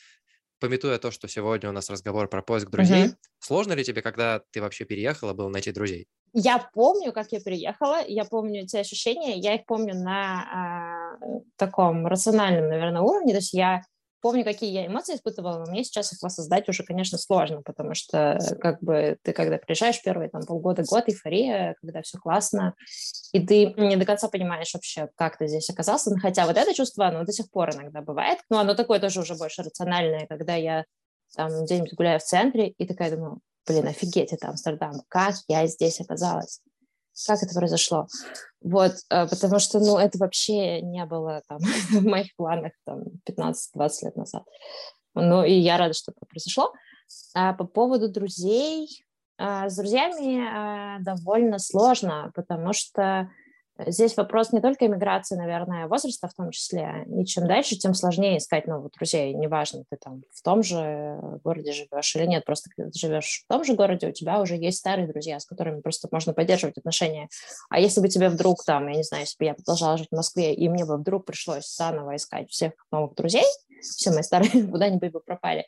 Пометуя 0.60 0.98
то, 0.98 1.10
что 1.10 1.26
сегодня 1.26 1.68
у 1.70 1.72
нас 1.72 1.90
разговор 1.90 2.28
про 2.28 2.42
поиск 2.42 2.68
друзей, 2.68 3.06
угу. 3.06 3.14
сложно 3.40 3.72
ли 3.72 3.82
тебе, 3.82 4.02
когда 4.02 4.42
ты 4.52 4.60
вообще 4.60 4.84
переехала, 4.84 5.32
было 5.32 5.48
найти 5.48 5.72
друзей? 5.72 6.06
я 6.32 6.58
помню, 6.72 7.12
как 7.12 7.32
я 7.32 7.40
приехала, 7.40 8.04
я 8.06 8.24
помню 8.24 8.62
эти 8.62 8.76
ощущения, 8.76 9.36
я 9.38 9.54
их 9.54 9.66
помню 9.66 9.94
на 9.94 11.18
э, 11.20 11.40
таком 11.56 12.06
рациональном, 12.06 12.68
наверное, 12.68 13.02
уровне, 13.02 13.32
то 13.32 13.38
есть 13.38 13.52
я 13.52 13.82
помню, 14.20 14.44
какие 14.44 14.70
я 14.72 14.86
эмоции 14.86 15.14
испытывала, 15.14 15.58
но 15.58 15.70
мне 15.70 15.84
сейчас 15.84 16.12
их 16.12 16.22
воссоздать 16.22 16.68
уже, 16.68 16.84
конечно, 16.84 17.18
сложно, 17.18 17.62
потому 17.62 17.94
что 17.94 18.38
как 18.60 18.82
бы 18.82 19.18
ты, 19.22 19.32
когда 19.32 19.58
приезжаешь 19.58 20.02
первые 20.02 20.30
там 20.30 20.42
полгода, 20.46 20.82
год, 20.82 21.08
эйфория, 21.08 21.74
когда 21.80 22.02
все 22.02 22.18
классно, 22.18 22.74
и 23.32 23.44
ты 23.44 23.74
не 23.76 23.96
до 23.96 24.04
конца 24.04 24.28
понимаешь 24.28 24.72
вообще, 24.74 25.08
как 25.16 25.38
ты 25.38 25.46
здесь 25.48 25.70
оказался, 25.70 26.16
хотя 26.18 26.46
вот 26.46 26.56
это 26.56 26.74
чувство, 26.74 27.06
оно 27.06 27.24
до 27.24 27.32
сих 27.32 27.50
пор 27.50 27.74
иногда 27.74 28.02
бывает, 28.02 28.38
но 28.50 28.60
оно 28.60 28.74
такое 28.74 29.00
тоже 29.00 29.20
уже 29.20 29.34
больше 29.34 29.62
рациональное, 29.62 30.26
когда 30.26 30.54
я 30.54 30.84
там 31.36 31.64
где-нибудь 31.64 31.94
гуляю 31.94 32.20
в 32.20 32.24
центре 32.24 32.68
и 32.68 32.86
такая 32.86 33.14
думаю, 33.14 33.40
блин, 33.66 33.86
офигеть, 33.86 34.32
это 34.32 34.48
Амстердам, 34.48 35.02
как 35.08 35.34
я 35.48 35.66
здесь 35.66 36.00
оказалась, 36.00 36.60
как 37.26 37.42
это 37.42 37.54
произошло. 37.54 38.06
Вот, 38.62 38.92
э, 39.10 39.26
потому 39.28 39.58
что, 39.58 39.78
ну, 39.78 39.98
это 39.98 40.18
вообще 40.18 40.80
не 40.82 41.04
было 41.06 41.42
там 41.48 41.58
в 41.90 42.04
моих 42.04 42.34
планах 42.36 42.72
там 42.84 43.02
15-20 43.28 43.54
лет 44.02 44.16
назад. 44.16 44.44
Ну, 45.14 45.44
и 45.44 45.52
я 45.52 45.76
рада, 45.76 45.94
что 45.94 46.12
это 46.12 46.26
произошло. 46.26 46.72
А 47.34 47.52
по 47.54 47.64
поводу 47.64 48.08
друзей, 48.08 49.04
а, 49.38 49.68
с 49.68 49.76
друзьями 49.76 50.46
а, 50.46 50.98
довольно 51.00 51.58
сложно, 51.58 52.30
потому 52.34 52.72
что 52.72 53.30
Здесь 53.86 54.16
вопрос 54.16 54.52
не 54.52 54.60
только 54.60 54.86
иммиграции, 54.86 55.36
наверное, 55.36 55.86
возраста 55.86 56.28
в 56.28 56.34
том 56.34 56.50
числе. 56.50 57.06
И 57.06 57.24
чем 57.24 57.46
дальше, 57.46 57.76
тем 57.76 57.94
сложнее 57.94 58.38
искать 58.38 58.66
новых 58.66 58.92
друзей. 58.92 59.32
Неважно, 59.34 59.84
ты 59.88 59.96
там 59.96 60.22
в 60.32 60.42
том 60.42 60.62
же 60.62 61.18
городе 61.44 61.72
живешь 61.72 62.16
или 62.16 62.26
нет. 62.26 62.44
Просто 62.44 62.70
когда 62.74 62.90
ты 62.90 62.98
живешь 62.98 63.42
в 63.44 63.48
том 63.48 63.64
же 63.64 63.74
городе, 63.74 64.08
у 64.08 64.12
тебя 64.12 64.40
уже 64.40 64.56
есть 64.56 64.78
старые 64.78 65.08
друзья, 65.08 65.38
с 65.38 65.46
которыми 65.46 65.80
просто 65.80 66.08
можно 66.10 66.32
поддерживать 66.32 66.78
отношения. 66.78 67.28
А 67.68 67.80
если 67.80 68.00
бы 68.00 68.08
тебе 68.08 68.28
вдруг 68.28 68.64
там, 68.64 68.88
я 68.88 68.96
не 68.96 69.02
знаю, 69.02 69.22
если 69.22 69.36
бы 69.38 69.44
я 69.44 69.54
продолжала 69.54 69.96
жить 69.96 70.08
в 70.10 70.16
Москве, 70.16 70.54
и 70.54 70.68
мне 70.68 70.84
бы 70.84 70.96
вдруг 70.96 71.24
пришлось 71.24 71.74
заново 71.74 72.16
искать 72.16 72.50
всех 72.50 72.72
новых 72.90 73.14
друзей, 73.14 73.44
все 73.80 74.10
мои 74.10 74.22
старые 74.22 74.66
куда-нибудь 74.70 75.12
бы 75.12 75.20
пропали, 75.20 75.66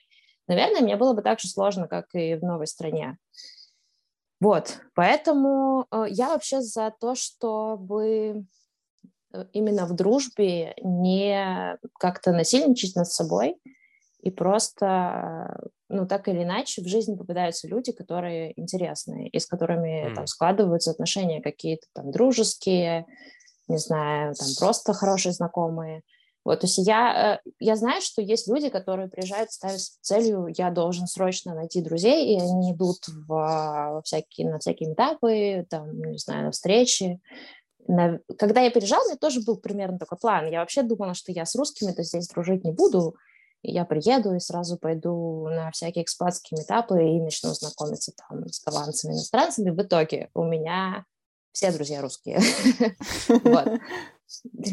наверное, 0.49 0.81
мне 0.81 0.97
было 0.97 1.15
бы 1.15 1.23
так 1.23 1.41
же 1.41 1.49
сложно, 1.49 1.89
как 1.89 2.07
и 2.15 2.35
в 2.35 2.43
новой 2.43 2.67
стране. 2.67 3.19
Вот, 4.43 4.81
поэтому 4.97 5.87
э, 5.93 6.07
я 6.09 6.31
вообще 6.31 6.63
за 6.63 6.93
то, 7.01 7.15
чтобы 7.15 8.45
э, 9.33 9.45
именно 9.53 9.87
в 9.87 9.95
дружбе 9.95 10.75
не 10.83 11.79
как-то 12.01 12.33
насильничать 12.33 12.97
над 12.97 13.07
собой 13.07 13.55
и 14.21 14.33
просто, 14.33 15.61
ну, 15.89 16.09
так 16.09 16.27
или 16.27 16.43
иначе, 16.43 16.83
в 16.83 16.89
жизни 16.89 17.15
попадаются 17.15 17.69
люди, 17.69 17.93
которые 17.93 18.59
интересные, 18.61 19.29
и 19.29 19.39
с 19.39 19.47
которыми 19.47 20.11
mm. 20.11 20.15
там 20.15 20.27
складываются 20.27 20.91
отношения 20.91 21.41
какие-то 21.41 21.87
там 21.93 22.11
дружеские, 22.11 23.07
не 23.69 23.79
знаю, 23.79 24.35
там 24.35 24.49
просто 24.59 24.93
хорошие 24.93 25.33
знакомые. 25.33 26.03
Вот, 26.45 26.61
то 26.61 26.67
есть 26.67 26.79
я, 26.79 27.41
э, 27.45 27.51
я 27.61 27.77
знаю, 27.77 28.01
что 28.01 28.21
есть 28.21 28.49
люди, 28.49 28.69
которые 28.69 29.09
приезжают, 29.09 29.53
ставят 29.53 29.81
целью, 29.81 30.49
я 30.57 30.71
должен 30.71 31.07
срочно 31.07 31.55
найти 31.55 31.81
друзей, 31.81 32.35
и 32.35 32.41
они 32.41 32.73
идут 32.73 33.07
в, 33.07 33.27
во 33.29 34.03
всякие, 34.05 34.51
на 34.51 34.59
всякие 34.59 34.93
этапы, 34.93 35.67
там, 35.71 36.01
не 36.03 36.19
знаю, 36.19 36.47
на 36.47 36.51
встречи. 36.51 37.21
На... 37.87 38.19
Когда 38.39 38.61
я 38.61 38.71
переезжала, 38.71 39.05
у 39.05 39.07
меня 39.07 39.19
тоже 39.19 39.41
был 39.41 39.57
примерно 39.57 39.99
такой 39.99 40.19
план. 40.19 40.51
Я 40.51 40.61
вообще 40.61 40.83
думала, 40.83 41.15
что 41.15 41.31
я 41.31 41.47
с 41.47 41.55
русскими-то 41.55 42.03
здесь 42.03 42.29
дружить 42.29 42.65
не 42.65 42.73
буду, 42.73 43.15
я 43.63 43.85
приеду 43.85 44.35
и 44.35 44.41
сразу 44.41 44.77
пойду 44.77 45.47
на 45.49 45.71
всякие 45.71 46.03
экспатские 46.03 46.63
этапы 46.63 47.01
и 47.01 47.21
начну 47.21 47.51
знакомиться 47.55 48.13
там 48.29 48.49
с 48.49 48.63
голландцами, 48.65 49.13
иностранцами. 49.13 49.71
В 49.71 49.81
итоге 49.81 50.31
у 50.35 50.43
меня 50.43 51.05
все 51.53 51.71
друзья 51.71 52.03
русские. 52.03 52.41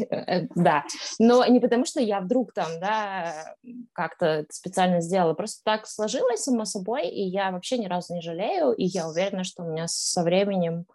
Э, 0.09 0.47
да, 0.55 0.83
но 1.19 1.45
не 1.45 1.59
потому, 1.59 1.85
что 1.85 1.99
я 2.01 2.21
вдруг 2.21 2.53
там, 2.53 2.79
да, 2.79 3.55
как-то 3.93 4.45
специально 4.49 5.01
сделала, 5.01 5.33
просто 5.33 5.61
так 5.63 5.87
сложилось 5.87 6.43
само 6.43 6.65
собой, 6.65 7.07
и 7.07 7.23
я 7.23 7.51
вообще 7.51 7.77
ни 7.77 7.87
разу 7.87 8.13
не 8.13 8.21
жалею, 8.21 8.73
и 8.73 8.85
я 8.85 9.07
уверена, 9.07 9.43
что 9.43 9.63
у 9.63 9.71
меня 9.71 9.87
со 9.87 10.23
временем 10.23 10.85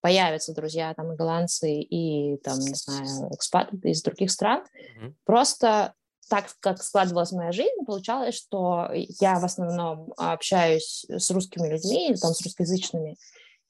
появятся 0.00 0.52
друзья, 0.52 0.92
там, 0.94 1.12
и 1.12 1.16
голландцы, 1.16 1.80
и, 1.80 2.36
там, 2.38 2.58
не 2.58 2.74
знаю, 2.74 3.32
экспаты 3.32 3.76
из 3.84 4.02
других 4.02 4.30
стран. 4.30 4.64
Mm-hmm. 4.64 5.14
Просто 5.24 5.94
так, 6.28 6.46
как 6.60 6.82
складывалась 6.82 7.32
моя 7.32 7.52
жизнь, 7.52 7.84
получалось, 7.86 8.34
что 8.34 8.88
я 8.92 9.38
в 9.38 9.44
основном 9.44 10.12
общаюсь 10.16 11.04
с 11.08 11.30
русскими 11.30 11.68
людьми, 11.68 12.16
там, 12.20 12.32
с 12.32 12.42
русскоязычными, 12.42 13.16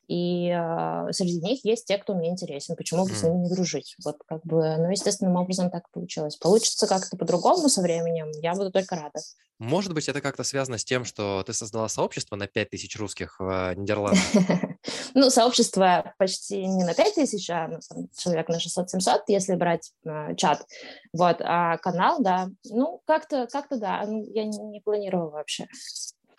и 0.08 0.48
э, 0.48 1.12
среди 1.12 1.40
них 1.40 1.64
есть 1.64 1.86
те, 1.86 1.98
кто 1.98 2.14
мне 2.14 2.30
интересен. 2.30 2.76
Почему 2.76 3.04
бы 3.04 3.12
mm. 3.12 3.14
с 3.14 3.22
ними 3.22 3.36
не 3.38 3.50
дружить? 3.50 3.96
Вот 4.04 4.16
как 4.26 4.44
бы, 4.44 4.76
ну, 4.78 4.90
естественным 4.90 5.36
образом 5.36 5.70
так 5.70 5.90
получилось. 5.90 6.36
Получится 6.36 6.86
как-то 6.86 7.16
по-другому 7.16 7.68
со 7.68 7.82
временем, 7.82 8.30
я 8.40 8.54
буду 8.54 8.70
только 8.70 8.96
рада. 8.96 9.20
Может 9.58 9.94
быть, 9.94 10.08
это 10.08 10.20
как-то 10.20 10.42
связано 10.42 10.76
с 10.76 10.84
тем, 10.84 11.04
что 11.04 11.44
ты 11.46 11.52
создала 11.52 11.88
сообщество 11.88 12.34
на 12.34 12.48
5000 12.48 12.96
русских 12.96 13.36
в 13.38 13.74
Нидерландах? 13.76 14.22
Ну, 15.14 15.30
сообщество 15.30 16.14
почти 16.18 16.66
не 16.66 16.84
на 16.84 16.94
5000, 16.94 17.50
а 17.50 17.68
ну, 17.68 18.08
человек 18.16 18.48
на 18.48 18.56
600-700, 18.56 19.20
если 19.28 19.54
брать 19.54 19.92
э, 20.04 20.34
чат. 20.36 20.66
Вот, 21.12 21.36
а 21.40 21.76
канал, 21.78 22.20
да. 22.20 22.48
Ну, 22.64 23.00
как-то, 23.06 23.46
как-то 23.46 23.76
да, 23.76 24.02
ну, 24.06 24.24
я 24.32 24.44
не 24.44 24.80
планировала 24.80 25.30
вообще. 25.30 25.68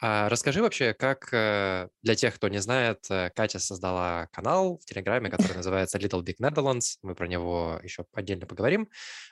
А 0.06 0.28
расскажи 0.28 0.62
вообще, 0.62 0.94
как 0.94 1.30
э, 1.32 1.88
для 2.02 2.16
тех, 2.16 2.36
кто 2.36 2.50
не 2.50 2.58
знает, 2.60 3.06
э, 3.10 3.30
Катя 3.30 3.58
создала 3.60 4.28
канал 4.34 4.78
в 4.78 4.86
Телеграме, 4.86 5.30
который 5.30 5.54
называется 5.56 5.98
Little 5.98 6.22
Big 6.22 6.36
Netherlands. 6.42 6.98
Мы 7.04 7.16
про 7.16 7.26
него 7.26 7.80
еще 7.82 8.06
отдельно 8.12 8.46
поговорим. 8.46 8.90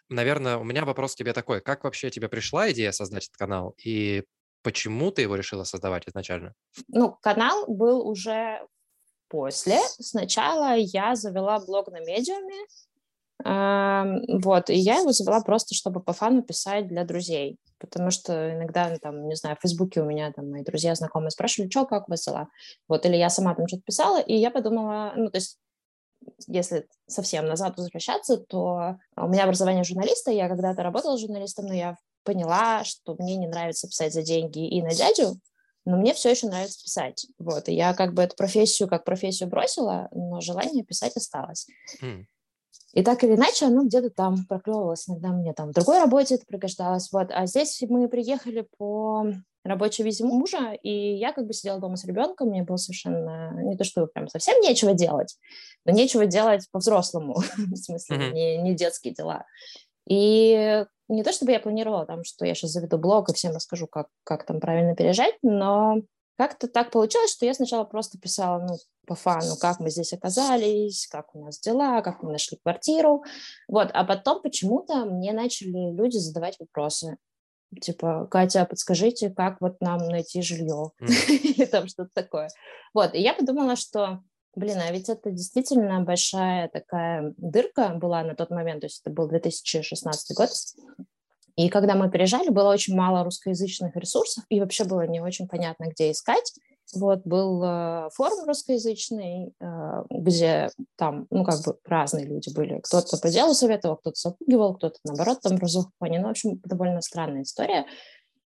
Наверное, 0.08 0.56
у 0.56 0.64
меня 0.64 0.86
вопрос 0.86 1.14
к 1.14 1.18
тебе 1.18 1.34
такой. 1.34 1.60
Как 1.60 1.84
вообще 1.84 2.10
тебе 2.10 2.30
пришла 2.30 2.72
идея 2.72 2.94
создать 2.94 3.26
этот 3.26 3.36
канал? 3.36 3.76
И 3.84 4.24
почему 4.64 5.12
ты 5.12 5.24
его 5.24 5.36
решила 5.36 5.66
создавать 5.66 6.08
изначально? 6.08 6.54
Ну, 6.88 7.18
канал 7.22 7.66
был 7.68 8.08
уже 8.08 8.66
после. 9.28 9.78
Сначала 10.00 10.78
я 10.78 11.16
завела 11.18 11.60
блог 11.60 11.90
на 11.90 12.00
медиуме, 12.00 12.66
вот, 13.44 14.70
и 14.70 14.76
я 14.76 15.00
его 15.00 15.12
завела 15.12 15.42
просто, 15.42 15.76
чтобы 15.76 16.02
по 16.02 16.14
фану 16.14 16.44
писать 16.44 16.88
для 16.88 17.04
друзей, 17.06 17.58
потому 17.80 18.12
что 18.12 18.54
иногда, 18.54 18.90
ну, 18.90 18.98
там, 19.02 19.28
не 19.28 19.36
знаю, 19.36 19.56
в 19.58 19.62
Фейсбуке 19.62 20.02
у 20.02 20.06
меня 20.06 20.32
там 20.32 20.50
мои 20.50 20.64
друзья, 20.64 20.94
знакомые 20.96 21.32
спрашивали, 21.32 21.70
что, 21.70 21.86
как 21.86 22.08
у 22.08 22.12
вас 22.12 22.24
дела? 22.24 22.48
Вот, 22.88 23.06
или 23.06 23.16
я 23.16 23.30
сама 23.30 23.56
там 23.56 23.68
что-то 23.68 23.84
писала, 23.84 24.20
и 24.20 24.36
я 24.36 24.52
подумала, 24.52 25.14
ну, 25.16 25.30
то 25.30 25.38
есть 25.38 25.58
если 26.48 26.88
совсем 27.08 27.46
назад 27.46 27.78
возвращаться, 27.78 28.38
то 28.38 28.98
у 29.16 29.28
меня 29.28 29.44
образование 29.44 29.84
журналиста, 29.84 30.32
я 30.32 30.48
когда-то 30.48 30.84
работала 30.84 31.18
журналистом, 31.18 31.66
но 31.66 31.74
я 31.74 31.98
поняла, 32.24 32.84
что 32.84 33.16
мне 33.18 33.38
не 33.38 33.48
нравится 33.48 33.88
писать 33.88 34.14
за 34.14 34.22
деньги 34.22 34.68
и 34.68 34.82
на 34.82 34.94
дядю, 34.94 35.40
но 35.86 35.98
мне 35.98 36.14
все 36.14 36.30
еще 36.30 36.48
нравится 36.48 36.84
писать. 36.84 37.26
Вот, 37.40 37.68
и 37.70 37.74
я 37.74 37.94
как 37.94 38.14
бы 38.14 38.22
эту 38.22 38.36
профессию 38.36 38.88
как 38.88 39.04
профессию 39.04 39.50
бросила, 39.50 40.10
но 40.12 40.40
желание 40.42 40.84
писать 40.84 41.16
осталось. 41.16 41.68
Mm. 42.02 42.26
И 42.94 43.04
так 43.04 43.24
или 43.24 43.36
иначе, 43.36 43.66
оно 43.66 43.86
где-то 43.86 44.10
там 44.10 44.46
проклевывалось. 44.48 45.08
Иногда 45.08 45.30
мне 45.30 45.54
там 45.54 45.70
в 45.70 45.74
другой 45.74 46.00
работе 46.00 46.36
это 46.36 46.46
пригождалось. 46.46 47.12
Вот. 47.12 47.28
А 47.32 47.46
здесь 47.46 47.82
мы 47.88 48.08
приехали 48.10 48.68
по 48.78 49.26
рабочей 49.64 50.04
визе 50.04 50.26
мужа, 50.26 50.74
и 50.74 51.16
я 51.16 51.34
как 51.34 51.46
бы 51.46 51.54
сидела 51.54 51.80
дома 51.80 51.96
с 51.96 52.06
ребенком, 52.06 52.50
мне 52.50 52.64
было 52.64 52.78
совершенно 52.78 53.54
не 53.64 53.78
то, 53.78 53.84
что 53.84 54.08
прям 54.08 54.28
совсем 54.28 54.60
нечего 54.62 54.94
делать, 54.94 55.38
но 55.86 55.92
нечего 55.92 56.26
делать 56.26 56.68
по-взрослому, 56.72 57.36
в 57.58 57.76
смысле, 57.76 58.18
mm-hmm. 58.18 58.32
не, 58.34 58.58
не 58.58 58.74
детские 58.74 59.14
дела. 59.14 59.46
И 60.08 60.84
не 61.10 61.24
то, 61.24 61.32
чтобы 61.32 61.52
я 61.52 61.60
планировала 61.60 62.06
там, 62.06 62.24
что 62.24 62.46
я 62.46 62.56
сейчас 62.56 62.72
заведу 62.72 62.98
блог 62.98 63.30
и 63.30 63.34
всем 63.34 63.54
расскажу, 63.54 63.88
как, 63.88 64.08
как 64.24 64.46
там 64.46 64.60
правильно 64.60 64.96
переезжать, 64.96 65.36
но 65.44 65.98
как-то 66.38 66.68
так 66.68 66.90
получилось, 66.90 67.32
что 67.32 67.46
я 67.46 67.54
сначала 67.54 67.84
просто 67.84 68.18
писала, 68.18 68.66
ну, 68.66 68.76
по 69.08 69.16
фану, 69.16 69.56
как 69.60 69.80
мы 69.80 69.90
здесь 69.90 70.14
оказались, 70.14 71.08
как 71.08 71.36
у 71.36 71.46
нас 71.46 71.60
дела, 71.60 72.02
как 72.02 72.24
мы 72.24 72.32
нашли 72.32 72.58
квартиру. 72.62 73.24
Вот, 73.68 73.90
а 73.94 74.04
потом 74.04 74.42
почему-то 74.42 75.06
мне 75.06 75.34
начали 75.34 75.92
люди 75.92 76.18
задавать 76.18 76.60
вопросы. 76.60 77.18
Типа, 77.80 78.28
Катя, 78.30 78.66
подскажите, 78.66 79.30
как 79.30 79.62
вот 79.62 79.80
нам 79.82 80.00
найти 80.10 80.42
жилье? 80.42 80.92
Или 81.00 81.66
там 81.66 81.88
что-то 81.88 82.10
такое. 82.14 82.50
Вот, 82.94 83.14
и 83.16 83.22
я 83.22 83.34
подумала, 83.34 83.76
что 83.76 84.22
Блин, 84.54 84.80
а 84.86 84.92
ведь 84.92 85.08
это 85.08 85.32
действительно 85.32 86.02
большая 86.02 86.68
такая 86.68 87.34
дырка 87.38 87.94
была 87.96 88.22
на 88.22 88.36
тот 88.36 88.50
момент, 88.50 88.82
то 88.82 88.88
есть 88.88 89.00
это 89.02 89.10
был 89.10 89.30
2016 89.30 90.36
год, 90.36 90.50
и 91.56 91.70
когда 91.70 91.96
мы 91.96 92.10
приезжали, 92.10 92.50
было 92.50 92.70
очень 92.70 92.96
мало 92.96 93.24
русскоязычных 93.24 93.96
ресурсов, 93.96 94.44
и 94.50 94.60
вообще 94.60 94.84
было 94.84 95.06
не 95.08 95.22
очень 95.22 95.48
понятно, 95.48 95.86
где 95.90 96.12
искать. 96.12 96.54
Вот 96.94 97.22
был 97.26 97.64
э, 97.64 98.10
форум 98.14 98.46
русскоязычный, 98.48 99.54
э, 99.60 100.04
где 100.10 100.70
там, 100.98 101.28
ну, 101.30 101.44
как 101.44 101.62
бы 101.66 101.78
разные 101.86 102.26
люди 102.26 102.54
были. 102.54 102.80
Кто-то 102.80 103.18
по 103.18 103.30
делу 103.30 103.54
советовал, 103.54 103.98
кто-то 103.98 104.20
запугивал, 104.20 104.76
кто-то, 104.76 104.98
наоборот, 105.04 105.40
там 105.42 105.58
разух 105.58 105.92
понял. 106.00 106.22
Ну, 106.22 106.28
в 106.28 106.32
общем, 106.32 106.60
довольно 106.64 107.02
странная 107.02 107.44
история. 107.44 107.86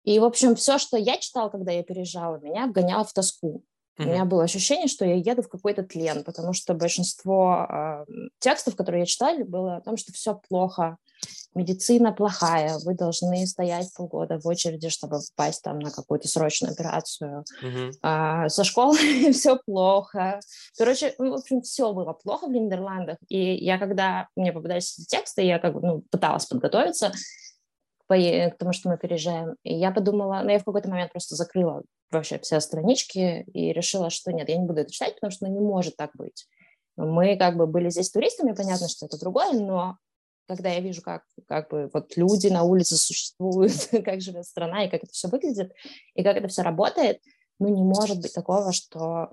И, 0.03 0.19
в 0.19 0.25
общем, 0.25 0.55
все, 0.55 0.77
что 0.77 0.97
я 0.97 1.17
читала, 1.17 1.49
когда 1.49 1.71
я 1.71 1.83
переезжала, 1.83 2.37
меня 2.37 2.67
вгоняло 2.67 3.05
в 3.05 3.13
тоску. 3.13 3.63
Mm-hmm. 3.97 4.05
У 4.05 4.09
меня 4.09 4.25
было 4.25 4.43
ощущение, 4.43 4.87
что 4.87 5.05
я 5.05 5.15
еду 5.15 5.43
в 5.43 5.49
какой-то 5.49 5.83
тлен, 5.83 6.23
потому 6.23 6.53
что 6.53 6.73
большинство 6.73 7.67
э, 7.69 8.05
текстов, 8.39 8.75
которые 8.75 9.01
я 9.01 9.05
читала, 9.05 9.37
было 9.43 9.77
о 9.77 9.81
том, 9.81 9.97
что 9.97 10.11
все 10.11 10.39
плохо, 10.49 10.97
медицина 11.55 12.11
плохая, 12.11 12.77
вы 12.83 12.95
должны 12.95 13.45
стоять 13.47 13.93
полгода 13.93 14.39
в 14.39 14.47
очереди, 14.47 14.89
чтобы 14.89 15.19
попасть 15.35 15.61
там 15.61 15.79
на 15.79 15.91
какую-то 15.91 16.27
срочную 16.27 16.73
операцию. 16.73 17.43
Uh-huh. 17.63 17.91
А, 18.01 18.49
со 18.49 18.63
школой 18.63 19.31
все 19.33 19.57
плохо. 19.65 20.39
Короче, 20.77 21.13
ну, 21.17 21.31
в 21.31 21.35
общем, 21.35 21.61
все 21.61 21.93
было 21.93 22.13
плохо 22.13 22.47
в 22.47 22.51
Нидерландах. 22.51 23.17
И 23.29 23.55
я, 23.55 23.77
когда 23.77 24.27
мне 24.35 24.51
попадались 24.51 24.97
эти 24.97 25.07
тексты, 25.07 25.43
я 25.43 25.59
как 25.59 25.73
бы 25.73 25.81
ну, 25.81 26.03
пыталась 26.11 26.45
подготовиться 26.45 27.11
к 28.07 28.55
тому, 28.59 28.73
что 28.73 28.89
мы 28.89 28.97
переезжаем. 28.97 29.55
И 29.63 29.73
я 29.73 29.91
подумала, 29.91 30.41
ну, 30.43 30.51
я 30.51 30.59
в 30.59 30.65
какой-то 30.65 30.89
момент 30.89 31.11
просто 31.11 31.35
закрыла 31.35 31.83
вообще 32.11 32.37
все 32.39 32.59
странички 32.59 33.43
и 33.53 33.73
решила, 33.73 34.09
что 34.09 34.31
нет, 34.31 34.49
я 34.49 34.57
не 34.57 34.65
буду 34.65 34.81
это 34.81 34.91
читать, 34.91 35.15
потому 35.15 35.31
что 35.31 35.47
ну, 35.47 35.53
не 35.53 35.59
может 35.59 35.97
так 35.97 36.11
быть. 36.15 36.45
Мы 36.95 37.37
как 37.37 37.57
бы 37.57 37.65
были 37.65 37.89
здесь 37.89 38.11
туристами, 38.11 38.53
понятно, 38.53 38.87
что 38.87 39.07
это 39.07 39.19
другое, 39.19 39.53
но 39.53 39.97
когда 40.55 40.69
я 40.69 40.79
вижу, 40.79 41.01
как, 41.01 41.23
как 41.47 41.69
бы 41.69 41.89
вот 41.93 42.15
люди 42.17 42.47
на 42.47 42.63
улице 42.63 42.95
существуют, 42.95 43.89
как 44.05 44.21
живет 44.21 44.45
страна 44.45 44.85
и 44.85 44.89
как 44.89 45.03
это 45.03 45.11
все 45.11 45.27
выглядит, 45.27 45.73
и 46.15 46.23
как 46.23 46.37
это 46.37 46.47
все 46.47 46.61
работает, 46.61 47.19
ну, 47.59 47.69
не 47.69 47.83
может 47.83 48.19
быть 48.19 48.33
такого, 48.33 48.73
что 48.73 49.29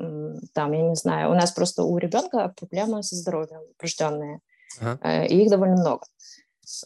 там, 0.54 0.72
я 0.72 0.82
не 0.82 0.94
знаю, 0.94 1.30
у 1.30 1.34
нас 1.34 1.52
просто 1.52 1.84
у 1.84 1.98
ребенка 1.98 2.54
проблемы 2.56 3.02
со 3.02 3.16
здоровьем 3.16 3.60
врожденные, 3.78 4.40
uh-huh. 4.80 5.26
и 5.26 5.42
их 5.42 5.50
довольно 5.50 5.76
много. 5.76 6.06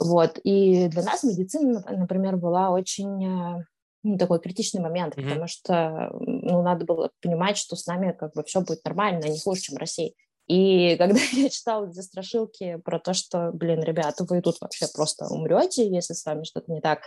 Вот, 0.01 0.39
и 0.43 0.89
для 0.89 1.03
нас 1.03 1.25
медицина, 1.25 1.85
например, 1.91 2.37
была 2.37 2.71
очень 2.71 3.27
э, 3.27 3.65
ну, 4.03 4.17
такой 4.17 4.41
критичный 4.41 4.81
момент, 4.81 5.15
uh-huh. 5.17 5.25
потому 5.25 5.47
что, 5.47 6.11
ну, 6.21 6.63
надо 6.63 6.87
было 6.87 7.11
понимать, 7.21 7.59
что 7.59 7.77
с 7.77 7.87
нами 7.87 8.13
как 8.13 8.33
бы 8.35 8.43
все 8.45 8.61
будет 8.61 8.85
нормально, 8.85 9.27
не 9.27 9.39
хуже, 9.39 9.61
чем 9.61 9.77
в 9.77 9.81
России. 9.81 10.15
И 10.47 10.97
когда 10.97 11.19
я 11.33 11.49
читала 11.49 11.89
эти 11.89 12.01
страшилки 12.01 12.77
про 12.85 12.99
то, 12.99 13.15
что, 13.15 13.51
блин, 13.53 13.83
ребята, 13.83 14.25
вы 14.25 14.41
тут 14.41 14.61
вообще 14.61 14.87
просто 14.93 15.27
умрете, 15.27 15.89
если 15.89 16.15
с 16.15 16.25
вами 16.25 16.45
что-то 16.45 16.73
не 16.73 16.81
так, 16.81 17.03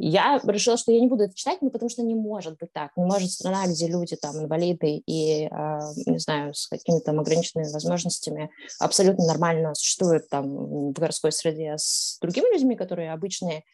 я 0.00 0.40
решила, 0.44 0.76
что 0.76 0.92
я 0.92 1.00
не 1.00 1.08
буду 1.08 1.24
это 1.24 1.34
читать, 1.34 1.58
ну, 1.60 1.70
потому 1.70 1.90
что 1.90 2.02
не 2.02 2.14
может 2.14 2.56
быть 2.58 2.72
так. 2.72 2.96
Не 2.96 3.04
может 3.04 3.32
страна, 3.32 3.66
где 3.66 3.88
люди 3.88 4.14
там 4.14 4.38
инвалиды 4.38 5.02
и, 5.04 5.46
э, 5.46 5.78
не 6.06 6.18
знаю, 6.18 6.54
с 6.54 6.68
какими-то 6.68 7.10
ограниченными 7.10 7.70
возможностями 7.72 8.50
абсолютно 8.78 9.26
нормально 9.26 9.74
существуют 9.74 10.28
там 10.28 10.90
в 10.90 10.92
городской 10.92 11.32
среде 11.32 11.74
с 11.76 12.18
другими 12.22 12.54
людьми, 12.54 12.76
которые 12.76 13.12
обычные, 13.12 13.64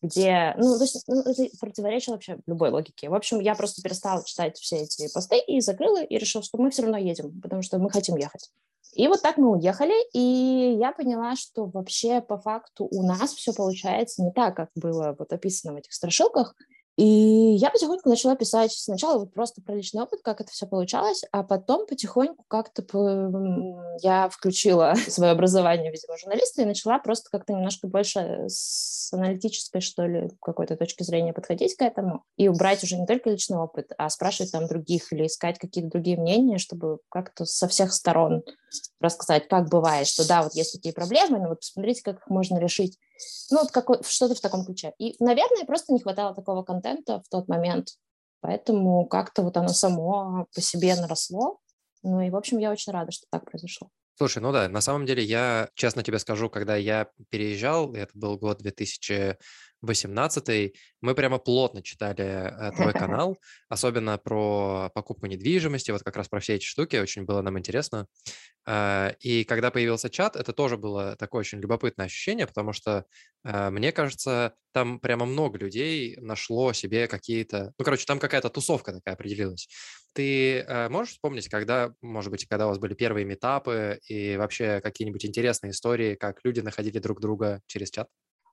где, 0.00 0.54
ну, 0.56 0.76
то 0.76 0.84
есть, 0.84 1.02
ну, 1.08 1.20
это 1.22 1.44
противоречило 1.60 2.14
вообще 2.14 2.38
любой 2.46 2.70
логике. 2.70 3.08
В 3.08 3.14
общем, 3.14 3.40
я 3.40 3.56
просто 3.56 3.82
перестала 3.82 4.24
читать 4.24 4.58
все 4.58 4.76
эти 4.76 5.12
посты 5.12 5.40
и 5.40 5.60
закрыла, 5.60 6.02
и 6.02 6.16
решила, 6.16 6.44
что 6.44 6.58
мы 6.58 6.70
все 6.70 6.82
равно 6.82 6.98
едем, 6.98 7.40
потому 7.40 7.62
что 7.62 7.78
мы 7.78 7.90
хотим 7.90 8.16
ехать. 8.16 8.50
И 8.94 9.08
вот 9.08 9.22
так 9.22 9.38
мы 9.38 9.52
уехали, 9.52 9.94
и 10.12 10.76
я 10.78 10.92
поняла, 10.92 11.34
что 11.34 11.64
вообще 11.64 12.20
по 12.20 12.38
факту 12.38 12.86
у 12.90 13.02
нас 13.02 13.32
все 13.32 13.54
получается 13.54 14.22
не 14.22 14.32
так, 14.32 14.54
как 14.54 14.68
было 14.74 15.16
вот 15.18 15.32
описано 15.32 15.71
в 15.72 15.76
этих 15.76 15.92
страшилках. 15.92 16.54
И 16.96 17.04
я 17.04 17.70
потихоньку 17.70 18.08
начала 18.10 18.36
писать 18.36 18.72
сначала 18.72 19.18
вот 19.18 19.32
просто 19.32 19.62
про 19.62 19.74
личный 19.74 20.02
опыт, 20.02 20.20
как 20.22 20.42
это 20.42 20.50
все 20.50 20.66
получалось, 20.66 21.24
а 21.32 21.42
потом 21.42 21.86
потихоньку 21.86 22.44
как-то 22.48 22.82
я 24.02 24.28
включила 24.28 24.94
свое 25.08 25.32
образование, 25.32 25.90
видимо, 25.90 26.18
журналиста 26.18 26.62
и 26.62 26.66
начала 26.66 26.98
просто 26.98 27.30
как-то 27.30 27.54
немножко 27.54 27.88
больше 27.88 28.44
с 28.46 29.10
аналитической, 29.12 29.80
что 29.80 30.06
ли, 30.06 30.30
какой-то 30.42 30.76
точки 30.76 31.02
зрения 31.02 31.32
подходить 31.32 31.76
к 31.76 31.82
этому 31.82 32.24
и 32.36 32.48
убрать 32.48 32.84
уже 32.84 32.96
не 32.96 33.06
только 33.06 33.30
личный 33.30 33.58
опыт, 33.58 33.92
а 33.96 34.10
спрашивать 34.10 34.52
там 34.52 34.66
других 34.66 35.12
или 35.14 35.26
искать 35.26 35.58
какие-то 35.58 35.90
другие 35.90 36.18
мнения, 36.18 36.58
чтобы 36.58 36.98
как-то 37.08 37.46
со 37.46 37.68
всех 37.68 37.94
сторон 37.94 38.42
рассказать, 39.00 39.48
как 39.48 39.70
бывает, 39.70 40.06
что 40.06 40.28
да, 40.28 40.42
вот 40.42 40.54
есть 40.54 40.74
такие 40.74 40.94
проблемы, 40.94 41.38
но 41.38 41.48
вот 41.48 41.60
посмотрите, 41.60 42.02
как 42.02 42.16
их 42.18 42.26
можно 42.28 42.58
решить 42.58 42.98
ну, 43.50 43.60
вот 43.60 43.70
какой, 43.70 44.02
что-то 44.02 44.34
в 44.34 44.40
таком 44.40 44.64
ключе. 44.64 44.92
И, 44.98 45.16
наверное, 45.22 45.64
просто 45.64 45.92
не 45.92 46.00
хватало 46.00 46.34
такого 46.34 46.62
контента 46.62 47.20
в 47.20 47.28
тот 47.28 47.48
момент, 47.48 47.88
поэтому 48.40 49.06
как-то 49.06 49.42
вот 49.42 49.56
оно 49.56 49.68
само 49.68 50.46
по 50.54 50.60
себе 50.60 50.94
наросло. 50.96 51.58
Ну 52.02 52.20
и, 52.20 52.30
в 52.30 52.36
общем, 52.36 52.58
я 52.58 52.70
очень 52.70 52.92
рада, 52.92 53.12
что 53.12 53.26
так 53.30 53.44
произошло. 53.44 53.88
Слушай, 54.14 54.42
ну 54.42 54.52
да, 54.52 54.68
на 54.68 54.80
самом 54.80 55.06
деле 55.06 55.22
я, 55.22 55.68
честно 55.74 56.02
тебе 56.02 56.18
скажу, 56.18 56.50
когда 56.50 56.76
я 56.76 57.08
переезжал, 57.30 57.94
это 57.94 58.10
был 58.14 58.38
год 58.38 58.58
2000 58.58 59.36
18 59.82 60.74
мы 61.00 61.14
прямо 61.14 61.38
плотно 61.38 61.82
читали 61.82 62.24
э, 62.24 62.70
твой 62.72 62.92
канал, 62.92 63.38
особенно 63.68 64.16
про 64.16 64.90
покупку 64.94 65.26
недвижимости, 65.26 65.90
вот 65.90 66.02
как 66.02 66.16
раз 66.16 66.28
про 66.28 66.40
все 66.40 66.54
эти 66.54 66.64
штуки, 66.64 66.96
очень 66.96 67.24
было 67.24 67.42
нам 67.42 67.58
интересно. 67.58 68.06
Э, 68.66 69.12
и 69.20 69.44
когда 69.44 69.70
появился 69.70 70.08
чат, 70.08 70.36
это 70.36 70.52
тоже 70.52 70.76
было 70.76 71.16
такое 71.16 71.40
очень 71.40 71.60
любопытное 71.60 72.06
ощущение, 72.06 72.46
потому 72.46 72.72
что, 72.72 73.04
э, 73.44 73.70
мне 73.70 73.92
кажется, 73.92 74.54
там 74.72 75.00
прямо 75.00 75.26
много 75.26 75.58
людей 75.58 76.16
нашло 76.20 76.72
себе 76.72 77.08
какие-то... 77.08 77.72
Ну, 77.76 77.84
короче, 77.84 78.06
там 78.06 78.18
какая-то 78.20 78.48
тусовка 78.50 78.92
такая 78.92 79.14
определилась. 79.14 79.68
Ты 80.14 80.66
можешь 80.90 81.14
вспомнить, 81.14 81.48
когда, 81.48 81.92
может 82.02 82.30
быть, 82.30 82.46
когда 82.46 82.66
у 82.66 82.68
вас 82.68 82.78
были 82.78 82.94
первые 82.94 83.24
метапы 83.24 83.98
и 84.08 84.36
вообще 84.36 84.80
какие-нибудь 84.80 85.24
интересные 85.24 85.70
истории, 85.70 86.14
как 86.16 86.40
люди 86.44 86.60
находили 86.60 86.98
друг 86.98 87.20
друга 87.20 87.60
через 87.66 87.90
чат? 87.90 88.08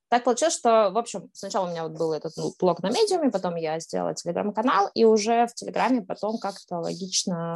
Так 0.10 0.24
получилось, 0.24 0.56
что, 0.56 0.90
в 0.90 0.98
общем, 0.98 1.30
сначала 1.34 1.68
у 1.68 1.70
меня 1.70 1.84
вот 1.84 1.92
был 1.98 2.14
этот 2.14 2.34
блог 2.60 2.82
на 2.82 2.90
медиуме, 2.90 3.30
потом 3.30 3.56
я 3.58 3.80
сделала 3.80 4.16
телеграм-канал, 4.16 4.90
и 4.96 5.06
уже 5.06 5.46
в 5.46 5.54
телеграме 5.54 6.02
потом 6.02 6.40
как-то 6.40 6.78
логично 6.78 7.54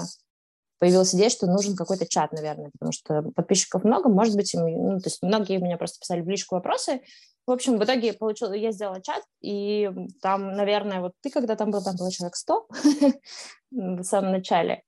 появилась 0.77 1.15
идея, 1.15 1.29
что 1.29 1.47
нужен 1.47 1.75
какой-то 1.75 2.05
чат, 2.05 2.31
наверное, 2.33 2.69
потому 2.71 2.91
что 2.91 3.23
подписчиков 3.35 3.83
много, 3.83 4.09
может 4.09 4.35
быть, 4.35 4.53
им, 4.53 4.65
ну, 4.65 4.99
то 4.99 5.07
есть 5.07 5.23
многие 5.23 5.57
меня 5.57 5.77
просто 5.77 5.99
писали 5.99 6.21
в 6.21 6.29
личку 6.29 6.55
вопросы. 6.55 7.01
В 7.45 7.51
общем, 7.51 7.77
в 7.77 7.83
итоге 7.83 8.13
получил, 8.13 8.53
я 8.53 8.71
сделала 8.71 9.01
чат, 9.01 9.23
и 9.41 9.89
там, 10.21 10.53
наверное, 10.53 11.01
вот 11.01 11.13
ты 11.21 11.29
когда 11.29 11.55
там 11.55 11.71
был, 11.71 11.83
там 11.83 11.95
было 11.97 12.11
человек 12.11 12.35
100 12.35 12.67
в 13.71 14.03
самом 14.03 14.31
начале, 14.31 14.83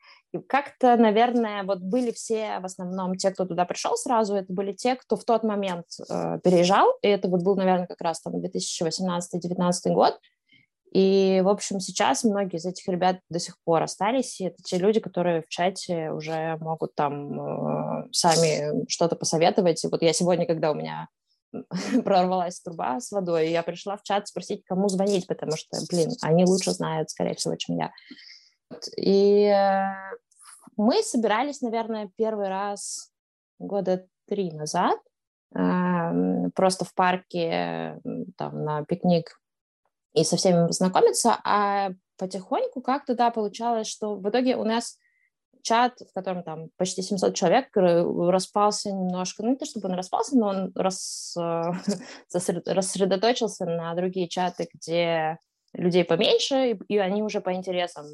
как-то, 0.47 0.95
наверное, 0.95 1.63
вот 1.63 1.79
были 1.79 2.11
все 2.11 2.59
в 2.59 2.65
основном 2.65 3.15
те, 3.15 3.31
кто 3.31 3.45
туда 3.45 3.65
пришел 3.65 3.95
сразу, 3.95 4.35
это 4.35 4.51
были 4.51 4.73
те, 4.73 4.95
кто 4.95 5.15
в 5.15 5.23
тот 5.25 5.43
момент 5.43 5.85
э, 6.09 6.39
переезжал, 6.43 6.93
и 7.01 7.07
это 7.07 7.27
вот 7.27 7.43
был, 7.43 7.55
наверное, 7.55 7.87
как 7.87 8.01
раз 8.01 8.21
там 8.21 8.35
2018-2019 8.35 9.93
год, 9.93 10.19
и, 10.95 11.41
в 11.43 11.49
общем, 11.49 11.81
сейчас 11.81 12.23
многие 12.23 12.55
из 12.55 12.65
этих 12.65 12.87
ребят 12.87 13.19
до 13.29 13.37
сих 13.37 13.57
пор 13.65 13.83
остались, 13.83 14.39
и 14.39 14.45
это 14.45 14.63
те 14.63 14.77
люди, 14.77 15.01
которые 15.01 15.41
в 15.41 15.49
чате 15.49 16.11
уже 16.11 16.55
могут 16.61 16.95
там 16.95 17.37
э, 17.37 18.07
сами 18.13 18.87
что-то 18.87 19.17
посоветовать. 19.17 19.83
И 19.83 19.89
вот 19.89 20.01
я 20.01 20.13
сегодня, 20.13 20.45
когда 20.45 20.71
у 20.71 20.73
меня 20.73 21.09
прорвалась 22.03 22.59
труба 22.61 22.99
с 22.99 23.11
водой, 23.11 23.49
я 23.49 23.63
пришла 23.63 23.97
в 23.97 24.03
чат 24.03 24.27
спросить, 24.27 24.63
кому 24.65 24.89
звонить, 24.89 25.27
потому 25.27 25.55
что, 25.55 25.77
блин, 25.89 26.11
они 26.21 26.45
лучше 26.45 26.71
знают, 26.71 27.09
скорее 27.09 27.35
всего, 27.35 27.55
чем 27.55 27.77
я. 27.77 27.91
И 28.97 29.43
э, 29.45 29.85
мы 30.77 31.01
собирались, 31.03 31.61
наверное, 31.61 32.09
первый 32.17 32.49
раз 32.49 33.11
года 33.59 34.07
три 34.27 34.51
назад, 34.51 34.99
эм, 35.55 36.51
просто 36.51 36.85
в 36.85 36.93
парке, 36.93 37.99
там, 38.37 38.63
на 38.63 38.83
пикник 38.83 39.39
и 40.13 40.23
со 40.23 40.37
всеми 40.37 40.71
знакомиться, 40.71 41.39
а 41.43 41.91
потихоньку 42.17 42.81
как-то, 42.81 43.15
да, 43.15 43.29
получалось, 43.31 43.87
что 43.87 44.15
в 44.15 44.29
итоге 44.29 44.55
у 44.55 44.63
нас 44.63 44.97
чат, 45.65 45.99
в 45.99 46.13
котором 46.13 46.43
там 46.43 46.69
почти 46.77 47.01
700 47.01 47.35
человек, 47.35 47.69
распался 47.75 48.91
немножко, 48.91 49.43
ну 49.43 49.49
не 49.49 49.55
то 49.55 49.65
чтобы 49.65 49.89
он 49.89 49.95
распался, 49.95 50.37
но 50.37 50.47
он 50.47 50.71
рас, 50.75 51.35
рассредоточился 52.33 53.65
на 53.65 53.93
другие 53.95 54.29
чаты, 54.29 54.69
где 54.73 55.39
людей 55.73 56.05
поменьше, 56.05 56.77
и, 56.87 56.97
они 56.97 57.23
уже 57.23 57.41
по 57.41 57.53
интересам. 57.53 58.05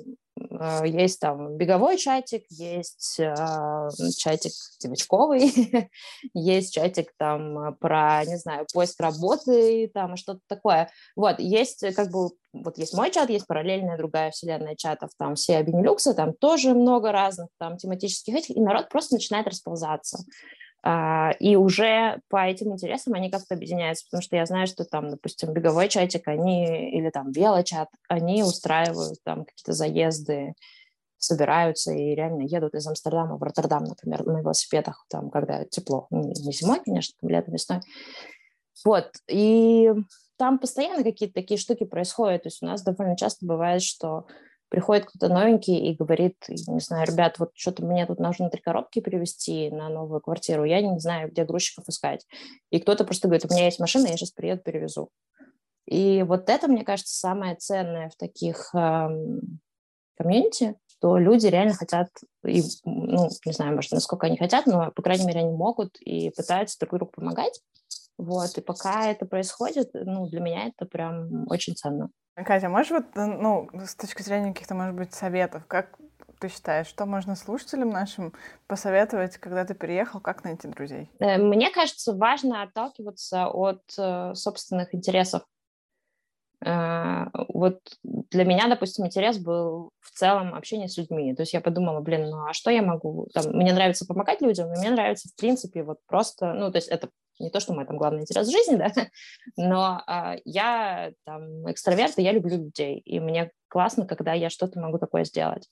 А, 0.63 0.85
есть 0.85 1.19
там 1.19 1.57
беговой 1.57 1.97
чатик, 1.97 2.43
есть 2.49 3.19
э, 3.19 3.89
чатик 4.15 4.51
девочковый, 4.79 5.51
есть 6.35 6.73
чатик 6.73 7.11
там 7.17 7.75
про, 7.79 8.23
не 8.25 8.37
знаю, 8.37 8.67
поиск 8.71 8.99
работы, 8.99 9.89
там 9.91 10.15
что-то 10.17 10.41
такое. 10.47 10.91
Вот, 11.15 11.39
есть 11.39 11.83
как 11.95 12.11
бы, 12.11 12.29
вот 12.53 12.77
есть 12.77 12.93
мой 12.93 13.09
чат, 13.09 13.31
есть 13.31 13.47
параллельная 13.47 13.97
другая 13.97 14.29
вселенная 14.29 14.75
чатов, 14.75 15.09
там 15.17 15.33
все 15.33 15.57
Абенилюксы, 15.57 16.13
там 16.13 16.33
тоже 16.33 16.75
много 16.75 17.11
разных 17.11 17.47
там 17.57 17.77
тематических 17.77 18.35
этих, 18.35 18.55
и 18.55 18.61
народ 18.61 18.89
просто 18.89 19.15
начинает 19.15 19.47
расползаться. 19.47 20.19
Uh, 20.83 21.37
и 21.37 21.55
уже 21.55 22.21
по 22.27 22.37
этим 22.37 22.73
интересам 22.73 23.13
они 23.13 23.29
как-то 23.29 23.53
объединяются, 23.53 24.05
потому 24.05 24.23
что 24.23 24.35
я 24.35 24.47
знаю, 24.47 24.65
что 24.65 24.83
там, 24.83 25.11
допустим, 25.11 25.53
беговой 25.53 25.87
чатик, 25.89 26.27
они, 26.27 26.89
или 26.97 27.11
там 27.11 27.31
велочат, 27.31 27.87
они 28.09 28.41
устраивают 28.41 29.19
там 29.23 29.45
какие-то 29.45 29.73
заезды, 29.73 30.55
собираются 31.21 31.93
и 31.93 32.15
реально 32.15 32.41
едут 32.41 32.73
из 32.73 32.87
Амстердама 32.87 33.37
в 33.37 33.43
Роттердам, 33.43 33.83
например, 33.83 34.25
на 34.25 34.39
велосипедах, 34.39 35.05
там, 35.07 35.29
когда 35.29 35.65
тепло, 35.65 36.07
ну, 36.09 36.29
не 36.29 36.51
зимой, 36.51 36.81
конечно, 36.83 37.15
там 37.21 37.29
летом, 37.29 37.53
весной. 37.53 37.81
Вот, 38.83 39.11
и 39.27 39.91
там 40.37 40.57
постоянно 40.57 41.03
какие-то 41.03 41.35
такие 41.35 41.59
штуки 41.59 41.83
происходят, 41.83 42.43
то 42.43 42.47
есть 42.47 42.63
у 42.63 42.65
нас 42.65 42.81
довольно 42.81 43.15
часто 43.15 43.45
бывает, 43.45 43.83
что 43.83 44.25
приходит 44.71 45.05
кто-то 45.05 45.27
новенький 45.27 45.77
и 45.77 45.93
говорит, 45.93 46.37
не 46.47 46.79
знаю, 46.79 47.05
ребят, 47.05 47.37
вот 47.39 47.51
что-то 47.53 47.83
мне 47.85 48.05
тут 48.05 48.19
нужно 48.19 48.49
три 48.49 48.61
коробки 48.61 49.01
привезти 49.01 49.69
на 49.69 49.89
новую 49.89 50.21
квартиру, 50.21 50.63
я 50.63 50.81
не 50.81 50.97
знаю, 50.97 51.29
где 51.29 51.43
грузчиков 51.43 51.89
искать. 51.89 52.25
И 52.69 52.79
кто-то 52.79 53.03
просто 53.03 53.27
говорит, 53.27 53.45
у 53.45 53.53
меня 53.53 53.65
есть 53.65 53.81
машина, 53.81 54.07
я 54.07 54.15
сейчас 54.15 54.31
приеду, 54.31 54.61
перевезу. 54.63 55.09
И 55.85 56.23
вот 56.23 56.49
это, 56.49 56.69
мне 56.69 56.85
кажется, 56.85 57.13
самое 57.13 57.55
ценное 57.55 58.09
в 58.09 58.15
таких 58.15 58.73
эм, 58.73 59.59
комьюнити, 60.15 60.77
что 60.87 61.17
люди 61.17 61.47
реально 61.47 61.73
хотят, 61.73 62.07
и, 62.45 62.63
ну, 62.85 63.27
не 63.45 63.51
знаю, 63.51 63.75
может, 63.75 63.91
насколько 63.91 64.27
они 64.27 64.37
хотят, 64.37 64.67
но, 64.67 64.91
по 64.91 65.01
крайней 65.01 65.25
мере, 65.25 65.41
они 65.41 65.51
могут 65.51 65.99
и 65.99 66.29
пытаются 66.29 66.79
друг 66.79 66.93
другу 66.93 67.11
помогать. 67.11 67.61
Вот, 68.17 68.57
и 68.57 68.61
пока 68.61 69.11
это 69.11 69.25
происходит, 69.25 69.89
ну, 69.93 70.27
для 70.27 70.39
меня 70.39 70.67
это 70.67 70.85
прям 70.85 71.45
очень 71.49 71.75
ценно. 71.75 72.09
Катя, 72.35 72.69
можешь 72.69 72.91
вот, 72.91 73.05
э, 73.15 73.25
ну, 73.25 73.69
с 73.73 73.95
точки 73.95 74.21
зрения 74.21 74.53
каких-то, 74.53 74.75
может 74.75 74.95
быть, 74.95 75.13
советов, 75.13 75.63
как 75.67 75.97
ты 76.39 76.49
считаешь, 76.49 76.87
что 76.87 77.05
можно 77.05 77.35
слушателям 77.35 77.89
нашим 77.89 78.33
посоветовать, 78.67 79.37
когда 79.37 79.63
ты 79.63 79.75
переехал, 79.75 80.19
как 80.19 80.43
найти 80.43 80.67
друзей? 80.67 81.09
Э, 81.19 81.37
мне 81.37 81.69
кажется, 81.69 82.13
важно 82.13 82.63
отталкиваться 82.63 83.47
от 83.47 83.81
э, 83.97 84.33
собственных 84.33 84.95
интересов. 84.95 85.43
Вот 86.63 87.79
для 88.03 88.45
меня, 88.45 88.67
допустим, 88.67 89.07
интерес 89.07 89.39
был 89.39 89.89
в 89.99 90.11
целом 90.11 90.53
общение 90.53 90.87
с 90.87 90.95
людьми. 90.95 91.33
То 91.33 91.41
есть 91.41 91.53
я 91.53 91.59
подумала, 91.61 92.01
блин, 92.01 92.29
ну 92.29 92.45
а 92.45 92.53
что 92.53 92.69
я 92.69 92.83
могу? 92.83 93.27
Там, 93.33 93.45
мне 93.53 93.73
нравится 93.73 94.05
помогать 94.05 94.41
людям, 94.41 94.69
но 94.69 94.79
мне 94.79 94.91
нравится, 94.91 95.27
в 95.27 95.35
принципе, 95.35 95.81
вот 95.81 95.97
просто, 96.05 96.53
ну, 96.53 96.71
то 96.71 96.77
есть 96.77 96.89
это 96.89 97.09
не 97.41 97.49
то, 97.49 97.59
что 97.59 97.73
мой 97.73 97.85
там 97.85 97.97
главный 97.97 98.21
интерес 98.21 98.47
в 98.47 98.51
жизни, 98.51 98.75
да, 98.77 98.91
но 99.57 100.01
а, 100.07 100.35
я 100.45 101.11
там 101.25 101.69
экстраверт, 101.71 102.17
и 102.17 102.23
я 102.23 102.31
люблю 102.31 102.57
людей, 102.57 102.99
и 102.99 103.19
мне 103.19 103.51
классно, 103.67 104.05
когда 104.05 104.33
я 104.33 104.49
что-то 104.49 104.79
могу 104.79 104.97
такое 104.97 105.23
сделать. 105.23 105.69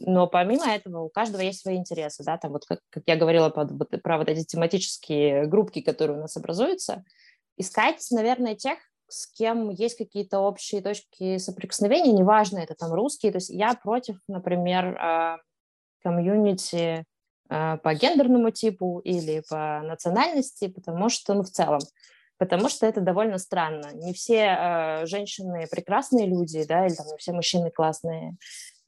Но 0.00 0.26
помимо 0.26 0.66
этого 0.66 1.02
у 1.02 1.08
каждого 1.08 1.40
есть 1.40 1.60
свои 1.60 1.76
интересы, 1.76 2.24
да, 2.24 2.36
там 2.36 2.52
вот 2.52 2.64
как, 2.66 2.80
как 2.90 3.04
я 3.06 3.16
говорила 3.16 3.48
под, 3.48 3.70
вот, 3.72 4.02
про 4.02 4.18
вот 4.18 4.28
эти 4.28 4.44
тематические 4.44 5.46
группки, 5.46 5.80
которые 5.80 6.18
у 6.18 6.20
нас 6.20 6.36
образуются, 6.36 7.04
искать, 7.56 8.04
наверное, 8.10 8.56
тех, 8.56 8.78
с 9.08 9.26
кем 9.32 9.70
есть 9.70 9.96
какие-то 9.96 10.40
общие 10.40 10.82
точки 10.82 11.38
соприкосновения, 11.38 12.12
неважно, 12.12 12.58
это 12.58 12.74
там 12.74 12.92
русские, 12.92 13.32
то 13.32 13.36
есть 13.36 13.50
я 13.50 13.74
против, 13.74 14.16
например, 14.26 14.96
а, 15.00 15.38
комьюнити 16.02 17.04
по 17.48 17.94
гендерному 17.94 18.50
типу 18.50 19.00
или 19.00 19.42
по 19.48 19.80
национальности, 19.82 20.68
потому 20.68 21.08
что, 21.08 21.34
ну, 21.34 21.42
в 21.42 21.50
целом, 21.50 21.80
потому 22.38 22.68
что 22.68 22.86
это 22.86 23.00
довольно 23.00 23.38
странно. 23.38 23.90
Не 23.94 24.12
все 24.12 24.56
э, 24.58 25.06
женщины 25.06 25.66
прекрасные 25.70 26.26
люди, 26.26 26.64
да, 26.64 26.86
или 26.86 26.94
там 26.94 27.06
не 27.06 27.16
все 27.16 27.32
мужчины 27.32 27.70
классные, 27.70 28.36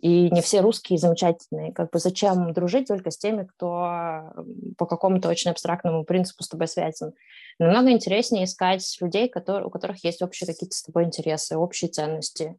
и 0.00 0.30
не 0.30 0.40
все 0.40 0.60
русские 0.60 0.98
замечательные. 0.98 1.72
Как 1.72 1.90
бы 1.90 1.98
зачем 1.98 2.52
дружить 2.52 2.88
только 2.88 3.10
с 3.10 3.18
теми, 3.18 3.44
кто 3.44 4.32
по 4.78 4.86
какому-то 4.86 5.28
очень 5.28 5.50
абстрактному 5.50 6.04
принципу 6.04 6.42
с 6.42 6.48
тобой 6.48 6.68
связан? 6.68 7.12
Намного 7.58 7.90
интереснее 7.90 8.44
искать 8.44 8.96
людей, 9.00 9.28
которые, 9.28 9.66
у 9.66 9.70
которых 9.70 10.02
есть 10.04 10.22
общие 10.22 10.46
какие-то 10.46 10.74
с 10.74 10.82
тобой 10.82 11.04
интересы, 11.04 11.56
общие 11.56 11.90
ценности. 11.90 12.56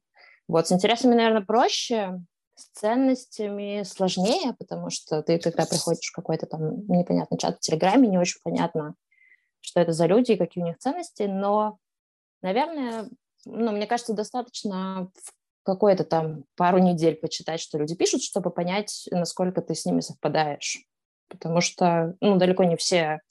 Вот 0.47 0.68
с 0.68 0.72
интересами, 0.72 1.16
наверное, 1.16 1.41
проще, 1.41 2.20
с 2.56 2.66
ценностями 2.80 3.84
сложнее, 3.84 4.54
потому 4.58 4.89
что 4.89 5.22
ты, 5.24 5.39
когда 5.39 5.66
приходишь 5.66 6.10
в 6.10 6.16
какой-то 6.16 6.45
там 6.45 6.86
непонятный 6.88 7.38
чат 7.38 7.58
в 7.58 7.60
Телеграме, 7.60 8.08
не 8.08 8.18
очень 8.18 8.39
понятно, 8.43 8.95
что 9.62 9.80
это 9.80 9.93
за 9.93 10.06
люди 10.06 10.34
и 10.34 10.38
какие 10.38 10.64
у 10.64 10.68
них 10.68 10.78
ценности, 10.78 11.24
но, 11.24 11.78
наверное, 12.41 13.10
ну, 13.45 13.72
мне 13.72 13.88
кажется, 13.88 14.14
достаточно 14.14 15.12
в 15.16 15.34
какое-то 15.64 16.04
там 16.04 16.45
пару 16.56 16.80
недель 16.80 17.16
почитать, 17.16 17.60
что 17.60 17.78
люди 17.78 17.95
пишут, 17.95 18.24
чтобы 18.24 18.52
понять, 18.52 19.08
насколько 19.12 19.62
ты 19.62 19.76
с 19.76 19.86
ними 19.86 20.02
совпадаешь. 20.02 20.80
Потому 21.28 21.62
что, 21.62 22.16
ну, 22.20 22.38
далеко 22.38 22.64
не 22.64 22.76
все 22.76 23.22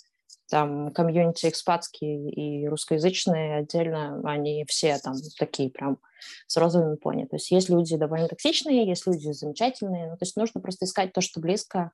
там 0.51 0.91
комьюнити 0.91 1.47
экспатские 1.47 2.31
и 2.31 2.69
русскоязычные 2.69 3.59
отдельно, 3.59 4.21
они 4.25 4.65
все 4.69 4.99
там 4.99 5.15
такие 5.39 5.71
прям 5.71 5.99
с 6.47 6.57
розовыми 6.57 6.97
пони. 6.97 7.25
То 7.25 7.37
есть 7.37 7.51
есть 7.51 7.71
люди 7.71 7.97
довольно 7.97 8.29
токсичные, 8.29 8.87
есть 8.87 9.07
люди 9.07 9.33
замечательные. 9.33 10.11
Ну, 10.11 10.17
то 10.17 10.25
есть 10.25 10.37
нужно 10.37 10.61
просто 10.61 10.85
искать 10.85 11.13
то, 11.13 11.21
что 11.21 11.41
близко, 11.41 11.93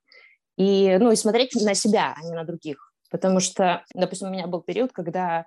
И, 0.57 0.96
ну, 0.98 1.12
и 1.12 1.16
смотреть 1.16 1.54
на 1.54 1.74
себя, 1.74 2.14
а 2.16 2.24
не 2.24 2.32
на 2.32 2.44
других. 2.44 2.92
Потому 3.11 3.40
что, 3.40 3.84
допустим, 3.94 4.28
у 4.28 4.30
меня 4.32 4.46
был 4.46 4.62
период, 4.62 4.92
когда 4.92 5.46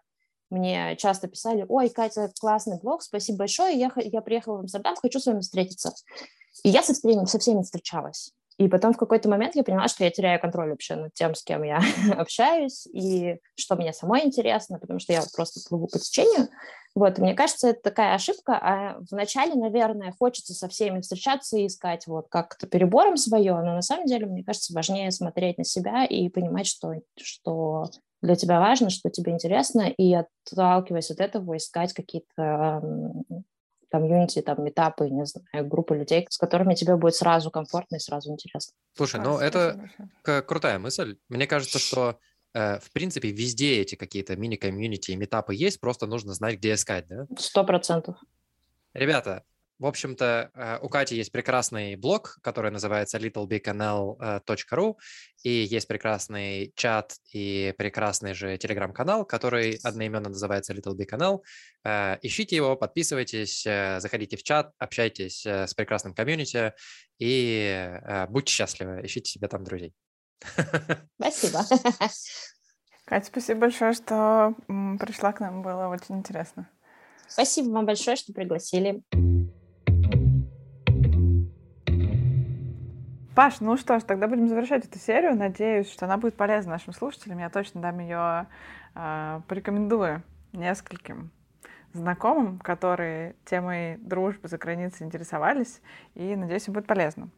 мне 0.50 0.96
часто 0.98 1.28
писали, 1.28 1.66
ой, 1.68 1.90
Катя, 1.90 2.32
классный 2.40 2.80
блог, 2.80 3.02
спасибо 3.04 3.40
большое, 3.40 3.78
я, 3.78 3.92
я 3.96 4.22
приехала 4.22 4.58
в 4.58 4.60
Амстердам, 4.62 4.96
хочу 4.96 5.20
с 5.20 5.26
вами 5.26 5.42
встретиться. 5.42 5.94
И 6.64 6.70
я 6.70 6.82
со 6.84 6.94
всеми, 6.94 7.26
со 7.26 7.40
всеми 7.40 7.62
встречалась. 7.62 8.34
И 8.60 8.68
потом 8.68 8.92
в 8.92 8.98
какой-то 8.98 9.30
момент 9.30 9.56
я 9.56 9.64
поняла, 9.64 9.88
что 9.88 10.04
я 10.04 10.12
теряю 10.12 10.38
контроль 10.38 10.72
вообще 10.72 10.96
над 10.96 11.14
тем, 11.14 11.34
с 11.34 11.44
кем 11.44 11.64
я 11.64 11.80
общаюсь, 12.18 12.86
и 12.88 13.40
что 13.56 13.78
мне 13.78 13.94
самой 13.94 14.26
интересно, 14.26 14.80
потому 14.80 15.00
что 15.00 15.14
я 15.14 15.24
просто 15.34 15.62
плыву 15.68 15.88
по 15.88 15.98
течению. 15.98 16.50
Вот, 16.94 17.20
мне 17.20 17.36
кажется, 17.36 17.70
это 17.70 17.82
такая 17.82 18.16
ошибка. 18.16 18.60
А 18.62 18.98
вначале, 19.10 19.56
наверное, 19.56 20.14
хочется 20.20 20.54
со 20.54 20.68
всеми 20.68 21.00
встречаться 21.00 21.58
и 21.58 21.68
искать 21.68 22.06
вот 22.06 22.28
как-то 22.30 22.68
перебором 22.68 23.16
свое, 23.16 23.54
но 23.54 23.76
на 23.76 23.82
самом 23.82 24.08
деле, 24.08 24.26
мне 24.26 24.44
кажется, 24.44 24.74
важнее 24.74 25.12
смотреть 25.12 25.58
на 25.58 25.64
себя 25.64 26.04
и 26.04 26.28
понимать, 26.28 26.68
что, 26.68 26.96
что 27.18 27.86
для 28.22 28.36
тебя 28.36 28.60
важно, 28.60 28.90
что 28.90 29.10
тебе 29.10 29.32
интересно, 29.32 29.84
и 29.84 30.14
отталкиваясь 30.14 31.12
от 31.12 31.22
этого, 31.22 31.56
искать 31.56 31.94
какие-то 31.94 32.82
комьюнити, 33.90 34.42
там, 34.42 34.64
метапы, 34.64 35.10
не 35.10 35.26
знаю, 35.26 35.68
группы 35.68 35.96
людей, 35.96 36.28
с 36.30 36.38
которыми 36.38 36.76
тебе 36.76 36.96
будет 36.96 37.16
сразу 37.16 37.52
комфортно 37.52 37.98
и 37.98 38.00
сразу 38.00 38.32
интересно. 38.32 38.74
Слушай, 38.96 39.22
ну 39.22 39.38
это 39.38 39.90
крутая 40.24 40.80
мысль. 40.80 41.18
Мне 41.30 41.48
кажется, 41.48 41.80
что 41.80 42.20
э, 42.54 42.80
в 42.80 42.92
принципе 42.92 43.32
везде 43.32 43.82
эти 43.82 43.96
какие-то 43.96 44.36
мини-комьюнити 44.36 45.12
и 45.12 45.16
метапы 45.16 45.56
есть, 45.56 45.80
просто 45.80 46.06
нужно 46.06 46.34
знать, 46.34 46.58
где 46.58 46.74
искать, 46.74 47.08
да? 47.08 47.26
Сто 47.38 47.64
процентов. 47.64 48.18
Ребята, 48.94 49.44
в 49.80 49.86
общем-то, 49.86 50.52
э, 50.54 50.80
у 50.82 50.90
Кати 50.90 51.16
есть 51.16 51.32
прекрасный 51.32 51.96
блог, 51.96 52.38
который 52.44 52.70
называется 52.70 53.18
littlebigcanal.ru, 53.18 54.96
и 55.44 55.50
есть 55.50 55.88
прекрасный 55.88 56.74
чат 56.76 57.16
и 57.32 57.74
прекрасный 57.78 58.34
же 58.34 58.58
телеграм-канал, 58.58 59.26
который 59.26 59.80
одноименно 59.82 60.30
называется 60.30 60.74
Little 60.74 60.98
Big 60.98 61.10
Canal. 61.10 61.42
Э, 61.86 62.18
ищите 62.22 62.58
его, 62.58 62.76
подписывайтесь, 62.76 63.66
э, 63.66 64.02
заходите 64.02 64.36
в 64.36 64.44
чат, 64.44 64.74
общайтесь 64.80 65.46
с 65.46 65.74
прекрасным 65.74 66.14
комьюнити 66.14 66.74
и 67.18 67.90
будьте 68.30 68.54
счастливы, 68.54 69.02
ищите 69.06 69.32
себе 69.32 69.48
там 69.48 69.64
друзей. 69.64 69.94
Спасибо. 71.20 71.64
Катя, 73.06 73.26
спасибо 73.26 73.62
большое, 73.62 73.94
что 73.94 74.54
пришла 74.68 75.34
к 75.34 75.40
нам, 75.40 75.64
было 75.64 75.88
очень 75.88 76.20
интересно. 76.20 76.70
Спасибо 77.28 77.70
вам 77.70 77.86
большое, 77.86 78.18
что 78.18 78.34
пригласили. 78.34 79.04
Паш, 83.36 83.60
ну 83.62 83.78
что 83.78 84.00
ж, 84.00 84.04
тогда 84.04 84.28
будем 84.28 84.48
завершать 84.48 84.86
эту 84.86 85.00
серию. 85.00 85.36
Надеюсь, 85.36 85.92
что 85.92 86.06
она 86.06 86.18
будет 86.18 86.36
полезна 86.36 86.74
нашим 86.74 86.94
слушателям. 86.94 87.40
Я 87.40 87.50
точно 87.50 87.82
дам 87.82 88.00
ее, 88.00 88.48
э, 88.96 89.42
порекомендую 89.48 90.24
нескольким 90.52 91.32
знакомым, 91.94 92.60
которые 92.60 93.36
темой 93.46 93.98
дружбы 93.98 94.48
за 94.48 94.58
границей 94.58 95.06
интересовались, 95.06 95.82
и 96.14 96.36
надеюсь, 96.36 96.68
им 96.68 96.74
будет 96.74 96.88
полезно. 96.88 97.30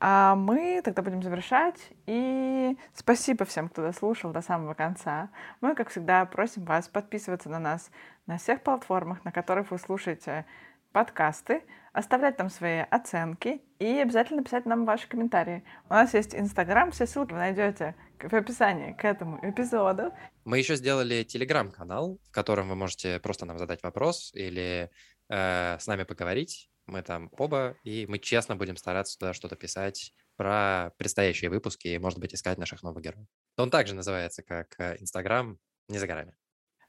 А 0.00 0.36
мы 0.36 0.80
тогда 0.84 1.02
будем 1.02 1.22
завершать, 1.22 1.90
и 2.06 2.76
спасибо 2.94 3.44
всем, 3.44 3.68
кто 3.68 3.82
дослушал 3.82 4.32
до 4.32 4.40
самого 4.40 4.74
конца. 4.74 5.30
Мы, 5.60 5.74
как 5.74 5.88
всегда, 5.88 6.24
просим 6.26 6.64
вас 6.64 6.88
подписываться 6.88 7.48
на 7.48 7.58
нас 7.58 7.90
на 8.26 8.38
всех 8.38 8.62
платформах, 8.62 9.24
на 9.24 9.32
которых 9.32 9.70
вы 9.70 9.78
слушаете 9.78 10.44
подкасты, 10.92 11.62
оставлять 11.92 12.36
там 12.36 12.50
свои 12.50 12.78
оценки 12.78 13.62
и 13.78 13.86
обязательно 13.98 14.42
писать 14.42 14.66
нам 14.66 14.84
ваши 14.84 15.08
комментарии. 15.08 15.64
У 15.88 15.94
нас 15.94 16.14
есть 16.14 16.34
Инстаграм, 16.34 16.90
все 16.90 17.06
ссылки 17.06 17.32
вы 17.32 17.38
найдете 17.38 17.94
в 18.18 18.32
описании 18.34 18.92
к 18.92 19.04
этому 19.04 19.38
эпизоду. 19.42 20.12
Мы 20.44 20.58
еще 20.58 20.76
сделали 20.76 21.22
Телеграм-канал, 21.22 22.18
в 22.24 22.30
котором 22.30 22.68
вы 22.68 22.74
можете 22.74 23.20
просто 23.20 23.46
нам 23.46 23.58
задать 23.58 23.82
вопрос 23.82 24.30
или 24.34 24.90
э, 25.28 25.78
с 25.78 25.86
нами 25.86 26.04
поговорить. 26.04 26.70
Мы 26.86 27.02
там 27.02 27.28
оба, 27.32 27.76
и 27.84 28.06
мы 28.06 28.18
честно 28.18 28.56
будем 28.56 28.76
стараться 28.76 29.18
туда 29.18 29.34
что-то 29.34 29.56
писать 29.56 30.14
про 30.36 30.92
предстоящие 30.96 31.50
выпуски 31.50 31.88
и, 31.88 31.98
может 31.98 32.18
быть, 32.18 32.34
искать 32.34 32.58
наших 32.58 32.82
новых 32.82 33.02
героев. 33.02 33.26
Он 33.56 33.70
также 33.70 33.94
называется, 33.94 34.42
как 34.42 34.78
э, 34.78 34.96
Инстаграм, 35.00 35.58
не 35.88 35.98
за 35.98 36.06
горами. 36.06 36.34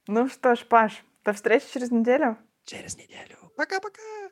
Ну 0.08 0.28
что 0.30 0.56
ж, 0.56 0.66
Паш, 0.66 1.04
до 1.26 1.34
встречи 1.34 1.66
через 1.74 1.92
неделю. 1.92 2.38
Через 2.66 2.96
неделю. 2.98 3.52
Пока-пока. 3.58 4.29